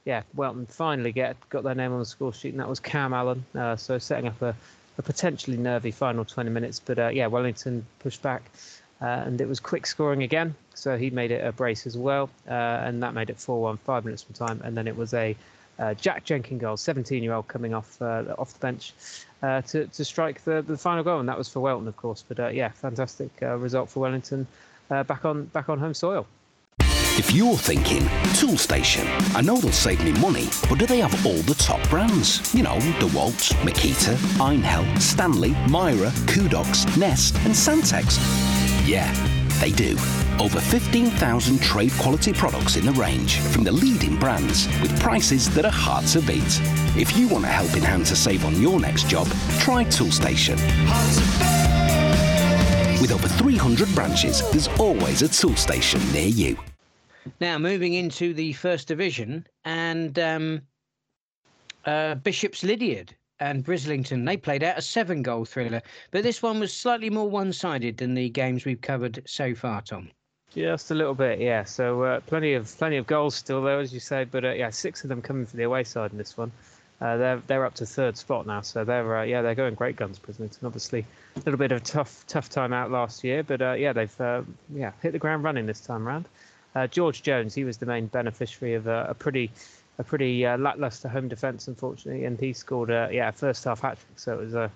yeah, 0.06 0.24
Welton 0.34 0.66
finally 0.66 1.12
get 1.12 1.38
got 1.50 1.64
their 1.64 1.76
name 1.76 1.94
on 1.94 2.00
the 2.00 2.06
score 2.06 2.34
sheet, 2.34 2.50
and 2.50 2.60
that 2.60 2.70
was 2.70 2.80
Cam 2.80 3.14
Allen. 3.14 3.46
Uh, 3.56 3.76
so 3.76 3.98
setting 3.98 4.28
up 4.28 4.42
a, 4.42 4.56
a, 4.98 5.02
potentially 5.02 5.58
nervy 5.58 5.92
final 5.92 6.26
20 6.26 6.50
minutes. 6.50 6.80
But 6.84 7.00
uh, 7.00 7.10
yeah, 7.10 7.28
Wellington 7.28 7.86
pushed 8.00 8.22
back, 8.22 8.42
uh, 9.02 9.24
and 9.26 9.42
it 9.42 9.48
was 9.48 9.60
quick 9.60 9.86
scoring 9.86 10.24
again. 10.24 10.56
So 10.76 10.98
he 10.98 11.10
made 11.10 11.32
it 11.32 11.46
a 11.46 11.52
brace 11.52 11.86
as 11.86 11.98
well, 11.98 12.30
uh, 12.48 12.54
and 12.54 13.02
that 13.04 13.14
made 13.14 13.30
it 13.30 13.38
4-1, 13.38 13.80
five 13.80 14.06
minutes 14.06 14.24
from 14.24 14.36
time. 14.36 14.62
And 14.64 14.76
then 14.78 14.88
it 14.88 14.96
was 14.96 15.14
a 15.14 15.36
uh, 15.80 15.94
Jack 15.96 16.24
Jenkins 16.24 16.62
goal, 16.62 16.76
17-year-old 16.76 17.48
coming 17.48 17.74
off 17.74 18.02
uh, 18.02 18.36
off 18.38 18.54
the 18.54 18.60
bench 18.60 18.94
to 19.42 19.88
to 19.88 20.06
strike 20.06 20.44
the 20.44 20.62
the 20.62 20.78
final 20.78 21.04
goal, 21.04 21.20
and 21.20 21.28
that 21.28 21.38
was 21.38 21.50
for 21.50 21.60
Welton, 21.60 21.88
of 21.88 21.98
course. 21.98 22.24
But 22.28 22.54
yeah, 22.54 22.70
fantastic 22.70 23.32
result 23.42 23.90
for 23.90 24.02
Wellington, 24.02 24.46
back 24.90 25.26
on 25.26 25.46
back 25.46 25.70
on 25.70 25.80
home 25.80 25.96
soil. 25.96 26.28
If 27.18 27.34
you're 27.34 27.58
thinking, 27.58 28.04
Toolstation, 28.40 29.06
I 29.36 29.42
know 29.42 29.58
they'll 29.58 29.72
save 29.72 30.04
me 30.04 30.14
money, 30.14 30.48
but 30.70 30.80
do 30.80 30.86
they 30.86 31.00
have 31.00 31.26
all 31.26 31.38
the 31.44 31.56
top 31.56 31.88
brands? 31.90 32.54
You 32.56 32.64
know, 32.64 32.78
DeWalt, 33.00 33.54
Makita, 33.66 34.16
Einhell, 34.40 35.00
Stanley, 35.00 35.52
Mira, 35.70 36.10
Kudox, 36.32 36.98
Nest, 36.98 37.36
and 37.44 37.54
Santex. 37.54 38.51
Yeah, 38.92 39.14
they 39.62 39.72
do. 39.72 39.96
Over 40.38 40.60
15,000 40.60 41.62
trade 41.62 41.94
quality 41.94 42.34
products 42.34 42.76
in 42.76 42.86
the 42.86 42.92
range 42.92 43.40
from 43.40 43.64
the 43.64 43.72
leading 43.72 44.20
brands 44.20 44.68
with 44.82 45.00
prices 45.00 45.50
that 45.56 45.64
are 45.64 45.72
hard 45.72 46.06
to 46.08 46.20
beat. 46.20 46.60
If 46.98 47.18
you 47.18 47.30
want 47.30 47.46
a 47.46 47.48
helping 47.48 47.84
hand 47.84 48.06
to 48.08 48.18
save 48.18 48.44
on 48.44 48.62
your 48.62 48.82
next 48.82 49.08
job, 49.08 49.28
try 49.60 49.86
Toolstation. 49.86 50.58
With 53.00 53.14
over 53.14 53.30
300 53.30 53.96
branches, 53.96 54.42
there's 54.52 54.68
always 54.78 55.22
a 55.22 55.30
Toolstation 55.30 56.02
near 56.12 56.28
you. 56.28 56.58
Now, 57.40 57.58
moving 57.60 57.94
into 57.94 58.34
the 58.34 58.52
first 58.52 58.90
division, 58.90 59.48
and 59.64 60.20
um, 60.20 60.64
uh, 61.86 62.16
Bishop's 62.16 62.62
Lydeard 62.62 63.16
and 63.42 63.66
Brislington, 63.66 64.26
they 64.26 64.38
played 64.38 64.64
out 64.64 64.78
a 64.78 64.82
seven 64.82 65.24
goal 65.24 65.46
thriller, 65.46 65.82
but 66.12 66.24
this 66.24 66.42
one 66.44 66.60
was 66.60 66.72
slightly 66.72 67.10
more 67.10 67.28
one 67.28 67.52
sided 67.52 67.98
than 67.98 68.14
the 68.14 68.30
games 68.30 68.66
we've 68.66 68.80
covered 68.80 69.22
so 69.26 69.56
far, 69.56 69.82
Tom. 69.82 70.10
Just 70.54 70.92
a 70.92 70.96
little 70.96 71.16
bit, 71.16 71.40
yeah. 71.40 71.64
So 71.64 72.04
uh, 72.04 72.20
plenty 72.22 72.54
of 72.54 72.78
plenty 72.78 72.98
of 72.98 73.08
goals 73.08 73.36
still 73.36 73.62
though, 73.64 73.80
as 73.80 73.94
you 73.94 74.00
say, 74.00 74.26
but 74.26 74.46
uh, 74.46 74.52
yeah, 74.52 74.70
six 74.70 75.04
of 75.04 75.10
them 75.10 75.22
coming 75.22 75.46
for 75.46 75.58
the 75.58 75.64
away 75.64 75.84
side 75.84 76.12
in 76.12 76.18
this 76.18 76.38
one. 76.38 76.52
Uh, 77.00 77.18
they're 77.18 77.42
they're 77.48 77.66
up 77.66 77.74
to 77.76 77.86
third 77.86 78.16
spot 78.16 78.46
now, 78.46 78.62
so 78.62 78.84
they're 78.84 79.18
uh, 79.18 79.24
yeah 79.24 79.42
they're 79.42 79.56
going 79.56 79.74
great 79.74 79.96
guns. 79.96 80.20
Brislington, 80.20 80.64
obviously 80.64 81.06
a 81.36 81.40
little 81.40 81.58
bit 81.58 81.72
of 81.72 81.82
a 81.82 81.84
tough 81.84 82.26
tough 82.28 82.50
time 82.50 82.74
out 82.74 82.92
last 82.92 83.24
year, 83.24 83.44
but 83.44 83.62
uh, 83.62 83.72
yeah 83.72 83.92
they've 83.92 84.22
uh, 84.22 84.44
yeah 84.74 84.92
hit 85.02 85.14
the 85.14 85.20
ground 85.20 85.44
running 85.44 85.66
this 85.66 85.82
time 85.82 86.08
round. 86.08 86.28
George 86.90 87.22
Jones, 87.22 87.54
he 87.54 87.66
was 87.66 87.78
the 87.78 87.86
main 87.86 88.06
beneficiary 88.06 88.76
of 88.76 88.88
a 88.88 89.14
pretty 89.20 89.52
a 90.02 90.04
pretty 90.04 90.46
uh, 90.46 90.58
lackluster 90.58 91.08
home 91.08 91.28
defence, 91.28 91.68
unfortunately, 91.68 92.26
and 92.26 92.40
he 92.40 92.52
scored 92.52 92.90
a 92.90 93.10
yeah 93.12 93.32
first 93.32 93.64
half 93.64 93.82
hat 93.82 93.98
trick. 93.98 94.20
So 94.20 94.34
it 94.34 94.40
was 94.40 94.54
a 94.54 94.70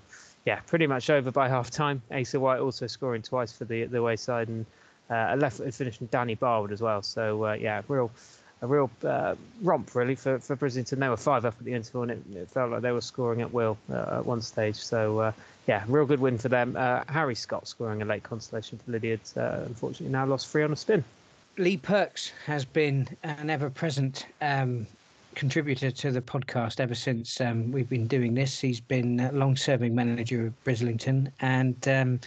yeah 0.45 0.59
pretty 0.67 0.87
much 0.87 1.09
over 1.09 1.31
by 1.31 1.49
half 1.57 1.69
time. 1.69 2.01
Asa 2.11 2.39
White 2.39 2.59
also 2.59 2.87
scoring 2.87 3.21
twice 3.21 3.51
for 3.51 3.65
the 3.65 3.85
the 3.85 4.01
way 4.01 4.15
side, 4.15 4.47
and 4.47 4.65
uh, 5.09 5.31
a 5.31 5.35
left 5.35 5.59
finish 5.73 5.97
Danny 5.97 6.35
Barwood 6.35 6.71
as 6.71 6.81
well. 6.81 7.01
So 7.01 7.43
uh, 7.43 7.53
yeah, 7.53 7.81
real 7.87 8.11
a 8.61 8.67
real 8.67 8.89
uh, 9.03 9.35
romp 9.61 9.95
really 9.95 10.15
for 10.15 10.39
for 10.39 10.55
Brislington. 10.55 10.99
They 10.99 11.09
were 11.09 11.17
five 11.17 11.43
up 11.43 11.55
at 11.57 11.65
the 11.65 11.73
interval, 11.73 12.03
and 12.03 12.11
it, 12.11 12.21
it 12.33 12.49
felt 12.49 12.71
like 12.71 12.81
they 12.81 12.91
were 12.91 13.01
scoring 13.01 13.41
at 13.41 13.51
will 13.51 13.77
uh, 13.91 14.17
at 14.19 14.25
one 14.25 14.41
stage. 14.41 14.77
So 14.77 15.33
yeah, 15.67 15.83
real 15.87 16.05
good 16.05 16.19
win 16.19 16.37
for 16.37 16.49
them. 16.49 16.75
Harry 17.09 17.33
Scott 17.33 17.67
scoring 17.67 18.03
a 18.03 18.05
late 18.05 18.21
consolation 18.21 18.77
for 18.77 18.91
Lydeard. 18.91 19.21
unfortunately, 19.35 20.13
now 20.13 20.25
lost 20.25 20.47
three 20.47 20.63
on 20.63 20.71
a 20.71 20.75
spin. 20.75 21.03
Lee 21.57 21.77
Perks 21.77 22.31
has 22.45 22.65
been 22.65 23.07
an 23.23 23.49
ever 23.49 23.69
present 23.69 24.27
um, 24.41 24.85
contributor 25.35 25.91
to 25.91 26.11
the 26.11 26.21
podcast 26.21 26.79
ever 26.79 26.95
since 26.95 27.39
um, 27.41 27.71
we've 27.71 27.89
been 27.89 28.07
doing 28.07 28.33
this. 28.33 28.59
He's 28.59 28.79
been 28.79 29.19
a 29.19 29.31
long 29.31 29.55
serving 29.55 29.93
manager 29.93 30.47
of 30.47 30.63
Brislington, 30.63 31.31
and 31.41 31.87
um, 31.87 32.19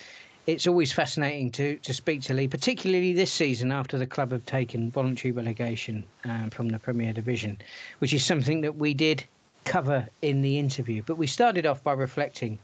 it's 0.46 0.66
always 0.66 0.92
fascinating 0.92 1.50
to, 1.52 1.76
to 1.78 1.92
speak 1.92 2.22
to 2.22 2.34
Lee, 2.34 2.46
particularly 2.48 3.12
this 3.12 3.32
season 3.32 3.72
after 3.72 3.98
the 3.98 4.06
club 4.06 4.32
have 4.32 4.46
taken 4.46 4.90
voluntary 4.90 5.32
relegation 5.32 6.04
um, 6.24 6.50
from 6.50 6.68
the 6.68 6.78
Premier 6.78 7.12
Division, 7.12 7.58
which 7.98 8.12
is 8.12 8.24
something 8.24 8.60
that 8.60 8.76
we 8.76 8.94
did 8.94 9.24
cover 9.64 10.06
in 10.22 10.40
the 10.42 10.58
interview. 10.58 11.02
But 11.04 11.16
we 11.16 11.26
started 11.26 11.66
off 11.66 11.82
by 11.82 11.92
reflecting 11.92 12.58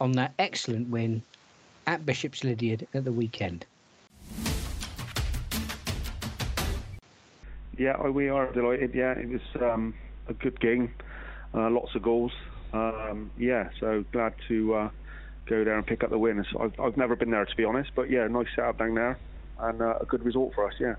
on 0.00 0.12
that 0.12 0.32
excellent 0.38 0.88
win 0.88 1.22
at 1.86 2.06
Bishop's 2.06 2.44
Lydeard 2.44 2.86
at 2.94 3.04
the 3.04 3.12
weekend. 3.12 3.66
Yeah, 7.78 8.08
we 8.08 8.28
are 8.28 8.52
delighted. 8.52 8.90
Yeah, 8.94 9.12
it 9.12 9.28
was 9.28 9.40
um, 9.62 9.94
a 10.28 10.34
good 10.34 10.60
game, 10.60 10.92
uh, 11.54 11.70
lots 11.70 11.94
of 11.94 12.02
goals. 12.02 12.32
Um, 12.72 13.30
yeah, 13.38 13.70
so 13.80 14.04
glad 14.12 14.34
to 14.48 14.74
uh, 14.74 14.90
go 15.48 15.64
there 15.64 15.78
and 15.78 15.86
pick 15.86 16.02
up 16.02 16.10
the 16.10 16.18
win. 16.18 16.44
I've, 16.60 16.72
I've 16.80 16.96
never 16.96 17.16
been 17.16 17.30
there 17.30 17.44
to 17.44 17.56
be 17.56 17.64
honest, 17.64 17.90
but 17.96 18.10
yeah, 18.10 18.26
nice 18.26 18.46
setup 18.54 18.78
down 18.78 18.94
there 18.94 19.18
and 19.60 19.80
uh, 19.80 19.94
a 20.00 20.04
good 20.06 20.24
result 20.24 20.52
for 20.54 20.66
us. 20.66 20.74
Yeah. 20.80 20.94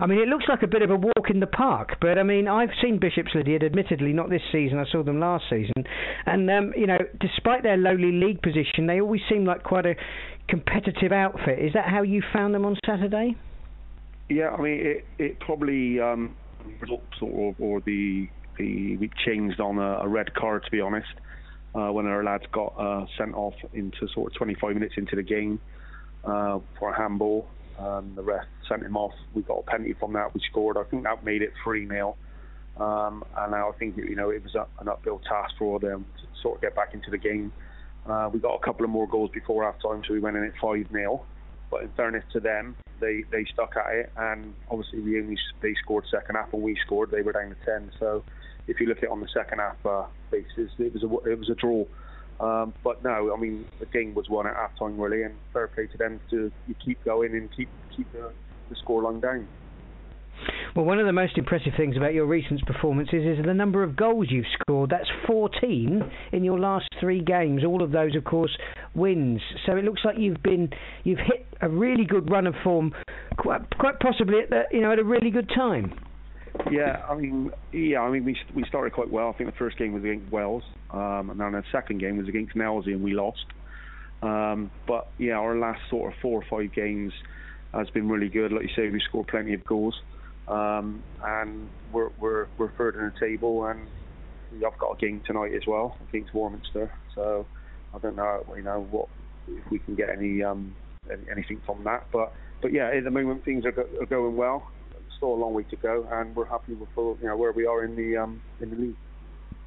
I 0.00 0.06
mean, 0.06 0.18
it 0.18 0.28
looks 0.28 0.44
like 0.48 0.62
a 0.62 0.66
bit 0.66 0.82
of 0.82 0.90
a 0.90 0.96
walk 0.96 1.30
in 1.30 1.40
the 1.40 1.46
park, 1.46 1.98
but 2.00 2.18
I 2.18 2.22
mean, 2.22 2.48
I've 2.48 2.70
seen 2.82 2.98
Bishop's 2.98 3.34
Lydeard, 3.34 3.62
admittedly 3.62 4.12
not 4.12 4.30
this 4.30 4.42
season. 4.50 4.78
I 4.78 4.90
saw 4.90 5.02
them 5.02 5.20
last 5.20 5.44
season, 5.50 5.84
and 6.26 6.50
um, 6.50 6.72
you 6.76 6.86
know, 6.86 6.98
despite 7.20 7.62
their 7.62 7.76
lowly 7.76 8.12
league 8.12 8.40
position, 8.42 8.86
they 8.86 9.00
always 9.00 9.20
seem 9.28 9.44
like 9.44 9.62
quite 9.62 9.86
a 9.86 9.94
competitive 10.48 11.12
outfit. 11.12 11.58
Is 11.58 11.72
that 11.74 11.86
how 11.86 12.02
you 12.02 12.22
found 12.32 12.54
them 12.54 12.64
on 12.64 12.76
Saturday? 12.86 13.36
Yeah, 14.28 14.50
I 14.50 14.60
mean, 14.60 14.86
it 14.86 15.06
it 15.18 15.40
probably 15.40 16.00
um, 16.00 16.36
results 16.80 17.16
or, 17.20 17.54
or 17.58 17.80
the 17.80 18.28
the 18.58 18.96
we 18.96 19.10
changed 19.24 19.60
on 19.60 19.78
a, 19.78 19.98
a 20.00 20.08
red 20.08 20.34
card 20.34 20.64
to 20.64 20.70
be 20.70 20.80
honest. 20.80 21.08
Uh, 21.74 21.90
when 21.90 22.06
our 22.06 22.22
lads 22.22 22.44
got 22.52 22.72
uh, 22.78 23.04
sent 23.18 23.34
off 23.34 23.54
into 23.72 24.06
sort 24.14 24.30
of 24.30 24.38
25 24.38 24.74
minutes 24.74 24.94
into 24.96 25.16
the 25.16 25.24
game 25.24 25.60
uh, 26.24 26.60
for 26.78 26.92
a 26.92 26.96
handball. 26.96 27.48
Um, 27.80 28.12
the 28.14 28.22
ref 28.22 28.44
sent 28.68 28.84
him 28.84 28.96
off. 28.96 29.12
We 29.34 29.42
got 29.42 29.58
a 29.58 29.62
penalty 29.62 29.94
from 29.98 30.12
that. 30.12 30.32
We 30.32 30.40
scored. 30.48 30.76
I 30.76 30.84
think 30.84 31.02
that 31.02 31.24
made 31.24 31.42
it 31.42 31.52
3 31.64 31.88
0. 31.88 32.16
Um, 32.76 33.24
and 33.36 33.54
I 33.54 33.70
think 33.78 33.96
you 33.96 34.14
know 34.14 34.30
it 34.30 34.42
was 34.42 34.54
a, 34.54 34.66
an 34.80 34.88
uphill 34.88 35.20
task 35.28 35.54
for 35.58 35.80
them 35.80 36.04
to 36.20 36.40
sort 36.42 36.56
of 36.56 36.62
get 36.62 36.76
back 36.76 36.94
into 36.94 37.10
the 37.10 37.18
game. 37.18 37.52
Uh, 38.08 38.30
we 38.32 38.38
got 38.38 38.54
a 38.54 38.64
couple 38.64 38.84
of 38.84 38.90
more 38.90 39.08
goals 39.08 39.30
before 39.32 39.64
half 39.64 39.80
time, 39.82 40.02
so 40.06 40.12
we 40.12 40.20
went 40.20 40.36
in 40.36 40.44
at 40.44 40.52
5 40.60 40.86
0. 40.92 41.24
But 41.70 41.82
in 41.82 41.88
fairness 41.90 42.24
to 42.32 42.40
them, 42.40 42.76
they, 43.00 43.24
they 43.30 43.44
stuck 43.52 43.76
at 43.76 43.92
it, 43.94 44.12
and 44.16 44.54
obviously 44.70 45.00
we 45.00 45.20
only 45.20 45.38
they 45.60 45.74
scored 45.82 46.04
second 46.10 46.36
half, 46.36 46.52
and 46.52 46.62
we 46.62 46.76
scored. 46.84 47.10
They 47.10 47.22
were 47.22 47.32
down 47.32 47.50
to 47.50 47.56
ten. 47.64 47.90
So 47.98 48.22
if 48.66 48.80
you 48.80 48.86
look 48.86 48.98
at 48.98 49.04
it 49.04 49.10
on 49.10 49.20
the 49.20 49.28
second 49.28 49.58
half 49.58 49.84
uh, 49.84 50.04
basis, 50.30 50.70
it 50.78 50.92
was 50.92 51.02
a 51.02 51.30
it 51.30 51.38
was 51.38 51.50
a 51.50 51.54
draw. 51.54 51.84
Um, 52.40 52.74
but 52.82 53.02
no, 53.04 53.34
I 53.34 53.40
mean 53.40 53.64
the 53.78 53.86
game 53.86 54.14
was 54.14 54.28
won 54.28 54.46
at 54.46 54.54
half 54.54 54.76
time 54.78 54.98
really, 54.98 55.22
and 55.22 55.34
fair 55.52 55.68
play 55.68 55.86
to 55.86 55.98
them 55.98 56.20
to 56.30 56.50
keep 56.84 57.04
going 57.04 57.34
and 57.34 57.50
keep 57.54 57.68
keep 57.94 58.10
the, 58.12 58.30
the 58.68 58.76
scoreline 58.76 59.20
down. 59.20 59.46
Well, 60.74 60.84
one 60.84 60.98
of 60.98 61.06
the 61.06 61.12
most 61.12 61.38
impressive 61.38 61.74
things 61.76 61.96
about 61.96 62.14
your 62.14 62.26
recent 62.26 62.66
performances 62.66 63.38
is 63.38 63.44
the 63.44 63.54
number 63.54 63.84
of 63.84 63.94
goals 63.94 64.26
you've 64.28 64.44
scored. 64.60 64.90
That's 64.90 65.08
14 65.24 66.02
in 66.32 66.42
your 66.42 66.58
last 66.58 66.88
three 66.98 67.22
games. 67.22 67.62
All 67.64 67.80
of 67.80 67.92
those, 67.92 68.16
of 68.16 68.24
course, 68.24 68.50
wins. 68.92 69.40
So 69.66 69.76
it 69.76 69.84
looks 69.84 70.00
like 70.04 70.16
you've 70.18 70.42
been 70.42 70.70
you've 71.04 71.20
hit 71.20 71.46
a 71.60 71.68
really 71.68 72.04
good 72.04 72.28
run 72.28 72.48
of 72.48 72.54
form, 72.64 72.92
quite, 73.36 73.60
quite 73.78 74.00
possibly 74.00 74.40
at 74.40 74.50
the, 74.50 74.62
you 74.72 74.80
know 74.80 74.90
at 74.90 74.98
a 74.98 75.04
really 75.04 75.30
good 75.30 75.48
time. 75.54 75.94
Yeah, 76.72 77.04
I 77.08 77.14
mean, 77.14 77.52
yeah, 77.72 78.00
I 78.00 78.10
mean, 78.10 78.24
we 78.24 78.36
we 78.52 78.64
started 78.68 78.92
quite 78.94 79.10
well. 79.10 79.28
I 79.28 79.38
think 79.38 79.50
the 79.50 79.56
first 79.56 79.78
game 79.78 79.92
was 79.92 80.02
against 80.02 80.32
Wells, 80.32 80.64
um, 80.90 81.30
and 81.30 81.38
then 81.38 81.52
the 81.52 81.62
second 81.70 82.00
game 82.00 82.16
was 82.16 82.26
against 82.26 82.56
Nailsea, 82.56 82.94
and 82.94 83.04
we 83.04 83.12
lost. 83.12 83.44
Um, 84.22 84.72
but 84.88 85.06
yeah, 85.18 85.34
our 85.34 85.56
last 85.56 85.82
sort 85.88 86.12
of 86.12 86.18
four 86.20 86.42
or 86.42 86.44
five 86.50 86.74
games 86.74 87.12
has 87.72 87.90
been 87.90 88.08
really 88.08 88.28
good. 88.28 88.52
Like 88.52 88.62
you 88.62 88.70
say, 88.74 88.88
we 88.88 89.00
scored 89.08 89.28
plenty 89.28 89.54
of 89.54 89.64
goals, 89.64 89.94
um, 90.48 91.02
and 91.22 91.68
we're 91.92 92.10
we're 92.20 92.46
we're 92.58 92.72
third 92.72 92.96
in 92.96 93.04
the 93.04 93.26
table, 93.26 93.66
and 93.66 93.86
have 94.62 94.78
got 94.78 94.92
a 94.92 94.96
game 94.96 95.20
tonight 95.26 95.52
as 95.54 95.62
well 95.66 95.96
against 96.08 96.32
Warminster. 96.34 96.92
So 97.14 97.46
I 97.94 97.98
don't 97.98 98.16
know, 98.16 98.44
you 98.56 98.62
know, 98.62 98.86
what 98.90 99.08
if 99.48 99.70
we 99.70 99.78
can 99.78 99.94
get 99.94 100.10
any 100.10 100.42
um, 100.42 100.74
anything 101.30 101.60
from 101.66 101.84
that, 101.84 102.06
but 102.12 102.32
but 102.62 102.72
yeah, 102.72 102.90
at 102.96 103.04
the 103.04 103.10
moment 103.10 103.44
things 103.44 103.64
are, 103.64 103.72
go, 103.72 103.84
are 104.00 104.06
going 104.06 104.36
well. 104.36 104.70
Still 105.16 105.34
a 105.34 105.36
long 105.36 105.54
way 105.54 105.62
to 105.64 105.76
go, 105.76 106.06
and 106.10 106.34
we're 106.34 106.46
happy 106.46 106.74
with 106.74 106.88
you 106.96 107.18
know 107.22 107.36
where 107.36 107.52
we 107.52 107.66
are 107.66 107.84
in 107.84 107.94
the 107.94 108.16
um, 108.16 108.42
in 108.60 108.70
the 108.70 108.76
league. 108.76 108.96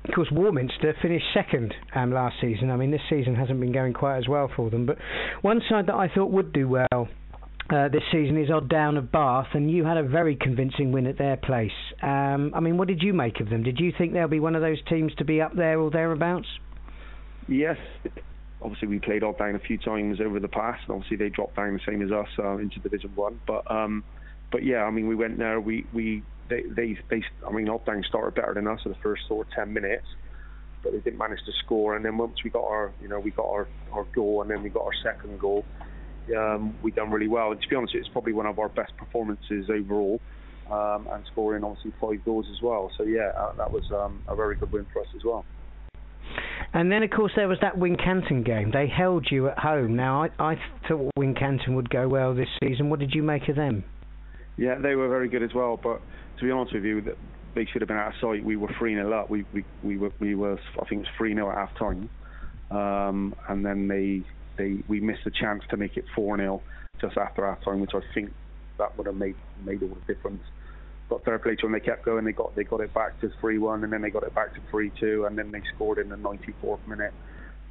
Of 0.06 0.14
course, 0.14 0.30
Warminster 0.32 0.94
finished 1.02 1.26
second 1.34 1.74
um, 1.94 2.14
last 2.14 2.36
season. 2.40 2.72
I 2.72 2.78
mean, 2.78 2.92
this 2.92 3.02
season 3.10 3.36
hasn't 3.36 3.60
been 3.60 3.74
going 3.74 3.94
quite 3.94 4.18
as 4.18 4.28
well 4.28 4.50
for 4.56 4.70
them. 4.70 4.86
But 4.86 4.98
one 5.42 5.62
side 5.70 5.88
that 5.88 5.96
I 5.96 6.08
thought 6.08 6.32
would 6.32 6.54
do 6.54 6.68
well 6.68 7.10
uh, 7.72 7.90
this 7.90 8.04
season 8.12 8.42
is 8.42 8.50
Odd 8.50 8.70
Down 8.70 8.98
of 8.98 9.12
Bath, 9.12 9.48
and 9.54 9.70
you 9.70 9.84
had 9.84 9.98
a 9.98 10.04
very 10.04 10.36
convincing 10.36 10.92
win 10.92 11.08
at 11.08 11.18
their 11.18 11.38
place. 11.38 11.72
Um, 12.02 12.52
I 12.54 12.60
mean, 12.60 12.78
what 12.78 12.88
did 12.88 13.02
you 13.02 13.14
make 13.14 13.40
of 13.40 13.50
them? 13.50 13.64
Did 13.64 13.80
you 13.80 13.92
think 13.98 14.14
they'll 14.14 14.28
be 14.28 14.40
one 14.40 14.56
of 14.56 14.62
those 14.62 14.78
teams 14.90 15.14
to 15.16 15.26
be 15.26 15.42
up 15.42 15.56
there 15.56 15.80
or 15.80 15.92
thereabouts? 15.92 16.48
Yes. 17.48 17.78
Obviously, 18.62 18.88
we 18.88 19.00
played 19.00 19.24
Odd 19.24 19.38
Down 19.38 19.56
a 19.56 19.60
few 19.60 19.78
times 19.78 20.20
over 20.20 20.40
the 20.40 20.48
past, 20.48 20.84
and 20.88 20.96
obviously 20.96 21.18
they 21.18 21.30
dropped 21.30 21.56
down 21.56 21.74
the 21.74 21.80
same 21.86 22.02
as 22.02 22.12
us 22.12 22.28
uh, 22.40 22.58
into 22.58 22.80
Division 22.80 23.12
One. 23.16 23.40
But 23.46 23.70
um, 23.70 24.04
but 24.52 24.64
yeah, 24.64 24.84
I 24.84 24.92
mean, 24.92 25.08
we 25.08 25.16
went 25.16 25.38
there. 25.38 25.60
We 25.60 25.86
we 25.94 26.24
they 26.50 26.64
they, 26.76 26.98
they 27.10 27.24
I 27.48 27.52
mean, 27.52 27.70
Odd 27.70 27.86
Down 27.86 28.04
started 28.08 28.36
better 28.36 28.54
than 28.54 28.68
us 28.68 28.80
in 28.86 28.92
the 28.92 28.98
first 29.04 29.24
sort 29.28 29.48
of 29.48 29.54
ten 29.54 29.74
minutes, 29.74 30.08
but 30.84 30.92
they 30.92 31.00
didn't 31.00 31.20
manage 31.20 31.40
to 31.46 31.52
score. 31.64 31.96
And 31.96 32.04
then 32.04 32.18
once 32.18 32.44
we 32.44 32.50
got 32.50 32.64
our 32.64 32.92
you 33.02 33.08
know 33.08 33.20
we 33.20 33.32
got 33.32 33.46
our 33.46 33.68
our 33.94 34.06
goal, 34.16 34.42
and 34.42 34.50
then 34.50 34.64
we 34.64 34.70
got 34.70 34.84
our 34.84 34.96
second 35.04 35.40
goal 35.40 35.64
um, 36.36 36.76
we 36.82 36.92
done 36.92 37.12
really 37.12 37.28
well. 37.28 37.52
And 37.52 37.62
to 37.62 37.68
be 37.68 37.76
honest, 37.76 37.96
it's 37.96 38.08
probably 38.10 38.34
one 38.34 38.46
of 38.46 38.60
our 38.60 38.70
best 38.70 38.96
performances 38.98 39.70
overall, 39.70 40.20
um, 40.72 41.08
and 41.12 41.24
scoring 41.32 41.64
obviously 41.64 41.94
five 42.00 42.24
goals 42.26 42.46
as 42.52 42.62
well. 42.62 42.92
So 42.98 43.04
yeah, 43.04 43.32
uh, 43.38 43.54
that 43.58 43.72
was 43.72 43.84
um, 43.92 44.24
a 44.28 44.36
very 44.36 44.56
good 44.56 44.72
win 44.72 44.86
for 44.92 45.02
us 45.02 45.08
as 45.16 45.24
well. 45.24 45.46
And 46.74 46.92
then, 46.92 47.02
of 47.02 47.10
course, 47.12 47.32
there 47.36 47.48
was 47.48 47.58
that 47.62 47.76
Wincanton 47.76 48.46
game. 48.46 48.72
They 48.72 48.88
held 48.88 49.28
you 49.32 49.48
at 49.48 49.58
home. 49.58 49.96
Now, 49.96 50.24
I, 50.24 50.30
I 50.40 50.56
thought 50.88 51.12
Wincanton 51.18 51.76
would 51.76 51.90
go 51.90 52.08
well 52.08 52.36
this 52.36 52.50
season. 52.62 52.90
What 52.90 53.00
did 53.00 53.14
you 53.14 53.24
make 53.24 53.48
of 53.48 53.56
them? 53.56 53.84
Yeah, 54.58 54.76
they 54.78 54.96
were 54.96 55.08
very 55.08 55.30
good 55.30 55.44
as 55.44 55.54
well. 55.54 55.80
But 55.82 56.02
to 56.40 56.44
be 56.44 56.52
honest 56.52 56.74
with 56.74 56.84
you, 56.84 57.16
they 57.56 57.66
should 57.72 57.82
have 57.82 57.88
been 57.88 57.98
out 57.98 58.10
of 58.10 58.14
sight. 58.22 58.44
We 58.44 58.58
were 58.58 58.70
3 58.78 58.96
0 58.96 59.12
up. 59.14 59.30
We, 59.30 59.46
we, 59.54 59.64
we, 59.84 59.98
were, 59.98 60.12
we 60.20 60.36
were, 60.36 60.60
I 60.80 60.86
think 60.86 61.04
it 61.04 61.08
was 61.08 61.08
3 61.18 61.34
0 61.34 61.50
at 61.50 61.56
half 61.56 61.78
time. 61.78 62.10
Um, 62.70 63.34
and 63.48 63.66
then 63.66 63.88
they 63.88 64.24
they 64.58 64.78
we 64.88 65.00
missed 65.00 65.26
a 65.26 65.32
chance 65.32 65.64
to 65.70 65.78
make 65.78 65.98
it 65.98 66.06
4 66.16 66.38
0 66.38 66.62
just 67.00 67.18
after 67.18 67.46
half 67.46 67.64
time, 67.64 67.80
which 67.80 67.92
I 67.94 68.00
think 68.14 68.32
that 68.78 68.98
would 68.98 69.08
have 69.08 69.16
made 69.16 69.36
made 69.64 69.82
all 69.84 69.90
the 69.90 70.14
difference. 70.14 70.42
But 71.10 71.24
fair 71.24 71.40
play 71.40 71.56
to 71.56 71.62
them, 71.64 71.72
they 71.72 71.80
kept 71.80 72.04
going. 72.04 72.26
They 72.26 72.34
got 72.34 72.56
they 72.56 72.64
got 72.64 72.82
it 72.82 72.94
back 72.94 73.20
to 73.22 73.30
3-1, 73.42 73.84
and 73.84 73.94
then 73.94 74.02
they 74.02 74.10
got 74.10 74.24
it 74.24 74.36
back 74.36 74.54
to 74.56 74.62
3-2, 74.74 75.28
and 75.28 75.38
then 75.38 75.52
they 75.52 75.62
scored 75.74 76.00
in 76.00 76.10
the 76.10 76.18
94th 76.18 76.86
minute. 76.86 77.14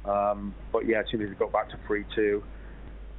Um, 0.05 0.55
but 0.73 0.87
yeah, 0.87 1.01
as 1.01 1.07
soon 1.11 1.21
as 1.23 1.29
they 1.29 1.35
got 1.35 1.53
back 1.53 1.69
to 1.71 1.77
3-2, 1.89 2.43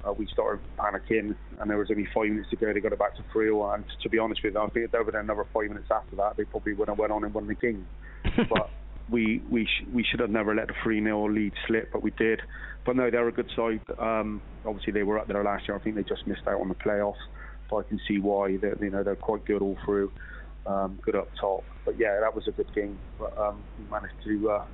uh, 0.07 0.13
we 0.13 0.27
started 0.27 0.61
panicking, 0.79 1.35
and 1.59 1.69
there 1.69 1.77
was 1.77 1.89
only 1.91 2.07
five 2.15 2.29
minutes 2.29 2.49
to 2.49 2.55
go. 2.55 2.73
They 2.73 2.79
got 2.79 2.93
it 2.93 2.99
back 2.99 3.15
to 3.17 3.23
3-1. 3.35 3.75
And 3.75 3.85
to 4.01 4.09
be 4.09 4.17
honest 4.17 4.41
with 4.43 4.53
you, 4.53 4.59
I 4.59 4.69
think 4.69 4.85
if 4.85 4.91
they 4.91 4.99
there 5.03 5.19
another 5.19 5.45
five 5.53 5.67
minutes 5.67 5.87
after 5.91 6.15
that, 6.15 6.37
they 6.37 6.45
probably 6.45 6.73
would 6.73 6.87
have 6.87 6.97
went 6.97 7.11
on 7.11 7.23
and 7.23 7.33
won 7.33 7.47
the 7.47 7.55
game. 7.55 7.85
but 8.49 8.69
we 9.09 9.41
we 9.49 9.65
sh- 9.65 9.85
we 9.93 10.03
should 10.03 10.19
have 10.19 10.29
never 10.29 10.53
let 10.55 10.67
the 10.67 10.73
3 10.83 11.03
0 11.03 11.29
lead 11.29 11.53
slip, 11.67 11.91
but 11.91 12.01
we 12.01 12.11
did. 12.11 12.41
But 12.85 12.95
no, 12.95 13.09
they're 13.09 13.27
a 13.27 13.31
good 13.31 13.51
side. 13.55 13.81
Um, 13.99 14.41
obviously, 14.65 14.93
they 14.93 15.03
were 15.03 15.19
up 15.19 15.27
there 15.27 15.43
last 15.43 15.67
year. 15.67 15.77
I 15.77 15.79
think 15.79 15.95
they 15.95 16.03
just 16.03 16.25
missed 16.25 16.47
out 16.47 16.61
on 16.61 16.69
the 16.69 16.75
playoffs. 16.75 17.15
But 17.69 17.77
I 17.77 17.83
can 17.83 17.99
see 18.07 18.19
why. 18.19 18.57
That 18.57 18.81
you 18.81 18.89
know 18.89 19.03
they're 19.03 19.15
quite 19.15 19.45
good 19.45 19.61
all 19.61 19.77
through, 19.85 20.11
um, 20.65 20.99
good 21.03 21.15
up 21.15 21.29
top. 21.39 21.63
But 21.85 21.99
yeah, 21.99 22.19
that 22.21 22.33
was 22.33 22.47
a 22.47 22.51
good 22.51 22.73
game. 22.73 22.97
But 23.19 23.37
um, 23.37 23.61
we 23.77 23.89
managed 23.89 24.15
to 24.25 24.49
uh, 24.49 24.65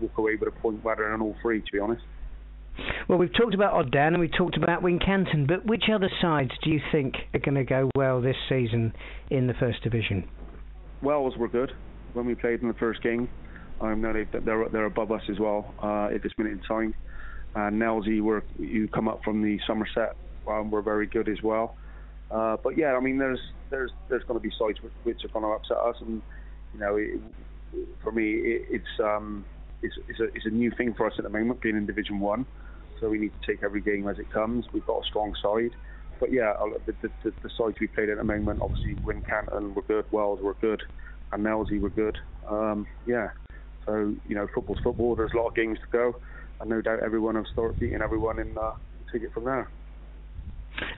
walk 0.00 0.18
away 0.18 0.36
with 0.36 0.48
a 0.48 0.60
point 0.60 0.82
better 0.84 1.10
than 1.10 1.20
all 1.20 1.36
three, 1.42 1.60
to 1.60 1.72
be 1.72 1.78
honest. 1.78 2.02
Well, 3.08 3.18
we've 3.18 3.34
talked 3.34 3.54
about 3.54 3.74
Odd 3.74 3.90
Down 3.90 4.14
and 4.14 4.20
we've 4.20 4.36
talked 4.36 4.56
about 4.56 4.82
Wincanton, 4.82 5.48
but 5.48 5.66
which 5.66 5.84
other 5.92 6.10
sides 6.20 6.52
do 6.62 6.70
you 6.70 6.80
think 6.92 7.14
are 7.34 7.40
going 7.40 7.56
to 7.56 7.64
go 7.64 7.90
well 7.96 8.20
this 8.20 8.36
season 8.48 8.92
in 9.30 9.48
the 9.48 9.54
First 9.54 9.82
Division? 9.82 10.28
Wells 11.02 11.36
were 11.36 11.48
good 11.48 11.72
when 12.12 12.26
we 12.26 12.34
played 12.34 12.62
in 12.62 12.68
the 12.68 12.74
first 12.74 13.02
game. 13.02 13.28
Know 13.80 14.12
they, 14.12 14.24
they're 14.24 14.68
they're 14.68 14.86
above 14.86 15.12
us 15.12 15.22
as 15.30 15.38
well 15.38 15.74
uh, 15.82 16.14
at 16.14 16.22
this 16.22 16.32
minute 16.38 16.52
in 16.52 16.60
time. 16.60 16.94
Nailsea, 17.56 18.20
were 18.20 18.44
you 18.58 18.88
come 18.88 19.08
up 19.08 19.20
from 19.24 19.42
the 19.42 19.58
Somerset, 19.66 20.14
um, 20.48 20.70
were 20.70 20.82
very 20.82 21.06
good 21.06 21.28
as 21.28 21.42
well. 21.42 21.76
Uh, 22.30 22.56
but 22.62 22.76
yeah, 22.76 22.94
I 22.94 23.00
mean, 23.00 23.18
there's 23.18 23.40
there's 23.70 23.90
there's 24.08 24.22
going 24.24 24.38
to 24.38 24.42
be 24.42 24.54
sides 24.58 24.82
which, 24.82 24.92
which 25.02 25.24
are 25.24 25.28
going 25.28 25.44
to 25.44 25.50
upset 25.50 25.78
us, 25.78 25.96
and 26.00 26.22
you 26.74 26.80
know, 26.80 26.96
it, 26.96 27.20
for 28.02 28.12
me, 28.12 28.32
it, 28.34 28.66
it's 28.70 29.00
um 29.02 29.44
it's, 29.82 29.94
it's 30.08 30.20
a 30.20 30.24
it's 30.24 30.46
a 30.46 30.50
new 30.50 30.70
thing 30.70 30.94
for 30.94 31.06
us 31.06 31.14
at 31.18 31.24
the 31.24 31.30
moment, 31.30 31.60
being 31.60 31.76
in 31.76 31.86
Division 31.86 32.20
One. 32.20 32.46
So 33.00 33.08
we 33.08 33.18
need 33.18 33.32
to 33.40 33.46
take 33.46 33.62
every 33.62 33.80
game 33.80 34.08
as 34.08 34.18
it 34.18 34.30
comes. 34.30 34.66
We've 34.72 34.84
got 34.84 35.04
a 35.04 35.06
strong 35.06 35.34
side, 35.42 35.70
but 36.20 36.32
yeah, 36.32 36.54
the 36.84 36.94
the, 37.00 37.10
the, 37.42 37.50
sides 37.56 37.76
we 37.80 37.86
played 37.86 38.08
at 38.08 38.18
the 38.18 38.24
moment, 38.24 38.60
obviously 38.60 38.96
Wincanton 38.96 39.74
were 39.74 39.82
good, 39.82 40.04
Wells 40.10 40.40
were 40.42 40.54
good, 40.54 40.82
and 41.32 41.44
Nailsea 41.44 41.80
were 41.80 41.90
good. 41.90 42.18
Um, 42.48 42.86
yeah, 43.06 43.28
so 43.88 44.14
you 44.28 44.34
know, 44.34 44.46
football's 44.54 44.78
football. 44.84 45.16
There's 45.16 45.32
a 45.32 45.36
lot 45.36 45.48
of 45.48 45.54
games 45.54 45.78
to 45.78 45.86
go, 45.90 46.16
and 46.60 46.68
no 46.68 46.82
doubt 46.82 47.00
everyone 47.02 47.36
will 47.36 47.46
start 47.52 47.80
beating 47.80 48.02
everyone 48.02 48.38
and 48.38 48.56
uh, 48.56 48.72
take 49.10 49.22
it 49.22 49.32
from 49.32 49.44
there. 49.44 49.70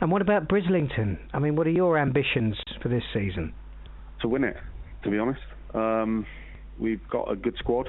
And 0.00 0.10
what 0.10 0.20
about 0.20 0.48
Brislington? 0.48 1.18
I 1.32 1.38
mean, 1.38 1.54
what 1.54 1.66
are 1.66 1.70
your 1.70 1.96
ambitions 1.96 2.56
for 2.82 2.88
this 2.88 3.04
season? 3.14 3.54
To 4.22 4.28
win 4.28 4.44
it, 4.44 4.56
to 5.04 5.10
be 5.10 5.18
honest. 5.18 5.40
Um, 5.72 6.26
we've 6.78 7.06
got 7.08 7.30
a 7.30 7.36
good 7.36 7.54
squad. 7.58 7.88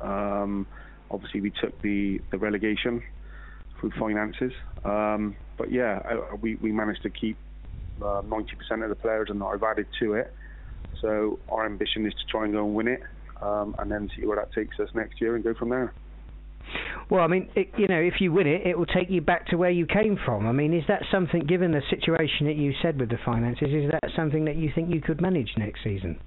Um, 0.00 0.66
obviously, 1.10 1.42
we 1.42 1.50
took 1.50 1.80
the, 1.82 2.20
the 2.30 2.38
relegation 2.38 3.02
through 3.78 3.92
finances. 3.98 4.52
Um, 4.84 5.36
but 5.58 5.70
yeah, 5.70 6.00
we, 6.40 6.56
we 6.56 6.72
managed 6.72 7.02
to 7.02 7.10
keep 7.10 7.36
uh, 8.00 8.22
90% 8.22 8.82
of 8.82 8.88
the 8.88 8.96
players 8.96 9.28
and 9.30 9.42
I've 9.42 9.62
added 9.62 9.86
to 10.00 10.14
it. 10.14 10.32
So 11.02 11.38
our 11.50 11.66
ambition 11.66 12.06
is 12.06 12.14
to 12.14 12.26
try 12.30 12.44
and 12.44 12.52
go 12.54 12.64
and 12.64 12.74
win 12.74 12.88
it 12.88 13.02
um, 13.42 13.74
and 13.78 13.90
then 13.90 14.10
see 14.16 14.26
where 14.26 14.36
that 14.36 14.52
takes 14.52 14.78
us 14.80 14.88
next 14.94 15.20
year 15.20 15.34
and 15.34 15.44
go 15.44 15.54
from 15.54 15.70
there. 15.70 15.92
Well, 17.10 17.24
I 17.24 17.26
mean, 17.26 17.48
it, 17.56 17.70
you 17.76 17.88
know, 17.88 17.98
if 17.98 18.20
you 18.20 18.32
win 18.32 18.46
it, 18.46 18.66
it 18.66 18.78
will 18.78 18.86
take 18.86 19.10
you 19.10 19.20
back 19.20 19.48
to 19.48 19.56
where 19.56 19.70
you 19.70 19.86
came 19.86 20.18
from. 20.24 20.46
I 20.46 20.52
mean, 20.52 20.72
is 20.72 20.84
that 20.88 21.02
something, 21.10 21.40
given 21.46 21.72
the 21.72 21.82
situation 21.90 22.46
that 22.46 22.56
you 22.56 22.72
said 22.82 23.00
with 23.00 23.08
the 23.08 23.18
finances, 23.24 23.68
is 23.72 23.90
that 23.90 24.10
something 24.14 24.44
that 24.44 24.56
you 24.56 24.70
think 24.74 24.94
you 24.94 25.00
could 25.00 25.20
manage 25.20 25.50
next 25.56 25.82
season? 25.82 26.20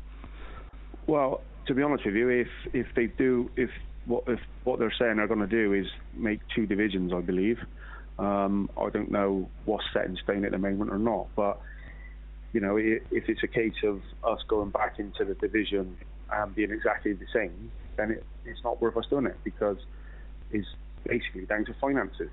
Well, 1.08 1.42
to 1.68 1.74
be 1.74 1.82
honest 1.82 2.06
with 2.06 2.16
you, 2.16 2.30
if 2.30 2.48
if 2.74 2.88
they 2.96 3.08
do, 3.08 3.50
if 3.56 3.70
what 4.06 4.24
if 4.28 4.40
what 4.64 4.80
they're 4.80 4.94
saying 5.00 5.18
they're 5.18 5.28
going 5.28 5.40
to 5.40 5.48
do 5.48 5.74
is 5.74 5.86
make 6.14 6.40
two 6.56 6.66
divisions, 6.66 7.14
I 7.14 7.22
believe. 7.22 7.58
Um, 8.20 8.70
I 8.78 8.90
don't 8.90 9.12
know 9.12 9.50
what's 9.66 9.86
set 9.94 10.06
in 10.06 10.18
stone 10.24 10.46
at 10.46 10.52
the 10.52 10.58
moment 10.58 10.92
or 10.92 11.00
not, 11.00 11.28
but 11.36 11.60
you 12.54 12.62
know, 12.62 12.78
if 12.78 13.02
it's 13.12 13.42
a 13.44 13.48
case 13.48 13.74
of 13.84 14.02
us 14.24 14.40
going 14.48 14.70
back 14.70 15.00
into 15.00 15.26
the 15.26 15.34
division 15.34 15.98
and 16.32 16.56
being 16.56 16.72
exactly 16.72 17.14
the 17.14 17.26
same, 17.34 17.72
then 17.98 18.12
it, 18.12 18.24
it's 18.46 18.64
not 18.64 18.80
worth 18.80 18.96
us 18.96 19.06
doing 19.10 19.26
it 19.26 19.38
because 19.44 19.78
it's 20.52 20.68
basically 21.08 21.46
down 21.46 21.66
to 21.66 21.74
finances. 21.82 22.30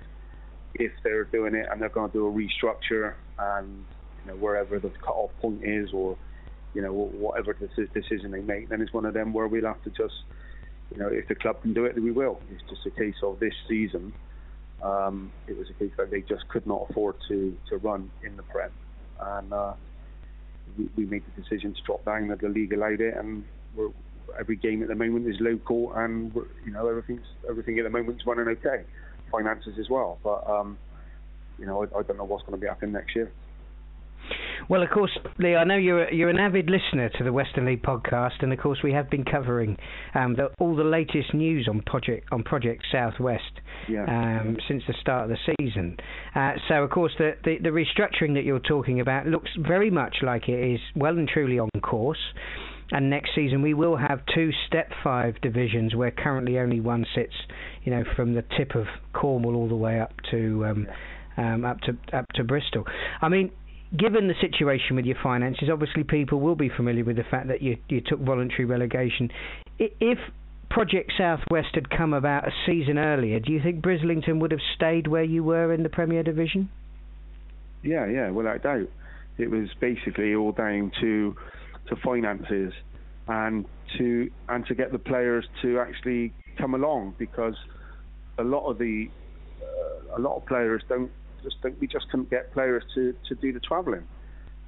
If 0.75 0.91
they're 1.03 1.25
doing 1.25 1.55
it 1.55 1.67
and 1.69 1.81
they're 1.81 1.89
going 1.89 2.11
to 2.11 2.17
do 2.17 2.27
a 2.27 2.31
restructure 2.31 3.15
and 3.39 3.85
you 4.23 4.31
know 4.31 4.37
wherever 4.37 4.79
the 4.79 4.91
cut-off 5.03 5.31
point 5.41 5.61
is 5.63 5.91
or 5.91 6.15
you 6.73 6.81
know 6.83 6.93
whatever 6.93 7.57
the 7.59 7.87
decision 7.87 8.31
they 8.31 8.41
make, 8.41 8.69
then 8.69 8.79
it's 8.79 8.93
one 8.93 9.05
of 9.05 9.15
them 9.15 9.33
where 9.33 9.47
we'll 9.47 9.65
have 9.65 9.81
to 9.83 9.89
just 9.89 10.13
you 10.91 10.97
know 10.97 11.07
if 11.07 11.27
the 11.27 11.35
club 11.35 11.61
can 11.63 11.73
do 11.73 11.85
it, 11.85 11.95
then 11.95 12.03
we 12.03 12.11
will. 12.11 12.39
It's 12.51 12.63
just 12.69 12.85
a 12.85 12.91
case 12.91 13.15
of 13.23 13.39
this 13.39 13.53
season. 13.67 14.13
Um, 14.83 15.31
it 15.47 15.57
was 15.57 15.67
a 15.69 15.73
case 15.73 15.91
that 15.97 16.11
they 16.11 16.21
just 16.21 16.47
could 16.47 16.65
not 16.67 16.87
afford 16.89 17.15
to 17.27 17.57
to 17.69 17.77
run 17.77 18.11
in 18.23 18.37
the 18.37 18.43
Prem, 18.43 18.71
and 19.19 19.51
uh, 19.51 19.73
we, 20.95 21.05
made 21.05 21.23
the 21.25 21.41
decision 21.41 21.73
to 21.73 21.81
drop 21.83 22.05
down. 22.05 22.27
That 22.27 22.41
the 22.41 22.49
league 22.49 22.73
allowed 22.73 23.01
it, 23.01 23.15
and 23.15 23.43
every 24.39 24.55
game 24.55 24.81
at 24.81 24.87
the 24.87 24.95
moment 24.95 25.27
is 25.27 25.37
local, 25.39 25.93
and 25.93 26.33
you 26.65 26.71
know 26.71 26.87
everything's 26.87 27.25
everything 27.49 27.77
at 27.79 27.83
the 27.83 27.89
moment's 27.89 28.25
running 28.25 28.47
okay, 28.47 28.83
finances 29.31 29.77
as 29.79 29.89
well. 29.89 30.19
But 30.23 30.49
um, 30.49 30.77
you 31.59 31.65
know, 31.65 31.83
I, 31.83 31.99
I 31.99 32.03
don't 32.03 32.17
know 32.17 32.23
what's 32.23 32.43
going 32.43 32.57
to 32.57 32.61
be 32.61 32.67
happening 32.67 32.93
next 32.93 33.15
year. 33.15 33.31
Well, 34.69 34.83
of 34.83 34.89
course, 34.89 35.11
Lee, 35.37 35.55
I 35.55 35.63
know 35.63 35.75
you're 35.75 36.09
you're 36.11 36.29
an 36.29 36.39
avid 36.39 36.69
listener 36.69 37.09
to 37.17 37.23
the 37.23 37.33
Western 37.33 37.65
League 37.65 37.81
podcast, 37.83 38.41
and 38.41 38.53
of 38.53 38.59
course 38.59 38.79
we 38.83 38.93
have 38.93 39.09
been 39.09 39.25
covering 39.25 39.77
um, 40.15 40.35
the, 40.35 40.49
all 40.59 40.75
the 40.75 40.83
latest 40.83 41.33
news 41.33 41.67
on 41.69 41.81
project 41.81 42.27
on 42.31 42.43
Project 42.43 42.85
Southwest 42.91 43.59
Yeah. 43.89 44.03
um, 44.05 44.57
since 44.67 44.83
the 44.87 44.93
start 45.01 45.29
of 45.29 45.37
the 45.37 45.53
season. 45.59 45.97
Uh, 46.35 46.53
so, 46.67 46.83
of 46.83 46.89
course, 46.89 47.11
the, 47.17 47.31
the 47.43 47.57
the 47.61 47.69
restructuring 47.69 48.33
that 48.35 48.43
you're 48.43 48.59
talking 48.59 48.99
about 49.01 49.27
looks 49.27 49.49
very 49.59 49.89
much 49.89 50.17
like 50.21 50.47
it 50.47 50.73
is 50.75 50.79
well 50.95 51.17
and 51.17 51.27
truly 51.27 51.59
on 51.59 51.69
course. 51.81 52.19
And 52.93 53.09
next 53.09 53.31
season 53.33 53.61
we 53.61 53.73
will 53.73 53.95
have 53.95 54.19
two 54.35 54.51
Step 54.67 54.91
Five 55.03 55.39
divisions, 55.41 55.95
where 55.95 56.11
currently 56.11 56.59
only 56.59 56.81
one 56.81 57.05
sits, 57.15 57.33
you 57.83 57.91
know, 57.91 58.03
from 58.15 58.33
the 58.33 58.43
tip 58.57 58.75
of 58.75 58.85
Cornwall 59.13 59.55
all 59.55 59.69
the 59.69 59.75
way 59.75 59.99
up 59.99 60.11
to 60.31 60.65
um, 60.65 60.87
um, 61.37 61.63
up 61.63 61.79
to 61.81 61.97
up 62.11 62.25
to 62.35 62.43
Bristol. 62.43 62.83
I 63.21 63.29
mean, 63.29 63.51
given 63.97 64.27
the 64.27 64.35
situation 64.39 64.95
with 64.95 65.05
your 65.05 65.17
finances, 65.21 65.69
obviously 65.71 66.03
people 66.03 66.39
will 66.39 66.55
be 66.55 66.69
familiar 66.69 67.03
with 67.03 67.17
the 67.17 67.23
fact 67.23 67.47
that 67.47 67.61
you 67.61 67.77
you 67.89 68.01
took 68.01 68.19
voluntary 68.19 68.65
relegation. 68.65 69.29
If 69.79 70.17
Project 70.69 71.11
Southwest 71.17 71.69
had 71.73 71.89
come 71.89 72.13
about 72.13 72.47
a 72.47 72.51
season 72.65 72.97
earlier, 72.97 73.39
do 73.39 73.51
you 73.51 73.61
think 73.61 73.83
Brislington 73.83 74.39
would 74.39 74.51
have 74.51 74.61
stayed 74.75 75.07
where 75.07 75.23
you 75.23 75.43
were 75.43 75.73
in 75.73 75.83
the 75.83 75.89
Premier 75.89 76.23
Division? 76.23 76.69
Yeah, 77.83 78.05
yeah, 78.07 78.29
without 78.29 78.63
doubt. 78.63 78.87
It 79.37 79.49
was 79.49 79.69
basically 79.79 80.35
all 80.35 80.51
down 80.51 80.91
to 81.01 81.35
to 81.87 81.95
finances 81.97 82.73
and 83.27 83.65
to 83.97 84.29
and 84.47 84.65
to 84.67 84.75
get 84.75 84.91
the 84.91 84.99
players 84.99 85.45
to 85.61 85.79
actually 85.79 86.33
come 86.57 86.75
along 86.75 87.15
because 87.17 87.55
a 88.37 88.43
lot 88.43 88.69
of 88.69 88.77
the 88.77 89.09
uh, 89.61 90.17
a 90.17 90.19
lot 90.19 90.37
of 90.37 90.45
players 90.45 90.83
don't 90.87 91.11
just 91.43 91.57
we 91.79 91.87
just 91.87 92.09
couldn't 92.09 92.29
get 92.29 92.51
players 92.53 92.83
to 92.95 93.15
to 93.27 93.35
do 93.35 93.51
the 93.51 93.59
travelling. 93.59 94.07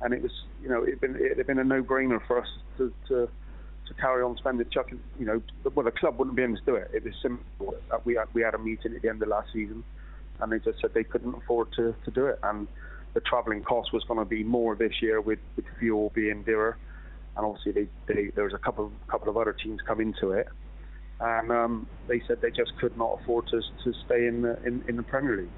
And 0.01 0.13
it 0.13 0.21
was 0.21 0.31
you 0.61 0.69
know 0.69 0.83
it'd 0.83 1.01
been 1.01 1.15
it'd 1.15 1.47
been 1.47 1.59
a 1.59 1.63
no 1.63 1.83
brainer 1.83 2.19
for 2.27 2.41
us 2.41 2.47
to 2.77 2.93
to 3.07 3.29
to 3.87 3.93
carry 3.95 4.23
on 4.23 4.37
spending 4.37 4.67
chucking 4.69 4.99
you 5.19 5.25
know 5.25 5.41
well 5.75 5.85
the 5.85 5.91
club 5.91 6.17
wouldn't 6.17 6.35
be 6.35 6.43
able 6.43 6.57
to 6.57 6.65
do 6.65 6.75
it. 6.75 6.91
It 6.93 7.03
was 7.03 7.13
simple. 7.21 7.75
Uh, 7.91 7.97
we 8.03 8.15
had 8.15 8.27
we 8.33 8.41
had 8.41 8.53
a 8.53 8.59
meeting 8.59 8.95
at 8.95 9.01
the 9.01 9.09
end 9.09 9.21
of 9.21 9.29
last 9.29 9.53
season 9.53 9.83
and 10.39 10.51
they 10.51 10.59
just 10.59 10.79
said 10.81 10.93
they 10.93 11.03
couldn't 11.03 11.35
afford 11.35 11.71
to 11.73 11.95
to 12.05 12.11
do 12.11 12.27
it. 12.27 12.39
And 12.43 12.67
the 13.13 13.21
travelling 13.21 13.63
cost 13.63 13.93
was 13.93 14.03
going 14.05 14.19
to 14.19 14.25
be 14.25 14.43
more 14.43 14.75
this 14.75 15.01
year 15.01 15.21
with, 15.21 15.39
with 15.55 15.65
fuel 15.79 16.11
being 16.15 16.43
dearer, 16.43 16.77
and 17.37 17.45
obviously 17.45 17.71
they, 17.71 18.13
they, 18.13 18.27
there 18.35 18.43
was 18.43 18.53
a 18.53 18.57
couple 18.57 18.91
couple 19.07 19.29
of 19.29 19.37
other 19.37 19.53
teams 19.53 19.79
come 19.85 20.01
into 20.01 20.31
it, 20.31 20.47
and 21.19 21.51
um, 21.51 21.87
they 22.07 22.21
said 22.27 22.41
they 22.41 22.51
just 22.51 22.75
could 22.79 22.97
not 22.97 23.19
afford 23.21 23.47
to 23.47 23.61
to 23.83 23.93
stay 24.05 24.27
in 24.27 24.41
the 24.41 24.61
in, 24.63 24.83
in 24.87 24.95
the 24.95 25.03
Premier 25.03 25.37
League. 25.37 25.49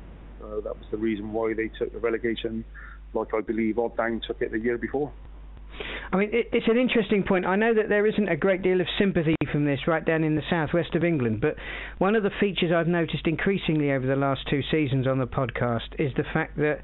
So 0.52 0.62
that 0.62 0.78
was 0.78 0.86
the 0.92 0.98
reason 0.98 1.34
why 1.34 1.54
they 1.54 1.70
took 1.70 1.92
the 1.92 2.00
relegation, 2.00 2.64
like 3.14 3.34
I 3.34 3.42
believe 3.42 3.80
Odd 3.80 3.98
Down 3.98 4.22
took 4.26 4.42
it 4.42 4.52
the 4.52 4.60
year 4.60 4.78
before. 4.78 5.12
I 6.14 6.18
mean, 6.18 6.30
it, 6.32 6.50
it's 6.54 6.68
an 6.68 6.78
interesting 6.78 7.24
point. 7.24 7.46
I 7.46 7.56
know 7.56 7.74
that 7.74 7.90
there 7.90 8.06
isn't 8.06 8.30
a 8.30 8.38
great 8.38 8.62
deal 8.62 8.80
of 8.80 8.88
sympathy 8.98 9.36
from 9.52 9.66
this 9.66 9.80
right 9.88 10.06
down 10.06 10.24
in 10.24 10.36
the 10.36 10.44
southwest 10.50 10.96
of 10.96 11.04
England, 11.04 11.42
but 11.42 11.56
one 11.98 12.16
of 12.16 12.24
the 12.24 12.30
features 12.40 12.72
I've 12.72 12.88
noticed 12.88 13.28
increasingly 13.28 13.92
over 13.92 14.06
the 14.06 14.16
last 14.16 14.48
two 14.50 14.62
seasons 14.72 15.08
on 15.08 15.18
the 15.18 15.28
podcast 15.28 16.00
is 16.00 16.14
the 16.16 16.24
fact 16.32 16.58
that 16.58 16.80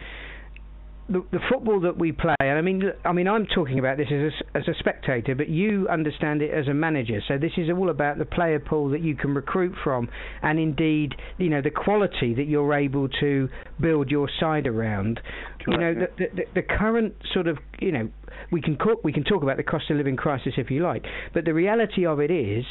the, 1.12 1.26
the 1.32 1.40
football 1.52 1.82
that 1.82 1.98
we 1.98 2.12
play, 2.12 2.36
and 2.40 2.58
I 2.58 2.62
mean, 2.62 2.84
I 3.04 3.12
mean, 3.12 3.28
I'm 3.28 3.46
talking 3.46 3.80
about 3.80 3.98
this 3.98 4.08
as 4.12 4.32
a, 4.32 4.58
as 4.58 4.68
a 4.68 4.74
spectator, 4.80 5.36
but 5.36 5.50
you 5.50 5.88
understand 5.90 6.42
it 6.42 6.52
as 6.52 6.68
a 6.68 6.74
manager. 6.74 7.20
So 7.28 7.38
this 7.38 7.52
is 7.58 7.70
all 7.70 7.90
about 7.90 8.18
the 8.18 8.26
player 8.26 8.60
pool 8.60 8.90
that 8.92 9.02
you 9.02 9.16
can 9.16 9.36
recruit 9.36 9.76
from, 9.84 10.10
and 10.42 10.58
indeed, 10.60 11.14
you 11.38 11.50
know, 11.50 11.62
the 11.62 11.72
quality 11.72 12.34
that 12.36 12.46
you're 12.46 12.74
able 12.74 13.10
to 13.20 13.50
build 13.80 14.10
your 14.10 14.30
side 14.40 14.68
around. 14.68 15.20
you 15.68 15.78
know, 15.78 15.94
the, 15.94 16.26
the, 16.34 16.44
the 16.56 16.62
current 16.62 17.14
sort 17.34 17.48
of, 17.48 17.58
you 17.80 17.92
know, 17.92 18.10
we 18.52 18.62
can 18.62 18.78
co- 18.78 19.00
we 19.04 19.12
can 19.12 19.24
talk 19.24 19.44
about 19.44 19.58
the 19.58 19.64
cost 19.64 19.90
of 19.90 19.98
living 19.98 20.16
crisis 20.16 20.54
if 20.58 20.72
you 20.72 20.82
like, 20.82 21.04
but 21.34 21.46
the 21.46 21.54
reality 21.54 22.06
of 22.06 22.20
it 22.20 22.32
is 22.32 22.64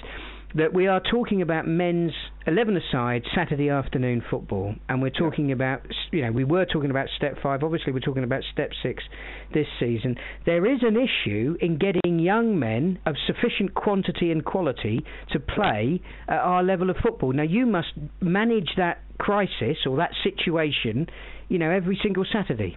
that 0.55 0.73
we 0.73 0.87
are 0.89 1.01
talking 1.01 1.43
about 1.43 1.67
men's 1.67 2.13
11 2.47 2.77
aside 2.77 3.23
Saturday 3.35 3.69
afternoon 3.69 4.23
football, 4.29 4.75
and 4.89 5.01
we're 5.01 5.11
talking 5.11 5.53
about, 5.53 5.83
you 6.11 6.23
know, 6.23 6.33
we 6.33 6.45
were 6.45 6.65
talking 6.65 6.91
about 6.91 7.07
step 7.17 7.37
five, 7.43 7.63
obviously, 7.63 7.93
we're 7.93 8.01
talking 8.01 8.25
about 8.25 8.43
step 8.53 8.71
six 8.83 9.05
this 9.55 9.67
season. 9.79 10.17
There 10.47 10.67
is 10.67 10.81
an 10.83 10.97
issue 10.97 11.57
in 11.61 11.79
getting 11.79 12.19
young 12.19 12.59
men 12.59 12.99
of 13.07 13.15
sufficient 13.27 13.75
quantity 13.75 14.33
and 14.33 14.45
quality 14.45 15.05
to 15.33 15.39
play 15.39 16.01
at 16.29 16.39
our 16.39 16.63
level 16.63 16.91
of 16.91 16.97
football. 17.03 17.33
Now, 17.33 17.45
you 17.45 17.67
must 17.67 17.93
manage 18.21 18.71
that 18.77 19.03
crisis 19.19 19.79
or 19.87 19.99
that 19.99 20.13
situation, 20.25 21.07
you 21.49 21.59
know, 21.59 21.71
every 21.71 21.99
single 22.03 22.25
Saturday. 22.31 22.77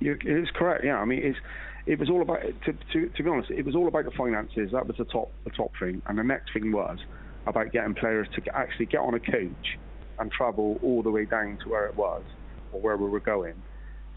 You, 0.00 0.16
it's 0.24 0.50
correct. 0.54 0.84
Yeah, 0.84 0.96
I 0.96 1.04
mean, 1.04 1.20
it's 1.22 1.38
it 1.88 1.98
was 1.98 2.10
all 2.10 2.20
about 2.20 2.40
to, 2.42 2.72
to 2.92 3.08
to 3.08 3.22
be 3.22 3.30
honest, 3.30 3.50
it 3.50 3.64
was 3.64 3.74
all 3.74 3.88
about 3.88 4.04
the 4.04 4.10
finances. 4.10 4.70
That 4.72 4.86
was 4.86 4.96
the 4.98 5.06
top 5.06 5.32
the 5.44 5.50
top 5.50 5.72
thing, 5.80 6.02
and 6.06 6.18
the 6.18 6.22
next 6.22 6.52
thing 6.52 6.70
was 6.70 6.98
about 7.46 7.72
getting 7.72 7.94
players 7.94 8.28
to 8.36 8.42
actually 8.54 8.86
get 8.86 9.00
on 9.00 9.14
a 9.14 9.20
coach 9.20 9.78
and 10.18 10.30
travel 10.30 10.78
all 10.82 11.02
the 11.02 11.10
way 11.10 11.24
down 11.24 11.58
to 11.64 11.70
where 11.70 11.86
it 11.86 11.96
was 11.96 12.22
or 12.72 12.80
where 12.82 12.98
we 12.98 13.08
were 13.08 13.20
going 13.20 13.54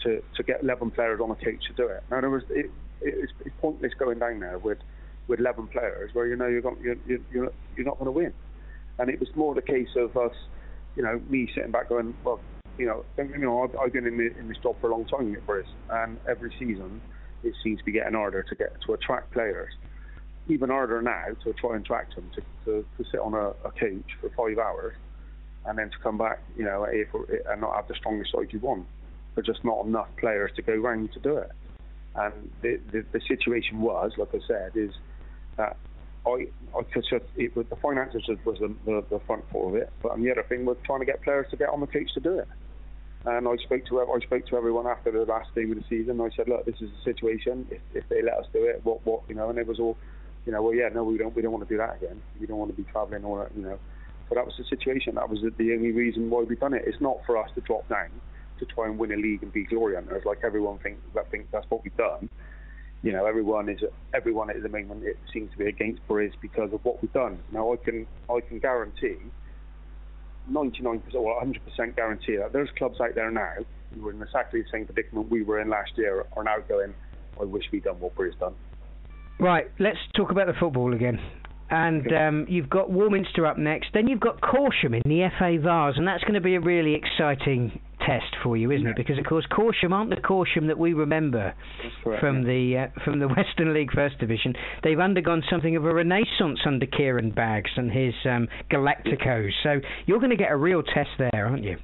to 0.03 0.21
to 0.35 0.43
get 0.43 0.61
11 0.61 0.91
players 0.91 1.21
on 1.21 1.31
a 1.31 1.35
coach 1.35 1.65
to 1.67 1.73
do 1.77 1.87
it. 1.87 2.03
Now 2.11 2.19
there 2.19 2.29
was 2.29 2.43
it, 2.49 2.69
it's, 3.01 3.31
it's 3.45 3.55
pointless 3.61 3.93
going 3.97 4.19
down 4.19 4.41
there 4.41 4.59
with 4.59 4.79
with 5.29 5.39
11 5.39 5.67
players 5.67 6.13
where 6.13 6.27
you 6.27 6.35
know 6.35 6.47
you're 6.47 6.61
got, 6.61 6.79
you're, 6.81 6.97
you're 7.07 7.53
you're 7.77 7.85
not 7.85 7.97
going 7.99 8.07
to 8.07 8.11
win, 8.11 8.33
and 8.99 9.09
it 9.09 9.17
was 9.21 9.29
more 9.33 9.55
the 9.55 9.61
case 9.61 9.95
of 9.95 10.17
us, 10.17 10.35
you 10.97 11.03
know, 11.03 11.21
me 11.29 11.49
sitting 11.55 11.71
back 11.71 11.87
going, 11.87 12.13
well, 12.25 12.41
you 12.77 12.85
know, 12.85 13.05
me 13.17 13.45
wrong, 13.45 13.69
I've, 13.69 13.79
I've 13.79 13.93
been 13.93 14.07
in, 14.07 14.17
the, 14.17 14.37
in 14.37 14.49
this 14.49 14.57
job 14.57 14.75
for 14.81 14.89
a 14.89 14.91
long 14.91 15.05
time 15.05 15.33
Briz, 15.47 15.63
and 15.89 16.17
every 16.27 16.53
season 16.59 16.99
it 17.43 17.53
seems 17.63 17.79
to 17.79 17.85
be 17.85 17.91
getting 17.91 18.13
harder 18.13 18.43
to 18.43 18.55
get 18.55 18.79
to 18.81 18.93
attract 18.93 19.31
players. 19.31 19.73
Even 20.47 20.69
harder 20.69 21.01
now 21.01 21.25
to 21.43 21.53
try 21.53 21.75
and 21.75 21.85
attract 21.85 22.15
them 22.15 22.29
to, 22.35 22.41
to, 22.65 22.85
to 22.97 23.09
sit 23.09 23.19
on 23.19 23.33
a, 23.33 23.49
a 23.67 23.71
coach 23.71 24.17
for 24.19 24.29
five 24.29 24.57
hours 24.57 24.95
and 25.65 25.77
then 25.77 25.89
to 25.89 25.97
come 25.99 26.17
back, 26.17 26.39
you 26.57 26.63
know, 26.63 26.85
and 26.85 27.61
not 27.61 27.75
have 27.75 27.87
the 27.87 27.95
strongest 27.95 28.31
side 28.31 28.47
you 28.51 28.59
want. 28.59 28.85
There's 29.35 29.47
just 29.47 29.63
not 29.63 29.85
enough 29.85 30.07
players 30.17 30.51
to 30.55 30.61
go 30.61 30.75
round 30.75 31.13
to 31.13 31.19
do 31.19 31.37
it. 31.37 31.51
And 32.15 32.51
the, 32.61 32.79
the, 32.91 33.05
the 33.11 33.21
situation 33.27 33.79
was, 33.81 34.11
like 34.17 34.33
I 34.33 34.39
said, 34.47 34.71
is 34.75 34.91
that 35.57 35.77
I, 36.25 36.47
I 36.77 36.83
could 36.83 37.05
just, 37.09 37.25
it 37.37 37.55
the 37.55 37.75
finances 37.77 38.23
was, 38.45 38.59
the, 38.59 38.75
the, 38.85 39.03
the 39.09 39.19
front 39.25 39.49
foot 39.51 39.69
of 39.69 39.75
it, 39.75 39.91
but 40.01 40.17
the 40.17 40.31
other 40.31 40.43
thing 40.43 40.65
was 40.65 40.77
trying 40.83 40.99
to 40.99 41.05
get 41.05 41.21
players 41.21 41.47
to 41.51 41.57
get 41.57 41.69
on 41.69 41.79
the 41.79 41.87
coach 41.87 42.13
to 42.13 42.19
do 42.19 42.39
it. 42.39 42.47
And 43.25 43.47
I 43.47 43.55
spoke 43.57 43.85
to 43.87 44.01
I 44.01 44.19
spoke 44.21 44.47
to 44.47 44.57
everyone 44.57 44.87
after 44.87 45.11
the 45.11 45.25
last 45.25 45.53
game 45.53 45.71
of 45.71 45.77
the 45.77 45.83
season. 45.87 46.19
I 46.21 46.29
said, 46.35 46.47
look, 46.47 46.65
this 46.65 46.81
is 46.81 46.89
the 46.89 47.13
situation. 47.13 47.67
If, 47.69 47.81
if 47.93 48.09
they 48.09 48.23
let 48.23 48.33
us 48.39 48.45
do 48.51 48.63
it, 48.63 48.81
what 48.83 49.05
what 49.05 49.21
you 49.29 49.35
know? 49.35 49.49
And 49.49 49.59
it 49.59 49.67
was 49.67 49.79
all, 49.79 49.95
you 50.45 50.51
know, 50.51 50.61
well, 50.63 50.73
yeah, 50.73 50.89
no, 50.89 51.03
we 51.03 51.17
don't 51.17 51.35
we 51.35 51.43
don't 51.43 51.51
want 51.51 51.67
to 51.67 51.71
do 51.71 51.77
that 51.77 51.97
again. 51.97 52.21
We 52.39 52.47
don't 52.47 52.57
want 52.57 52.75
to 52.75 52.77
be 52.77 52.89
travelling 52.91 53.23
or 53.23 53.51
you 53.55 53.61
know. 53.61 53.77
So 54.27 54.35
that 54.35 54.45
was 54.45 54.55
the 54.57 54.63
situation. 54.63 55.15
That 55.15 55.29
was 55.29 55.39
the, 55.41 55.73
only 55.73 55.91
reason 55.91 56.29
why 56.29 56.43
we 56.43 56.55
done 56.55 56.73
it. 56.73 56.83
It's 56.87 57.01
not 57.01 57.17
for 57.25 57.37
us 57.37 57.49
to 57.55 57.61
drop 57.61 57.87
down 57.89 58.09
to 58.59 58.65
try 58.65 58.87
and 58.87 58.97
win 58.97 59.11
a 59.11 59.17
league 59.17 59.43
and 59.43 59.51
be 59.51 59.65
glory 59.65 59.95
hunters 59.95 60.23
like 60.25 60.39
everyone 60.43 60.77
thinks 60.79 61.01
that 61.13 61.29
thinks 61.29 61.47
that's 61.51 61.65
what 61.69 61.83
we've 61.83 61.97
done. 61.97 62.27
You 63.03 63.11
know, 63.11 63.25
everyone 63.25 63.69
is 63.69 63.81
everyone 64.15 64.49
at 64.49 64.63
the 64.63 64.69
moment 64.69 65.03
it 65.03 65.17
seems 65.31 65.51
to 65.51 65.57
be 65.57 65.65
against 65.67 66.01
Briz 66.07 66.31
because 66.41 66.73
of 66.73 66.83
what 66.83 67.03
we've 67.03 67.13
done. 67.13 67.37
Now 67.51 67.71
I 67.71 67.75
can 67.75 68.07
I 68.29 68.39
can 68.39 68.57
guarantee 68.57 69.17
99% 70.49 71.13
or 71.15 71.43
100% 71.43 71.95
guarantee 71.95 72.37
that 72.37 72.53
there's 72.53 72.69
clubs 72.77 72.99
out 73.01 73.15
there 73.15 73.31
now 73.31 73.53
who 73.93 74.07
are 74.07 74.11
in 74.11 74.21
exactly 74.21 74.61
the 74.61 74.67
same 74.71 74.85
predicament 74.85 75.29
we 75.29 75.43
were 75.43 75.59
in 75.59 75.69
last 75.69 75.91
year 75.97 76.25
are 76.35 76.43
now 76.43 76.57
going, 76.67 76.93
I 77.39 77.43
wish 77.43 77.63
we'd 77.71 77.83
done 77.83 77.99
what 77.99 78.15
Briz 78.15 78.37
done. 78.39 78.53
Right, 79.39 79.69
let's 79.79 79.97
talk 80.15 80.31
about 80.31 80.47
the 80.47 80.53
football 80.59 80.93
again. 80.93 81.19
And 81.69 82.11
um, 82.13 82.45
you've 82.49 82.69
got 82.69 82.91
Warminster 82.91 83.45
up 83.45 83.57
next. 83.57 83.89
Then 83.93 84.07
you've 84.07 84.19
got 84.19 84.41
Corsham 84.41 84.93
in 84.93 85.01
the 85.05 85.29
FA 85.39 85.57
Vase, 85.57 85.97
and 85.97 86.05
that's 86.05 86.23
going 86.23 86.33
to 86.33 86.41
be 86.41 86.55
a 86.55 86.59
really 86.59 86.95
exciting 86.95 87.79
test 88.05 88.35
for 88.43 88.57
you, 88.57 88.71
isn't 88.71 88.87
it? 88.87 88.95
Because 88.95 89.17
of 89.17 89.25
course 89.25 89.45
Corsham 89.51 89.91
aren't 89.91 90.09
the 90.09 90.17
Corsham 90.17 90.67
that 90.67 90.77
we 90.77 90.93
remember 90.93 91.53
correct. 92.03 92.21
from 92.21 92.43
the 92.43 92.87
uh, 92.89 93.01
from 93.03 93.19
the 93.19 93.27
Western 93.37 93.73
League 93.73 93.91
First 93.93 94.19
Division. 94.19 94.53
They've 94.83 94.99
undergone 94.99 95.43
something 95.49 95.75
of 95.75 95.85
a 95.85 95.93
renaissance 95.93 96.59
under 96.65 96.85
Kieran 96.85 97.31
Baggs 97.31 97.71
and 97.75 97.91
his 97.91 98.13
um, 98.25 98.47
Galacticos. 98.69 99.51
So 99.63 99.79
you're 100.05 100.19
going 100.19 100.31
to 100.31 100.37
get 100.37 100.51
a 100.51 100.57
real 100.57 100.83
test 100.83 101.09
there, 101.17 101.45
aren't 101.47 101.63
you? 101.63 101.77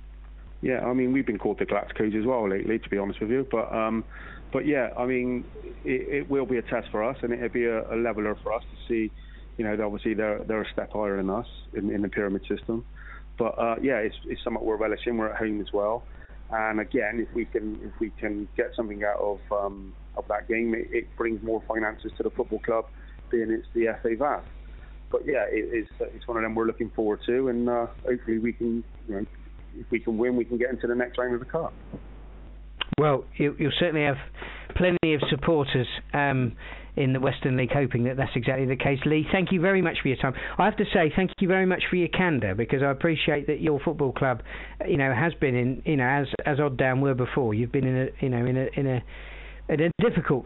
Yeah, 0.61 0.79
I 0.79 0.93
mean 0.93 1.13
we've 1.13 1.25
been 1.25 1.37
called 1.37 1.59
the 1.59 1.65
Galacticos 1.65 2.19
as 2.19 2.25
well 2.25 2.49
lately, 2.49 2.79
to 2.79 2.89
be 2.89 2.97
honest 2.97 3.19
with 3.21 3.29
you. 3.29 3.47
But 3.49 3.71
um, 3.73 4.03
but 4.51 4.65
yeah, 4.65 4.89
I 4.97 5.05
mean 5.05 5.45
it, 5.85 6.23
it 6.23 6.29
will 6.29 6.45
be 6.45 6.57
a 6.57 6.63
test 6.63 6.87
for 6.91 7.03
us, 7.03 7.17
and 7.21 7.33
it'll 7.33 7.49
be 7.49 7.65
a, 7.65 7.93
a 7.93 7.95
leveler 7.95 8.35
for 8.43 8.53
us 8.53 8.63
to 8.63 8.87
see. 8.87 9.11
You 9.57 9.65
know, 9.65 9.85
obviously 9.85 10.13
they're 10.13 10.43
they're 10.43 10.61
a 10.61 10.71
step 10.71 10.91
higher 10.93 11.17
than 11.17 11.29
us 11.29 11.47
in, 11.73 11.91
in 11.91 12.01
the 12.01 12.09
pyramid 12.09 12.41
system. 12.47 12.85
But 13.37 13.57
uh, 13.59 13.75
yeah, 13.81 13.97
it's, 13.97 14.15
it's 14.25 14.43
something 14.43 14.63
we're 14.63 14.77
relishing. 14.77 15.17
We're 15.17 15.31
at 15.31 15.37
home 15.37 15.61
as 15.61 15.71
well, 15.71 16.03
and 16.51 16.79
again, 16.79 17.25
if 17.27 17.33
we 17.35 17.45
can 17.45 17.79
if 17.83 17.99
we 17.99 18.11
can 18.19 18.47
get 18.57 18.71
something 18.75 19.03
out 19.03 19.19
of 19.19 19.39
um, 19.51 19.93
of 20.15 20.27
that 20.29 20.47
game, 20.47 20.73
it, 20.73 20.87
it 20.91 21.17
brings 21.17 21.41
more 21.43 21.61
finances 21.67 22.11
to 22.17 22.23
the 22.23 22.31
football 22.31 22.59
club, 22.59 22.85
being 23.29 23.51
it's 23.51 23.67
the 23.73 23.95
FA 24.01 24.15
Vase. 24.17 24.47
But 25.11 25.21
yeah, 25.25 25.45
it, 25.49 25.69
it's 25.71 26.13
it's 26.15 26.27
one 26.27 26.37
of 26.37 26.43
them 26.43 26.55
we're 26.55 26.65
looking 26.65 26.89
forward 26.95 27.19
to, 27.27 27.49
and 27.49 27.69
uh, 27.69 27.87
hopefully 28.05 28.39
we 28.39 28.53
can 28.53 28.83
you 29.07 29.15
know 29.15 29.25
if 29.79 29.85
we 29.91 29.99
can 29.99 30.17
win, 30.17 30.35
we 30.35 30.45
can 30.45 30.57
get 30.57 30.69
into 30.69 30.87
the 30.87 30.95
next 30.95 31.17
round 31.17 31.33
of 31.33 31.39
the 31.39 31.45
cup. 31.45 31.73
Well, 32.99 33.25
you, 33.35 33.55
will 33.59 33.71
certainly 33.79 34.05
have 34.05 34.17
plenty 34.75 35.13
of 35.13 35.21
supporters 35.29 35.87
um, 36.13 36.55
in 36.97 37.13
the 37.13 37.19
Western 37.19 37.55
League 37.55 37.71
hoping 37.71 38.03
that 38.05 38.17
that's 38.17 38.35
exactly 38.35 38.65
the 38.65 38.75
case. 38.75 38.99
Lee, 39.05 39.25
thank 39.31 39.51
you 39.51 39.61
very 39.61 39.81
much 39.81 39.97
for 40.01 40.07
your 40.07 40.17
time. 40.17 40.33
I 40.57 40.65
have 40.65 40.75
to 40.77 40.85
say 40.93 41.11
thank 41.15 41.31
you 41.39 41.47
very 41.47 41.65
much 41.65 41.83
for 41.89 41.95
your 41.95 42.09
candour 42.09 42.55
because 42.55 42.81
I 42.81 42.89
appreciate 42.91 43.47
that 43.47 43.61
your 43.61 43.79
football 43.79 44.11
club, 44.11 44.41
you 44.87 44.97
know, 44.97 45.13
has 45.13 45.33
been 45.35 45.55
in, 45.55 45.81
you 45.85 45.95
know, 45.95 46.07
as 46.07 46.27
as 46.45 46.59
Odd 46.59 46.77
Down 46.77 46.99
were 47.01 47.13
before. 47.13 47.53
You've 47.53 47.71
been 47.71 47.85
in 47.85 48.07
a, 48.07 48.07
you 48.19 48.29
know, 48.29 48.45
in 48.45 48.57
a 48.57 48.67
in 48.75 48.87
a 48.87 49.03
in 49.69 49.81
a 49.81 49.91
difficult 50.01 50.45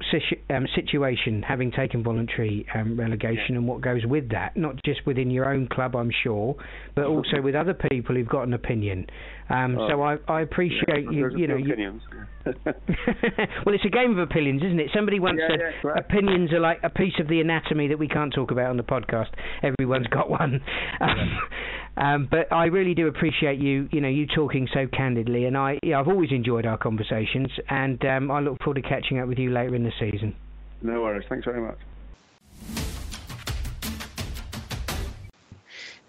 um, 0.49 0.65
situation 0.73 1.43
having 1.43 1.71
taken 1.71 2.03
voluntary 2.03 2.65
um, 2.73 2.99
relegation 2.99 3.49
yeah. 3.49 3.57
and 3.57 3.67
what 3.67 3.81
goes 3.81 4.05
with 4.05 4.29
that, 4.31 4.57
not 4.57 4.75
just 4.83 5.05
within 5.05 5.29
your 5.29 5.51
own 5.51 5.67
club, 5.67 5.95
I'm 5.95 6.11
sure, 6.23 6.55
but 6.95 7.05
also 7.05 7.41
with 7.41 7.55
other 7.55 7.75
people 7.91 8.15
who've 8.15 8.27
got 8.27 8.43
an 8.43 8.53
opinion. 8.53 9.05
Um, 9.49 9.77
oh. 9.77 9.89
So 9.89 10.01
I, 10.01 10.17
I 10.27 10.41
appreciate 10.41 11.05
yeah, 11.05 11.11
you. 11.11 11.37
You 11.37 11.47
know, 11.47 11.57
you, 11.57 11.99
well, 12.65 13.75
it's 13.75 13.85
a 13.85 13.89
game 13.89 14.11
of 14.11 14.17
opinions, 14.17 14.63
isn't 14.63 14.79
it? 14.79 14.89
Somebody 14.95 15.19
once 15.19 15.39
yeah, 15.39 15.55
said 15.55 15.87
right. 15.87 15.99
opinions 15.99 16.51
are 16.53 16.59
like 16.59 16.79
a 16.83 16.89
piece 16.89 17.13
of 17.19 17.27
the 17.27 17.41
anatomy 17.41 17.89
that 17.89 17.99
we 17.99 18.07
can't 18.07 18.33
talk 18.33 18.51
about 18.51 18.69
on 18.69 18.77
the 18.77 18.83
podcast. 18.83 19.27
Everyone's 19.61 20.07
got 20.07 20.29
one. 20.29 20.61
Um, 21.97 22.27
but 22.31 22.51
I 22.51 22.65
really 22.65 22.93
do 22.93 23.07
appreciate 23.07 23.59
you, 23.59 23.89
you 23.91 23.99
know, 23.99 24.07
you 24.07 24.25
talking 24.25 24.67
so 24.73 24.87
candidly, 24.87 25.45
and 25.45 25.57
I, 25.57 25.77
yeah, 25.83 25.99
I've 25.99 26.07
always 26.07 26.31
enjoyed 26.31 26.65
our 26.65 26.77
conversations, 26.77 27.49
and 27.69 28.03
um, 28.05 28.31
I 28.31 28.39
look 28.39 28.61
forward 28.63 28.81
to 28.81 28.87
catching 28.87 29.19
up 29.19 29.27
with 29.27 29.37
you 29.37 29.51
later 29.51 29.75
in 29.75 29.83
the 29.83 29.91
season. 29.99 30.33
No 30.81 31.01
worries. 31.01 31.25
Thanks 31.27 31.45
very 31.45 31.61
much. 31.61 31.77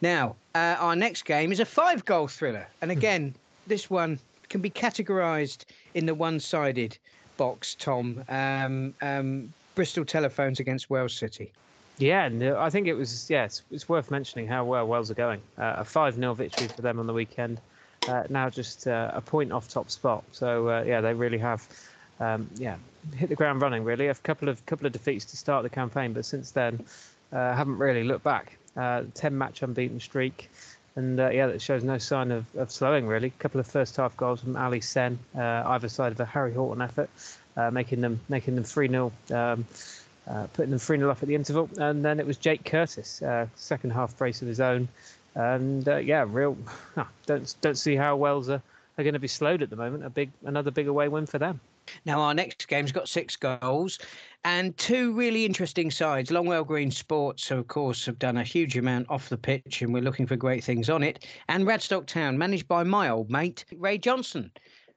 Now, 0.00 0.36
uh, 0.54 0.76
our 0.78 0.96
next 0.96 1.24
game 1.24 1.52
is 1.52 1.60
a 1.60 1.64
five-goal 1.64 2.28
thriller, 2.28 2.66
and 2.80 2.90
hmm. 2.90 2.98
again, 2.98 3.34
this 3.66 3.90
one 3.90 4.18
can 4.48 4.60
be 4.60 4.70
categorised 4.70 5.64
in 5.94 6.06
the 6.06 6.14
one-sided 6.14 6.96
box. 7.36 7.74
Tom, 7.74 8.22
um, 8.28 8.94
um, 9.02 9.52
Bristol 9.74 10.04
Telephones 10.04 10.60
against 10.60 10.90
Wells 10.90 11.14
City. 11.14 11.52
Yeah, 11.99 12.28
no, 12.28 12.59
I 12.59 12.70
think 12.70 12.88
it 12.88 12.95
was. 12.95 13.28
Yeah, 13.30 13.45
it's, 13.45 13.62
it's 13.70 13.88
worth 13.88 14.11
mentioning 14.11 14.49
how 14.49 14.64
well 14.64 14.86
Wells 14.86 15.11
are 15.11 15.14
going. 15.14 15.43
Uh, 15.57 15.74
a 15.78 15.84
five 15.84 16.14
0 16.14 16.34
victory 16.34 16.68
for 16.68 16.82
them 16.82 16.99
on 16.99 17.07
the 17.07 17.12
weekend. 17.12 17.61
Uh, 18.09 18.24
now 18.28 18.51
just 18.51 18.86
uh, 18.86 19.11
a 19.14 19.20
point 19.20 19.53
off 19.53 19.68
top 19.68 19.90
spot. 19.90 20.24
So 20.32 20.68
uh, 20.68 20.82
yeah, 20.86 21.01
they 21.01 21.14
really 21.14 21.38
have. 21.38 21.66
Um, 22.18 22.49
yeah, 22.57 22.76
hit 23.14 23.28
the 23.28 23.36
ground 23.36 23.62
running. 23.62 23.84
Really, 23.84 24.09
a 24.09 24.14
couple 24.14 24.49
of 24.49 24.64
couple 24.66 24.86
of 24.86 24.93
defeats 24.93 25.24
to 25.26 25.36
start 25.36 25.62
the 25.62 25.70
campaign, 25.70 26.12
but 26.12 26.24
since 26.24 26.51
then 26.51 26.84
uh, 27.32 27.55
haven't 27.55 27.78
really 27.78 28.05
looked 28.05 28.24
back. 28.24 28.59
Uh, 28.76 29.05
ten 29.14 29.36
match 29.36 29.62
unbeaten 29.62 30.01
streak, 30.01 30.51
and 30.97 31.18
yeah, 31.18 31.47
that 31.47 31.61
shows 31.61 31.84
no 31.84 31.99
sign 31.99 32.30
of, 32.32 32.47
of 32.57 32.70
slowing. 32.70 33.07
Really, 33.07 33.28
a 33.28 33.43
couple 33.43 33.61
of 33.61 33.66
first 33.66 33.97
half 33.97 34.16
goals 34.16 34.40
from 34.40 34.57
Ali 34.57 34.80
Sen, 34.80 35.18
either 35.34 35.88
side 35.88 36.12
of 36.12 36.20
a 36.20 36.24
Harry 36.24 36.55
Horton 36.55 36.82
effort, 36.82 37.11
making 37.72 38.01
them 38.01 38.20
making 38.28 38.55
them 38.55 38.64
three 38.64 38.88
0 38.88 39.12
um, 39.30 39.66
uh, 40.28 40.46
putting 40.52 40.70
them 40.70 40.78
3 40.78 40.98
0 40.98 41.10
up 41.10 41.22
at 41.22 41.28
the 41.28 41.34
interval. 41.34 41.68
And 41.78 42.04
then 42.04 42.20
it 42.20 42.26
was 42.26 42.36
Jake 42.36 42.64
Curtis, 42.64 43.22
uh, 43.22 43.46
second 43.54 43.90
half 43.90 44.16
brace 44.16 44.42
of 44.42 44.48
his 44.48 44.60
own. 44.60 44.88
And 45.34 45.88
uh, 45.88 45.96
yeah, 45.96 46.24
real. 46.28 46.56
don't 47.26 47.54
don't 47.60 47.78
see 47.78 47.96
how 47.96 48.16
Wells 48.16 48.48
are, 48.48 48.62
are 48.98 49.04
going 49.04 49.14
to 49.14 49.20
be 49.20 49.28
slowed 49.28 49.62
at 49.62 49.70
the 49.70 49.76
moment. 49.76 50.04
A 50.04 50.10
big 50.10 50.30
another 50.44 50.70
big 50.70 50.88
away 50.88 51.08
win 51.08 51.26
for 51.26 51.38
them. 51.38 51.60
Now 52.04 52.20
our 52.20 52.34
next 52.34 52.68
game's 52.68 52.92
got 52.92 53.08
six 53.08 53.34
goals 53.34 53.98
and 54.44 54.76
two 54.76 55.12
really 55.14 55.44
interesting 55.44 55.90
sides. 55.90 56.30
Longwell 56.30 56.66
Green 56.66 56.90
Sports, 56.90 57.50
of 57.50 57.66
course, 57.68 58.06
have 58.06 58.18
done 58.18 58.36
a 58.36 58.44
huge 58.44 58.76
amount 58.76 59.08
off 59.08 59.28
the 59.28 59.36
pitch, 59.36 59.82
and 59.82 59.92
we're 59.92 60.02
looking 60.02 60.26
for 60.26 60.36
great 60.36 60.62
things 60.64 60.90
on 60.90 61.02
it. 61.02 61.26
And 61.48 61.66
Radstock 61.66 62.06
Town, 62.06 62.38
managed 62.38 62.68
by 62.68 62.84
my 62.84 63.08
old 63.08 63.30
mate 63.30 63.64
Ray 63.76 63.98
Johnson. 63.98 64.50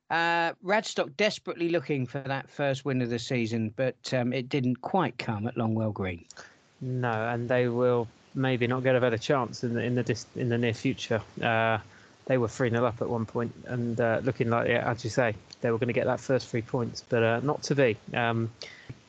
Uh, 0.10 0.54
Radstock 0.64 1.16
desperately 1.18 1.70
looking 1.70 2.06
for 2.06 2.20
that 2.20 2.50
first 2.50 2.86
win 2.86 3.02
of 3.02 3.10
the 3.10 3.20
season, 3.20 3.74
but 3.76 4.14
um, 4.14 4.34
it 4.34 4.50
didn't 4.50 4.82
quite 4.82 5.18
come 5.18 5.48
at 5.48 5.56
Longwell 5.56 5.94
Green. 5.94 6.24
No, 6.82 7.28
and 7.30 7.50
they 7.50 7.68
will 7.68 8.08
maybe 8.36 8.68
not 8.68 8.84
get 8.84 8.96
a 8.96 9.02
better 9.02 9.18
chance 9.18 9.64
in 9.64 9.74
the 9.74 9.82
in 9.82 9.96
the 9.96 10.04
dis- 10.04 10.28
in 10.36 10.50
the 10.50 10.58
near 10.58 10.74
future. 10.74 11.22
Uh, 11.42 11.80
they 12.26 12.38
were 12.38 12.48
3 12.48 12.70
0 12.72 12.86
up 12.86 13.02
at 13.02 13.10
one 13.10 13.26
point 13.26 13.54
and 13.68 14.02
uh, 14.02 14.20
looking 14.24 14.50
like, 14.50 14.68
yeah, 14.68 14.90
as 14.90 15.04
you 15.04 15.10
say, 15.10 15.36
they 15.62 15.72
were 15.72 15.78
going 15.78 15.88
to 15.88 15.94
get 15.94 16.06
that 16.06 16.20
first 16.20 16.50
three 16.50 16.62
points, 16.62 17.04
but 17.08 17.24
uh, 17.24 17.40
not 17.42 17.62
to 17.64 17.76
be. 17.76 17.96
Um, 18.14 18.52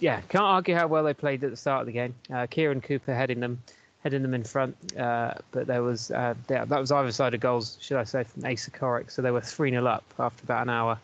yeah, 0.00 0.20
can't 0.28 0.44
argue 0.44 0.74
how 0.74 0.86
well 0.86 1.04
they 1.04 1.14
played 1.14 1.42
at 1.42 1.50
the 1.50 1.56
start 1.56 1.80
of 1.80 1.86
the 1.86 1.92
game. 1.92 2.14
Uh, 2.32 2.46
Kieran 2.46 2.80
Cooper 2.82 3.14
heading 3.14 3.40
them 3.40 3.62
heading 4.06 4.22
them 4.22 4.34
in 4.34 4.44
front. 4.44 4.76
Uh, 4.96 5.34
but 5.50 5.66
there 5.66 5.82
was 5.82 6.12
uh, 6.12 6.34
that 6.46 6.68
was 6.70 6.92
either 6.92 7.10
side 7.10 7.34
of 7.34 7.40
goals, 7.40 7.76
should 7.80 7.96
I 7.96 8.04
say, 8.04 8.22
from 8.22 8.44
Asa 8.44 8.70
Corrick. 8.70 9.10
So 9.10 9.20
they 9.20 9.32
were 9.32 9.40
three 9.40 9.70
0 9.70 9.84
up 9.84 10.04
after 10.16 10.44
about 10.44 10.62
an 10.62 10.70
hour. 10.70 11.00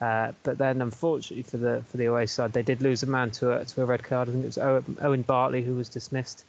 Uh, 0.00 0.30
but 0.44 0.56
then, 0.56 0.80
unfortunately 0.80 1.42
for 1.42 1.56
the 1.56 1.82
for 1.88 1.96
the 1.96 2.04
away 2.04 2.26
side, 2.26 2.52
they 2.52 2.62
did 2.62 2.80
lose 2.80 3.02
a 3.02 3.06
man 3.06 3.32
to 3.32 3.58
a 3.58 3.64
to 3.64 3.82
a 3.82 3.84
red 3.84 4.04
card. 4.04 4.28
I 4.28 4.32
think 4.32 4.44
it 4.44 4.54
was 4.54 4.58
Owen, 5.02 5.22
Bartley 5.22 5.62
who 5.62 5.74
was 5.74 5.88
dismissed. 5.88 6.44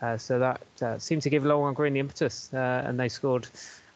Uh, 0.00 0.16
so 0.16 0.38
that 0.38 0.62
uh, 0.80 0.98
seemed 0.98 1.20
to 1.22 1.30
give 1.30 1.42
Longwell 1.42 1.74
Green 1.74 1.92
the 1.92 2.00
impetus, 2.00 2.48
uh, 2.54 2.82
and 2.86 2.98
they 2.98 3.10
scored. 3.10 3.46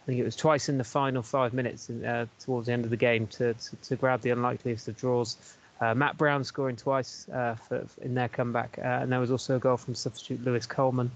I 0.03 0.07
think 0.07 0.21
it 0.21 0.25
was 0.25 0.37
twice 0.37 0.69
in 0.69 0.77
the 0.79 0.85
final 0.85 1.23
five 1.23 1.55
minutes 1.55 1.89
in, 1.89 2.29
towards 2.39 2.67
the 2.67 2.73
end 2.73 2.85
of 2.85 2.91
the 2.91 2.97
game 2.97 3.27
to, 3.39 3.55
to, 3.55 3.77
to 3.77 3.97
grab 3.97 4.21
the 4.21 4.31
unlikeliest 4.31 4.87
of 4.87 4.97
draws. 4.97 5.37
Uh, 5.81 5.95
Matt 5.95 6.17
Brown 6.17 6.43
scoring 6.43 6.77
twice 6.77 7.29
uh, 7.29 7.55
for, 7.55 7.87
in 8.01 8.15
their 8.15 8.29
comeback, 8.29 8.79
uh, 8.79 9.01
and 9.03 9.13
there 9.13 9.21
was 9.21 9.31
also 9.31 9.57
a 9.57 9.59
goal 9.59 9.77
from 9.77 9.95
substitute 9.95 10.43
Lewis 10.43 10.67
Coleman, 10.67 11.11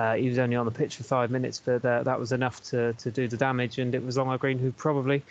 uh, 0.00 0.14
he 0.14 0.30
was 0.30 0.38
only 0.38 0.56
on 0.56 0.64
the 0.64 0.72
pitch 0.72 0.96
for 0.96 1.02
five 1.02 1.30
minutes, 1.30 1.60
but 1.62 1.84
uh, 1.84 2.02
that 2.02 2.18
was 2.18 2.32
enough 2.32 2.62
to, 2.62 2.94
to 2.94 3.10
do 3.10 3.28
the 3.28 3.36
damage. 3.36 3.78
And 3.78 3.94
it 3.94 4.02
was 4.02 4.16
Longwell 4.16 4.38
Green 4.38 4.58
who 4.58 4.72
probably 4.72 5.22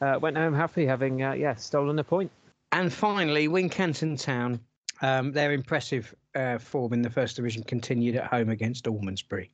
uh, 0.00 0.20
went 0.22 0.36
home 0.36 0.54
happy, 0.54 0.86
having 0.86 1.24
uh, 1.24 1.32
yeah 1.32 1.56
stolen 1.56 1.98
a 1.98 2.04
point. 2.04 2.30
And 2.70 2.92
finally, 2.92 3.48
Wincanton 3.48 4.22
Town, 4.22 4.60
um, 5.00 5.32
their 5.32 5.52
impressive 5.52 6.14
uh, 6.36 6.58
form 6.58 6.92
in 6.92 7.02
the 7.02 7.10
first 7.10 7.34
division 7.34 7.64
continued 7.64 8.14
at 8.14 8.26
home 8.26 8.48
against 8.48 8.84
Almondsbury. 8.84 9.48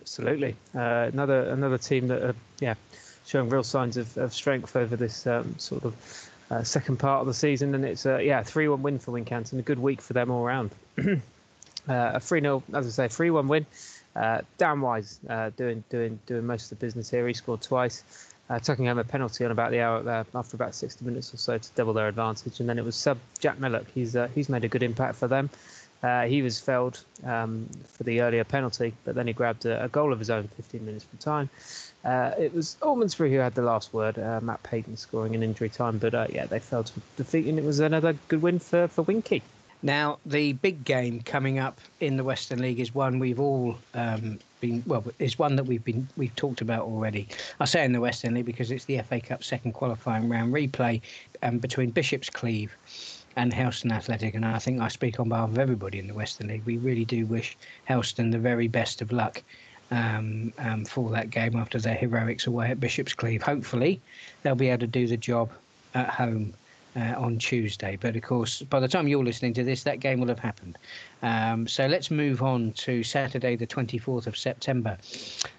Absolutely, 0.00 0.54
uh, 0.76 1.10
another 1.12 1.50
another 1.50 1.76
team 1.76 2.06
that 2.06 2.22
are 2.22 2.34
yeah 2.60 2.74
showing 3.26 3.48
real 3.48 3.64
signs 3.64 3.96
of, 3.96 4.16
of 4.18 4.32
strength 4.32 4.76
over 4.76 4.94
this 4.94 5.26
um, 5.26 5.58
sort 5.58 5.84
of 5.84 5.96
second 6.62 6.98
part 7.00 7.22
of 7.22 7.26
the 7.26 7.34
season, 7.34 7.74
and 7.74 7.84
it's 7.84 8.06
a 8.06 8.22
yeah 8.22 8.44
three 8.44 8.68
one 8.68 8.82
win 8.82 9.00
for 9.00 9.10
Wincanton, 9.10 9.58
a 9.58 9.62
good 9.62 9.80
week 9.80 10.00
for 10.00 10.12
them 10.12 10.30
all 10.30 10.44
round. 10.44 10.70
a 11.88 12.20
3 12.20 12.40
0, 12.40 12.62
as 12.72 12.86
I 12.86 12.90
say, 12.90 13.08
3 13.08 13.30
1 13.30 13.48
win. 13.48 13.66
Uh, 14.16 14.40
Dan 14.56 14.80
Wise 14.80 15.20
uh, 15.28 15.50
doing 15.56 15.84
doing 15.90 16.18
doing 16.26 16.46
most 16.46 16.64
of 16.72 16.78
the 16.78 16.84
business 16.84 17.10
here. 17.10 17.26
He 17.26 17.34
scored 17.34 17.60
twice, 17.60 18.02
uh, 18.48 18.58
tucking 18.58 18.86
home 18.86 18.98
a 18.98 19.04
penalty 19.04 19.44
on 19.44 19.50
about 19.50 19.70
the 19.70 19.80
hour 19.80 20.08
uh, 20.08 20.24
after 20.34 20.56
about 20.56 20.74
60 20.74 21.04
minutes 21.04 21.34
or 21.34 21.36
so 21.36 21.58
to 21.58 21.68
double 21.74 21.92
their 21.92 22.08
advantage. 22.08 22.60
And 22.60 22.68
then 22.68 22.78
it 22.78 22.84
was 22.84 22.96
sub 22.96 23.18
Jack 23.38 23.58
Millock. 23.58 23.86
He's 23.94 24.16
uh, 24.16 24.28
he's 24.34 24.48
made 24.48 24.64
a 24.64 24.68
good 24.68 24.82
impact 24.82 25.16
for 25.16 25.28
them. 25.28 25.50
Uh, 26.02 26.24
he 26.24 26.40
was 26.42 26.60
felled 26.60 27.02
um, 27.24 27.68
for 27.88 28.04
the 28.04 28.20
earlier 28.20 28.44
penalty, 28.44 28.94
but 29.04 29.14
then 29.14 29.26
he 29.26 29.32
grabbed 29.32 29.66
a, 29.66 29.84
a 29.84 29.88
goal 29.88 30.12
of 30.12 30.18
his 30.18 30.30
own 30.30 30.46
15 30.56 30.84
minutes 30.84 31.04
from 31.04 31.18
time. 31.18 31.50
it 32.38 32.54
was 32.54 32.76
Almondsbury 32.82 33.30
who 33.30 33.38
had 33.38 33.54
the 33.54 33.62
last 33.62 33.92
word. 33.92 34.16
Matt 34.42 34.62
Payton 34.62 34.96
scoring 34.96 35.34
in 35.34 35.42
injury 35.42 35.68
time, 35.68 35.98
but 35.98 36.12
yeah, 36.32 36.46
they 36.46 36.60
fell 36.60 36.84
to 36.84 36.92
defeat, 37.16 37.46
and 37.46 37.58
it 37.58 37.64
was 37.64 37.80
another 37.80 38.16
good 38.28 38.40
win 38.40 38.58
for 38.60 38.88
for 38.88 39.02
Winky. 39.02 39.42
Now, 39.86 40.18
the 40.26 40.52
big 40.54 40.82
game 40.82 41.20
coming 41.20 41.60
up 41.60 41.80
in 42.00 42.16
the 42.16 42.24
Western 42.24 42.60
League 42.60 42.80
is 42.80 42.92
one 42.92 43.20
we've 43.20 43.38
all 43.38 43.78
um, 43.94 44.40
been 44.58 44.82
well, 44.84 45.04
it's 45.20 45.38
one 45.38 45.54
that 45.54 45.62
we've 45.62 45.84
been 45.84 46.08
we've 46.16 46.34
talked 46.34 46.60
about 46.60 46.80
already. 46.80 47.28
I 47.60 47.66
say 47.66 47.84
in 47.84 47.92
the 47.92 48.00
Western 48.00 48.34
League 48.34 48.46
because 48.46 48.72
it's 48.72 48.86
the 48.86 49.00
FA 49.02 49.20
Cup 49.20 49.44
second 49.44 49.74
qualifying 49.74 50.28
round 50.28 50.52
replay 50.52 51.02
um, 51.44 51.58
between 51.58 51.90
Bishop's 51.90 52.28
Cleeve 52.28 52.76
and 53.36 53.52
Helston 53.52 53.92
Athletic, 53.92 54.34
and 54.34 54.44
I 54.44 54.58
think 54.58 54.80
I 54.80 54.88
speak 54.88 55.20
on 55.20 55.28
behalf 55.28 55.50
of 55.50 55.58
everybody 55.60 56.00
in 56.00 56.08
the 56.08 56.14
Western 56.14 56.48
League. 56.48 56.64
We 56.64 56.78
really 56.78 57.04
do 57.04 57.24
wish 57.24 57.56
Helston 57.84 58.30
the 58.30 58.40
very 58.40 58.66
best 58.66 59.00
of 59.02 59.12
luck 59.12 59.40
um, 59.92 60.52
um, 60.58 60.84
for 60.84 61.12
that 61.12 61.30
game 61.30 61.54
after 61.54 61.78
their 61.78 61.94
heroics 61.94 62.48
away 62.48 62.72
at 62.72 62.80
Bishop's 62.80 63.14
Cleeve. 63.14 63.40
Hopefully, 63.40 64.00
they'll 64.42 64.56
be 64.56 64.68
able 64.68 64.80
to 64.80 64.88
do 64.88 65.06
the 65.06 65.16
job 65.16 65.52
at 65.94 66.08
home 66.08 66.54
uh, 66.96 67.14
on 67.16 67.38
Tuesday. 67.38 67.96
But 68.00 68.16
of 68.16 68.22
course, 68.22 68.62
by 68.62 68.80
the 68.80 68.88
time 68.88 69.06
you're 69.06 69.24
listening 69.24 69.54
to 69.54 69.64
this, 69.64 69.82
that 69.82 70.00
game 70.00 70.20
will 70.20 70.28
have 70.28 70.38
happened. 70.38 70.78
Um, 71.22 71.66
so 71.66 71.86
let's 71.86 72.10
move 72.10 72.42
on 72.42 72.72
to 72.72 73.02
Saturday, 73.02 73.56
the 73.56 73.66
24th 73.66 74.26
of 74.26 74.36
September, 74.36 74.96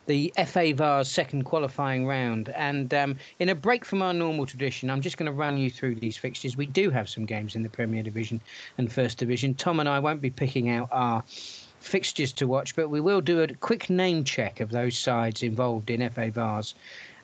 the 0.07 0.33
FA 0.45 0.73
Vase 0.73 1.09
second 1.09 1.43
qualifying 1.43 2.07
round. 2.07 2.49
And 2.49 2.93
um, 2.93 3.15
in 3.39 3.49
a 3.49 3.55
break 3.55 3.85
from 3.85 4.01
our 4.01 4.13
normal 4.13 4.45
tradition, 4.45 4.89
I'm 4.89 5.01
just 5.01 5.17
going 5.17 5.27
to 5.27 5.31
run 5.31 5.57
you 5.57 5.69
through 5.69 5.95
these 5.95 6.17
fixtures. 6.17 6.57
We 6.57 6.65
do 6.65 6.89
have 6.89 7.09
some 7.09 7.25
games 7.25 7.55
in 7.55 7.63
the 7.63 7.69
Premier 7.69 8.03
Division 8.03 8.41
and 8.77 8.91
First 8.91 9.17
Division. 9.17 9.53
Tom 9.53 9.79
and 9.79 9.88
I 9.88 9.99
won't 9.99 10.21
be 10.21 10.29
picking 10.29 10.69
out 10.69 10.89
our 10.91 11.23
fixtures 11.79 12.33
to 12.33 12.47
watch, 12.47 12.75
but 12.75 12.89
we 12.89 12.99
will 12.99 13.21
do 13.21 13.41
a 13.41 13.53
quick 13.55 13.89
name 13.89 14.23
check 14.23 14.59
of 14.59 14.71
those 14.71 14.97
sides 14.97 15.43
involved 15.43 15.89
in 15.89 16.07
FA 16.09 16.31
Vase 16.31 16.73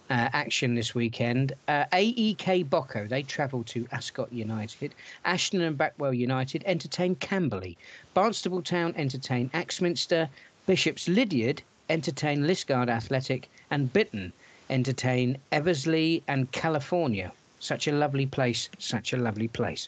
uh, 0.10 0.30
action 0.34 0.76
this 0.76 0.93
weekend. 0.93 1.54
Uh, 1.68 1.86
AEK 1.93 2.70
Boco, 2.70 3.08
they 3.08 3.24
travel 3.24 3.64
to 3.64 3.88
Ascot 3.91 4.32
United. 4.32 4.93
Ashton 5.26 5.62
and 5.62 5.78
Backwell 5.78 6.16
United 6.16 6.64
entertain 6.66 7.16
Camberley. 7.16 7.78
Barnstaple 8.16 8.64
Town 8.64 8.93
entertain 8.97 9.49
Axminster. 9.54 10.30
Bishops 10.66 11.08
Lydeard 11.08 11.62
entertain 11.89 12.43
Liskeard 12.43 12.89
Athletic. 12.89 13.49
And 13.72 13.91
Bitton 13.91 14.32
entertain 14.70 15.38
Eversley 15.51 16.24
and 16.28 16.51
California. 16.51 17.32
Such 17.60 17.88
a 17.88 17.93
lovely 17.93 18.26
place. 18.26 18.70
Such 18.80 19.14
a 19.14 19.18
lovely 19.18 19.47
place. 19.47 19.88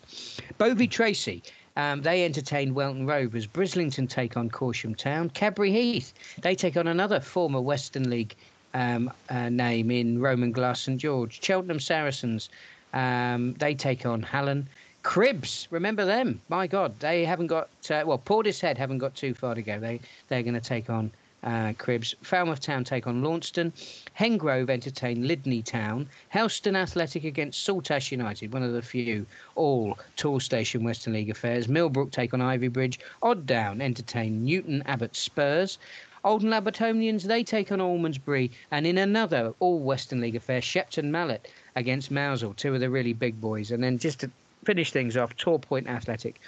Bovey 0.58 0.88
Tracey. 0.88 1.44
Um, 1.78 2.02
they 2.02 2.24
entertain 2.24 2.74
Welton 2.74 3.06
Rovers. 3.06 3.46
Brislington 3.46 4.10
take 4.10 4.38
on 4.38 4.50
Corsham 4.50 4.96
Town. 4.96 5.30
Cadbury 5.30 5.74
Heath. 5.74 6.14
They 6.42 6.56
take 6.56 6.78
on 6.78 6.88
another 6.88 7.20
former 7.20 7.60
Western 7.60 8.10
League 8.10 8.36
um, 8.76 9.12
uh, 9.30 9.50
name 9.50 9.90
in 9.90 10.22
Roman 10.22 10.52
Glass 10.52 10.82
St 10.82 11.00
George. 11.00 11.44
Cheltenham 11.44 11.80
Saracens. 11.80 12.50
Um, 12.94 13.54
they 13.54 13.74
take 13.74 14.06
on 14.06 14.22
Hallen. 14.22 14.68
Cribbs, 15.04 15.68
remember 15.70 16.04
them? 16.04 16.42
My 16.50 16.68
God, 16.68 17.00
they 17.00 17.26
haven't 17.26 17.48
got 17.48 17.70
uh, 17.90 18.04
well. 18.06 18.20
Portishead 18.20 18.78
haven't 18.78 18.98
got 18.98 19.16
too 19.16 19.34
far 19.34 19.56
to 19.56 19.62
go. 19.62 19.80
They 19.80 20.00
they're 20.28 20.44
going 20.44 20.56
to 20.56 20.62
take 20.62 20.90
on 20.90 21.12
uh, 21.46 21.74
Cribbs. 21.74 22.16
Falmouth 22.24 22.60
Town 22.60 22.84
take 22.84 23.06
on 23.08 23.24
Launceston. 23.24 23.72
Hengrove 24.20 24.70
entertain 24.70 25.28
Lydney 25.28 25.62
Town. 25.62 26.10
Helston 26.30 26.76
Athletic 26.76 27.24
against 27.24 27.64
Saltash 27.64 28.12
United, 28.12 28.52
one 28.52 28.64
of 28.64 28.74
the 28.74 28.82
few 28.82 29.26
all 29.54 29.98
Toolstation 30.18 30.84
Western 30.84 31.14
League 31.14 31.30
affairs. 31.30 31.68
Millbrook 31.68 32.12
take 32.12 32.34
on 32.34 32.42
Ivybridge. 32.42 33.00
Odd 33.22 33.46
Down 33.46 33.80
entertain 33.82 34.44
Newton 34.44 34.82
Abbot 34.88 35.16
Spurs. 35.16 35.78
Oldland 36.26 36.60
Abbotonians, 36.60 37.22
they 37.22 37.44
take 37.44 37.72
on 37.72 37.80
Almondsbury. 37.80 38.50
And 38.72 38.88
in 38.88 38.98
another 38.98 39.54
all 39.60 39.80
Western 39.80 40.22
League 40.22 40.36
affair, 40.36 40.60
Shepton 40.60 41.12
Mallet 41.12 41.52
against 41.76 42.10
Mousehole, 42.10 42.56
two 42.56 42.74
of 42.74 42.80
the 42.80 42.90
really 42.90 43.14
big 43.14 43.40
boys. 43.40 43.70
And 43.70 43.84
then 43.84 44.00
just 44.00 44.22
to 44.22 44.32
finish 44.64 44.92
things 44.92 45.16
off, 45.16 45.38
Torpoint 45.38 45.88
Athletic 45.88 46.42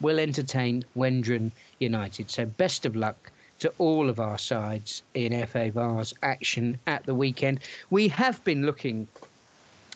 will 0.00 0.20
entertain 0.20 0.84
Wendron 0.96 1.50
United. 1.80 2.30
So 2.30 2.46
best 2.46 2.86
of 2.86 2.94
luck 2.94 3.32
to 3.58 3.72
all 3.78 4.08
of 4.08 4.20
our 4.20 4.38
sides 4.38 5.02
in 5.14 5.46
FA 5.46 5.70
Vase 5.70 6.14
action 6.22 6.78
at 6.86 7.04
the 7.04 7.14
weekend. 7.14 7.60
We 7.90 8.06
have 8.08 8.42
been 8.44 8.64
looking 8.64 9.08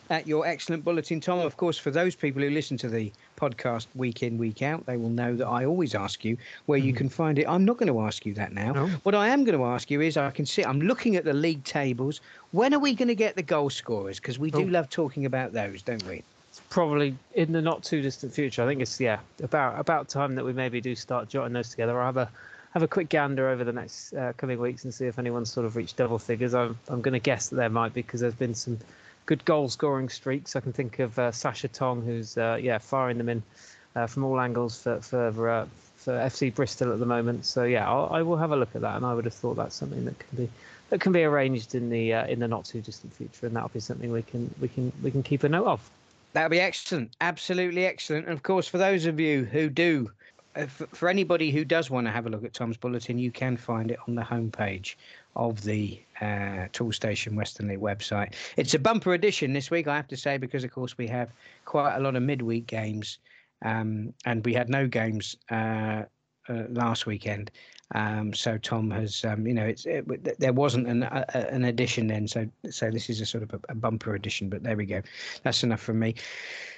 at 0.09 0.27
your 0.27 0.45
excellent 0.45 0.83
bulletin, 0.83 1.19
Tom. 1.19 1.39
Of 1.39 1.57
course, 1.57 1.77
for 1.77 1.91
those 1.91 2.15
people 2.15 2.41
who 2.41 2.49
listen 2.49 2.77
to 2.77 2.89
the 2.89 3.11
podcast 3.37 3.87
week 3.95 4.23
in, 4.23 4.37
week 4.37 4.61
out, 4.61 4.85
they 4.85 4.97
will 4.97 5.09
know 5.09 5.35
that 5.35 5.45
I 5.45 5.65
always 5.65 5.95
ask 5.95 6.25
you 6.25 6.37
where 6.65 6.79
mm. 6.79 6.83
you 6.83 6.93
can 6.93 7.09
find 7.09 7.37
it. 7.37 7.45
I'm 7.47 7.65
not 7.65 7.77
going 7.77 7.91
to 7.91 8.01
ask 8.01 8.25
you 8.25 8.33
that 8.35 8.53
now. 8.53 8.73
No. 8.73 8.87
What 9.03 9.15
I 9.15 9.29
am 9.29 9.43
going 9.43 9.57
to 9.57 9.65
ask 9.65 9.91
you 9.91 10.01
is 10.01 10.17
I 10.17 10.31
can 10.31 10.45
see, 10.45 10.63
I'm 10.63 10.81
looking 10.81 11.15
at 11.15 11.25
the 11.25 11.33
league 11.33 11.63
tables. 11.63 12.21
When 12.51 12.73
are 12.73 12.79
we 12.79 12.95
going 12.95 13.07
to 13.07 13.15
get 13.15 13.35
the 13.35 13.43
goal 13.43 13.69
scorers? 13.69 14.19
Because 14.19 14.39
we 14.39 14.51
do 14.51 14.61
oh. 14.61 14.63
love 14.63 14.89
talking 14.89 15.25
about 15.25 15.53
those, 15.53 15.81
don't 15.81 16.05
we? 16.05 16.23
It's 16.49 16.61
probably 16.69 17.15
in 17.35 17.51
the 17.51 17.61
not 17.61 17.83
too 17.83 18.01
distant 18.01 18.33
future. 18.33 18.63
I 18.63 18.67
think 18.67 18.81
it's, 18.81 18.99
yeah, 18.99 19.19
about 19.43 19.79
about 19.79 20.09
time 20.09 20.33
that 20.35 20.43
we 20.43 20.53
maybe 20.53 20.81
do 20.81 20.95
start 20.95 21.29
jotting 21.29 21.53
those 21.53 21.69
together. 21.69 21.99
I'll 21.99 22.07
have 22.07 22.17
a 22.17 22.29
have 22.71 22.83
a 22.83 22.87
quick 22.87 23.09
gander 23.09 23.49
over 23.49 23.63
the 23.63 23.73
next 23.73 24.13
uh, 24.13 24.33
coming 24.37 24.59
weeks 24.59 24.83
and 24.83 24.93
see 24.93 25.05
if 25.05 25.17
anyone's 25.17 25.51
sort 25.51 25.65
of 25.65 25.75
reached 25.75 25.97
double 25.97 26.19
figures. 26.19 26.53
I'm, 26.53 26.77
I'm 26.87 27.01
going 27.01 27.13
to 27.13 27.19
guess 27.19 27.49
that 27.49 27.55
there 27.55 27.69
might 27.69 27.93
be 27.93 28.01
because 28.01 28.21
there's 28.21 28.33
been 28.33 28.53
some 28.53 28.79
good 29.29 29.45
goal 29.45 29.69
scoring 29.69 30.09
streaks. 30.09 30.55
I 30.55 30.59
can 30.59 30.73
think 30.73 30.97
of 30.97 31.19
uh, 31.19 31.31
Sasha 31.31 31.67
Tong, 31.67 32.01
who's 32.01 32.35
uh, 32.35 32.57
yeah 32.59 32.79
firing 32.79 33.19
them 33.19 33.29
in 33.29 33.43
uh, 33.95 34.07
from 34.07 34.23
all 34.23 34.41
angles 34.41 34.81
for 34.81 34.99
for, 35.01 35.47
uh, 35.47 35.67
for 35.97 36.13
FC 36.13 36.53
Bristol 36.53 36.91
at 36.91 36.99
the 36.99 37.05
moment. 37.05 37.45
So 37.45 37.63
yeah, 37.63 37.87
I'll, 37.87 38.09
I 38.11 38.23
will 38.23 38.37
have 38.37 38.51
a 38.51 38.55
look 38.55 38.73
at 38.73 38.81
that, 38.81 38.95
and 38.95 39.05
I 39.05 39.13
would 39.13 39.25
have 39.25 39.33
thought 39.35 39.53
that's 39.55 39.75
something 39.75 40.03
that 40.05 40.17
can 40.17 40.35
be 40.35 40.49
that 40.89 40.99
can 40.99 41.11
be 41.11 41.23
arranged 41.23 41.75
in 41.75 41.91
the 41.91 42.11
in 42.11 42.39
the 42.39 42.47
not 42.47 42.65
too 42.65 42.81
distant 42.81 43.13
future, 43.13 43.45
and 43.45 43.55
that'll 43.55 43.69
be 43.69 43.79
something 43.79 44.11
we 44.11 44.23
can 44.23 44.51
we 44.59 44.67
can 44.67 44.91
we 45.03 45.11
can 45.11 45.21
keep 45.21 45.43
a 45.43 45.49
note 45.49 45.67
of. 45.67 45.91
That'll 46.33 46.49
be 46.49 46.59
excellent, 46.59 47.15
absolutely 47.21 47.85
excellent. 47.85 48.25
And 48.25 48.33
of 48.33 48.41
course, 48.41 48.67
for 48.67 48.79
those 48.79 49.05
of 49.05 49.19
you 49.19 49.45
who 49.45 49.69
do 49.69 50.09
for 50.67 51.07
anybody 51.07 51.51
who 51.51 51.63
does 51.63 51.91
want 51.91 52.07
to 52.07 52.11
have 52.11 52.25
a 52.25 52.29
look 52.29 52.43
at 52.43 52.55
Tom's 52.55 52.77
bulletin, 52.77 53.19
you 53.19 53.31
can 53.31 53.57
find 53.57 53.91
it 53.91 53.99
on 54.07 54.15
the 54.15 54.23
homepage 54.23 54.95
of 55.35 55.61
the 55.63 56.01
uh, 56.21 56.67
Toolstation 56.73 57.35
Western 57.35 57.67
League 57.67 57.79
website. 57.79 58.33
It's 58.57 58.73
a 58.73 58.79
bumper 58.79 59.13
edition 59.13 59.53
this 59.53 59.71
week, 59.71 59.87
I 59.87 59.95
have 59.95 60.07
to 60.09 60.17
say, 60.17 60.37
because 60.37 60.63
of 60.63 60.71
course 60.71 60.97
we 60.97 61.07
have 61.07 61.29
quite 61.65 61.95
a 61.95 61.99
lot 61.99 62.15
of 62.15 62.23
midweek 62.23 62.67
games, 62.67 63.19
um, 63.63 64.13
and 64.25 64.43
we 64.45 64.53
had 64.53 64.69
no 64.69 64.87
games 64.87 65.37
uh, 65.51 66.03
uh, 66.49 66.63
last 66.69 67.05
weekend. 67.05 67.51
Um, 67.95 68.33
so 68.33 68.57
Tom 68.57 68.91
has, 68.91 69.25
um, 69.25 69.47
you 69.47 69.53
know, 69.53 69.65
it's 69.65 69.85
it, 69.85 70.39
there 70.39 70.53
wasn't 70.53 70.87
an 70.87 71.03
uh, 71.03 71.25
an 71.33 71.65
edition 71.65 72.07
then, 72.07 72.27
so 72.27 72.47
so 72.69 72.91
this 72.91 73.09
is 73.09 73.19
a 73.19 73.25
sort 73.25 73.43
of 73.43 73.53
a, 73.53 73.59
a 73.69 73.75
bumper 73.75 74.13
edition. 74.13 74.49
But 74.49 74.61
there 74.61 74.75
we 74.75 74.85
go. 74.85 75.01
That's 75.43 75.63
enough 75.63 75.81
from 75.81 75.99
me. 75.99 76.15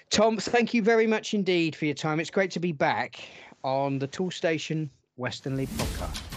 Tom, 0.10 0.38
thank 0.38 0.74
you 0.74 0.82
very 0.82 1.08
much 1.08 1.34
indeed 1.34 1.76
for 1.76 1.86
your 1.86 1.96
time. 1.96 2.20
It's 2.20 2.30
great 2.30 2.52
to 2.52 2.60
be 2.60 2.72
back 2.72 3.24
on 3.64 4.00
the 4.00 4.08
Toolstation 4.08 4.90
Western 5.18 5.58
League 5.58 5.70
podcast. 5.70 6.31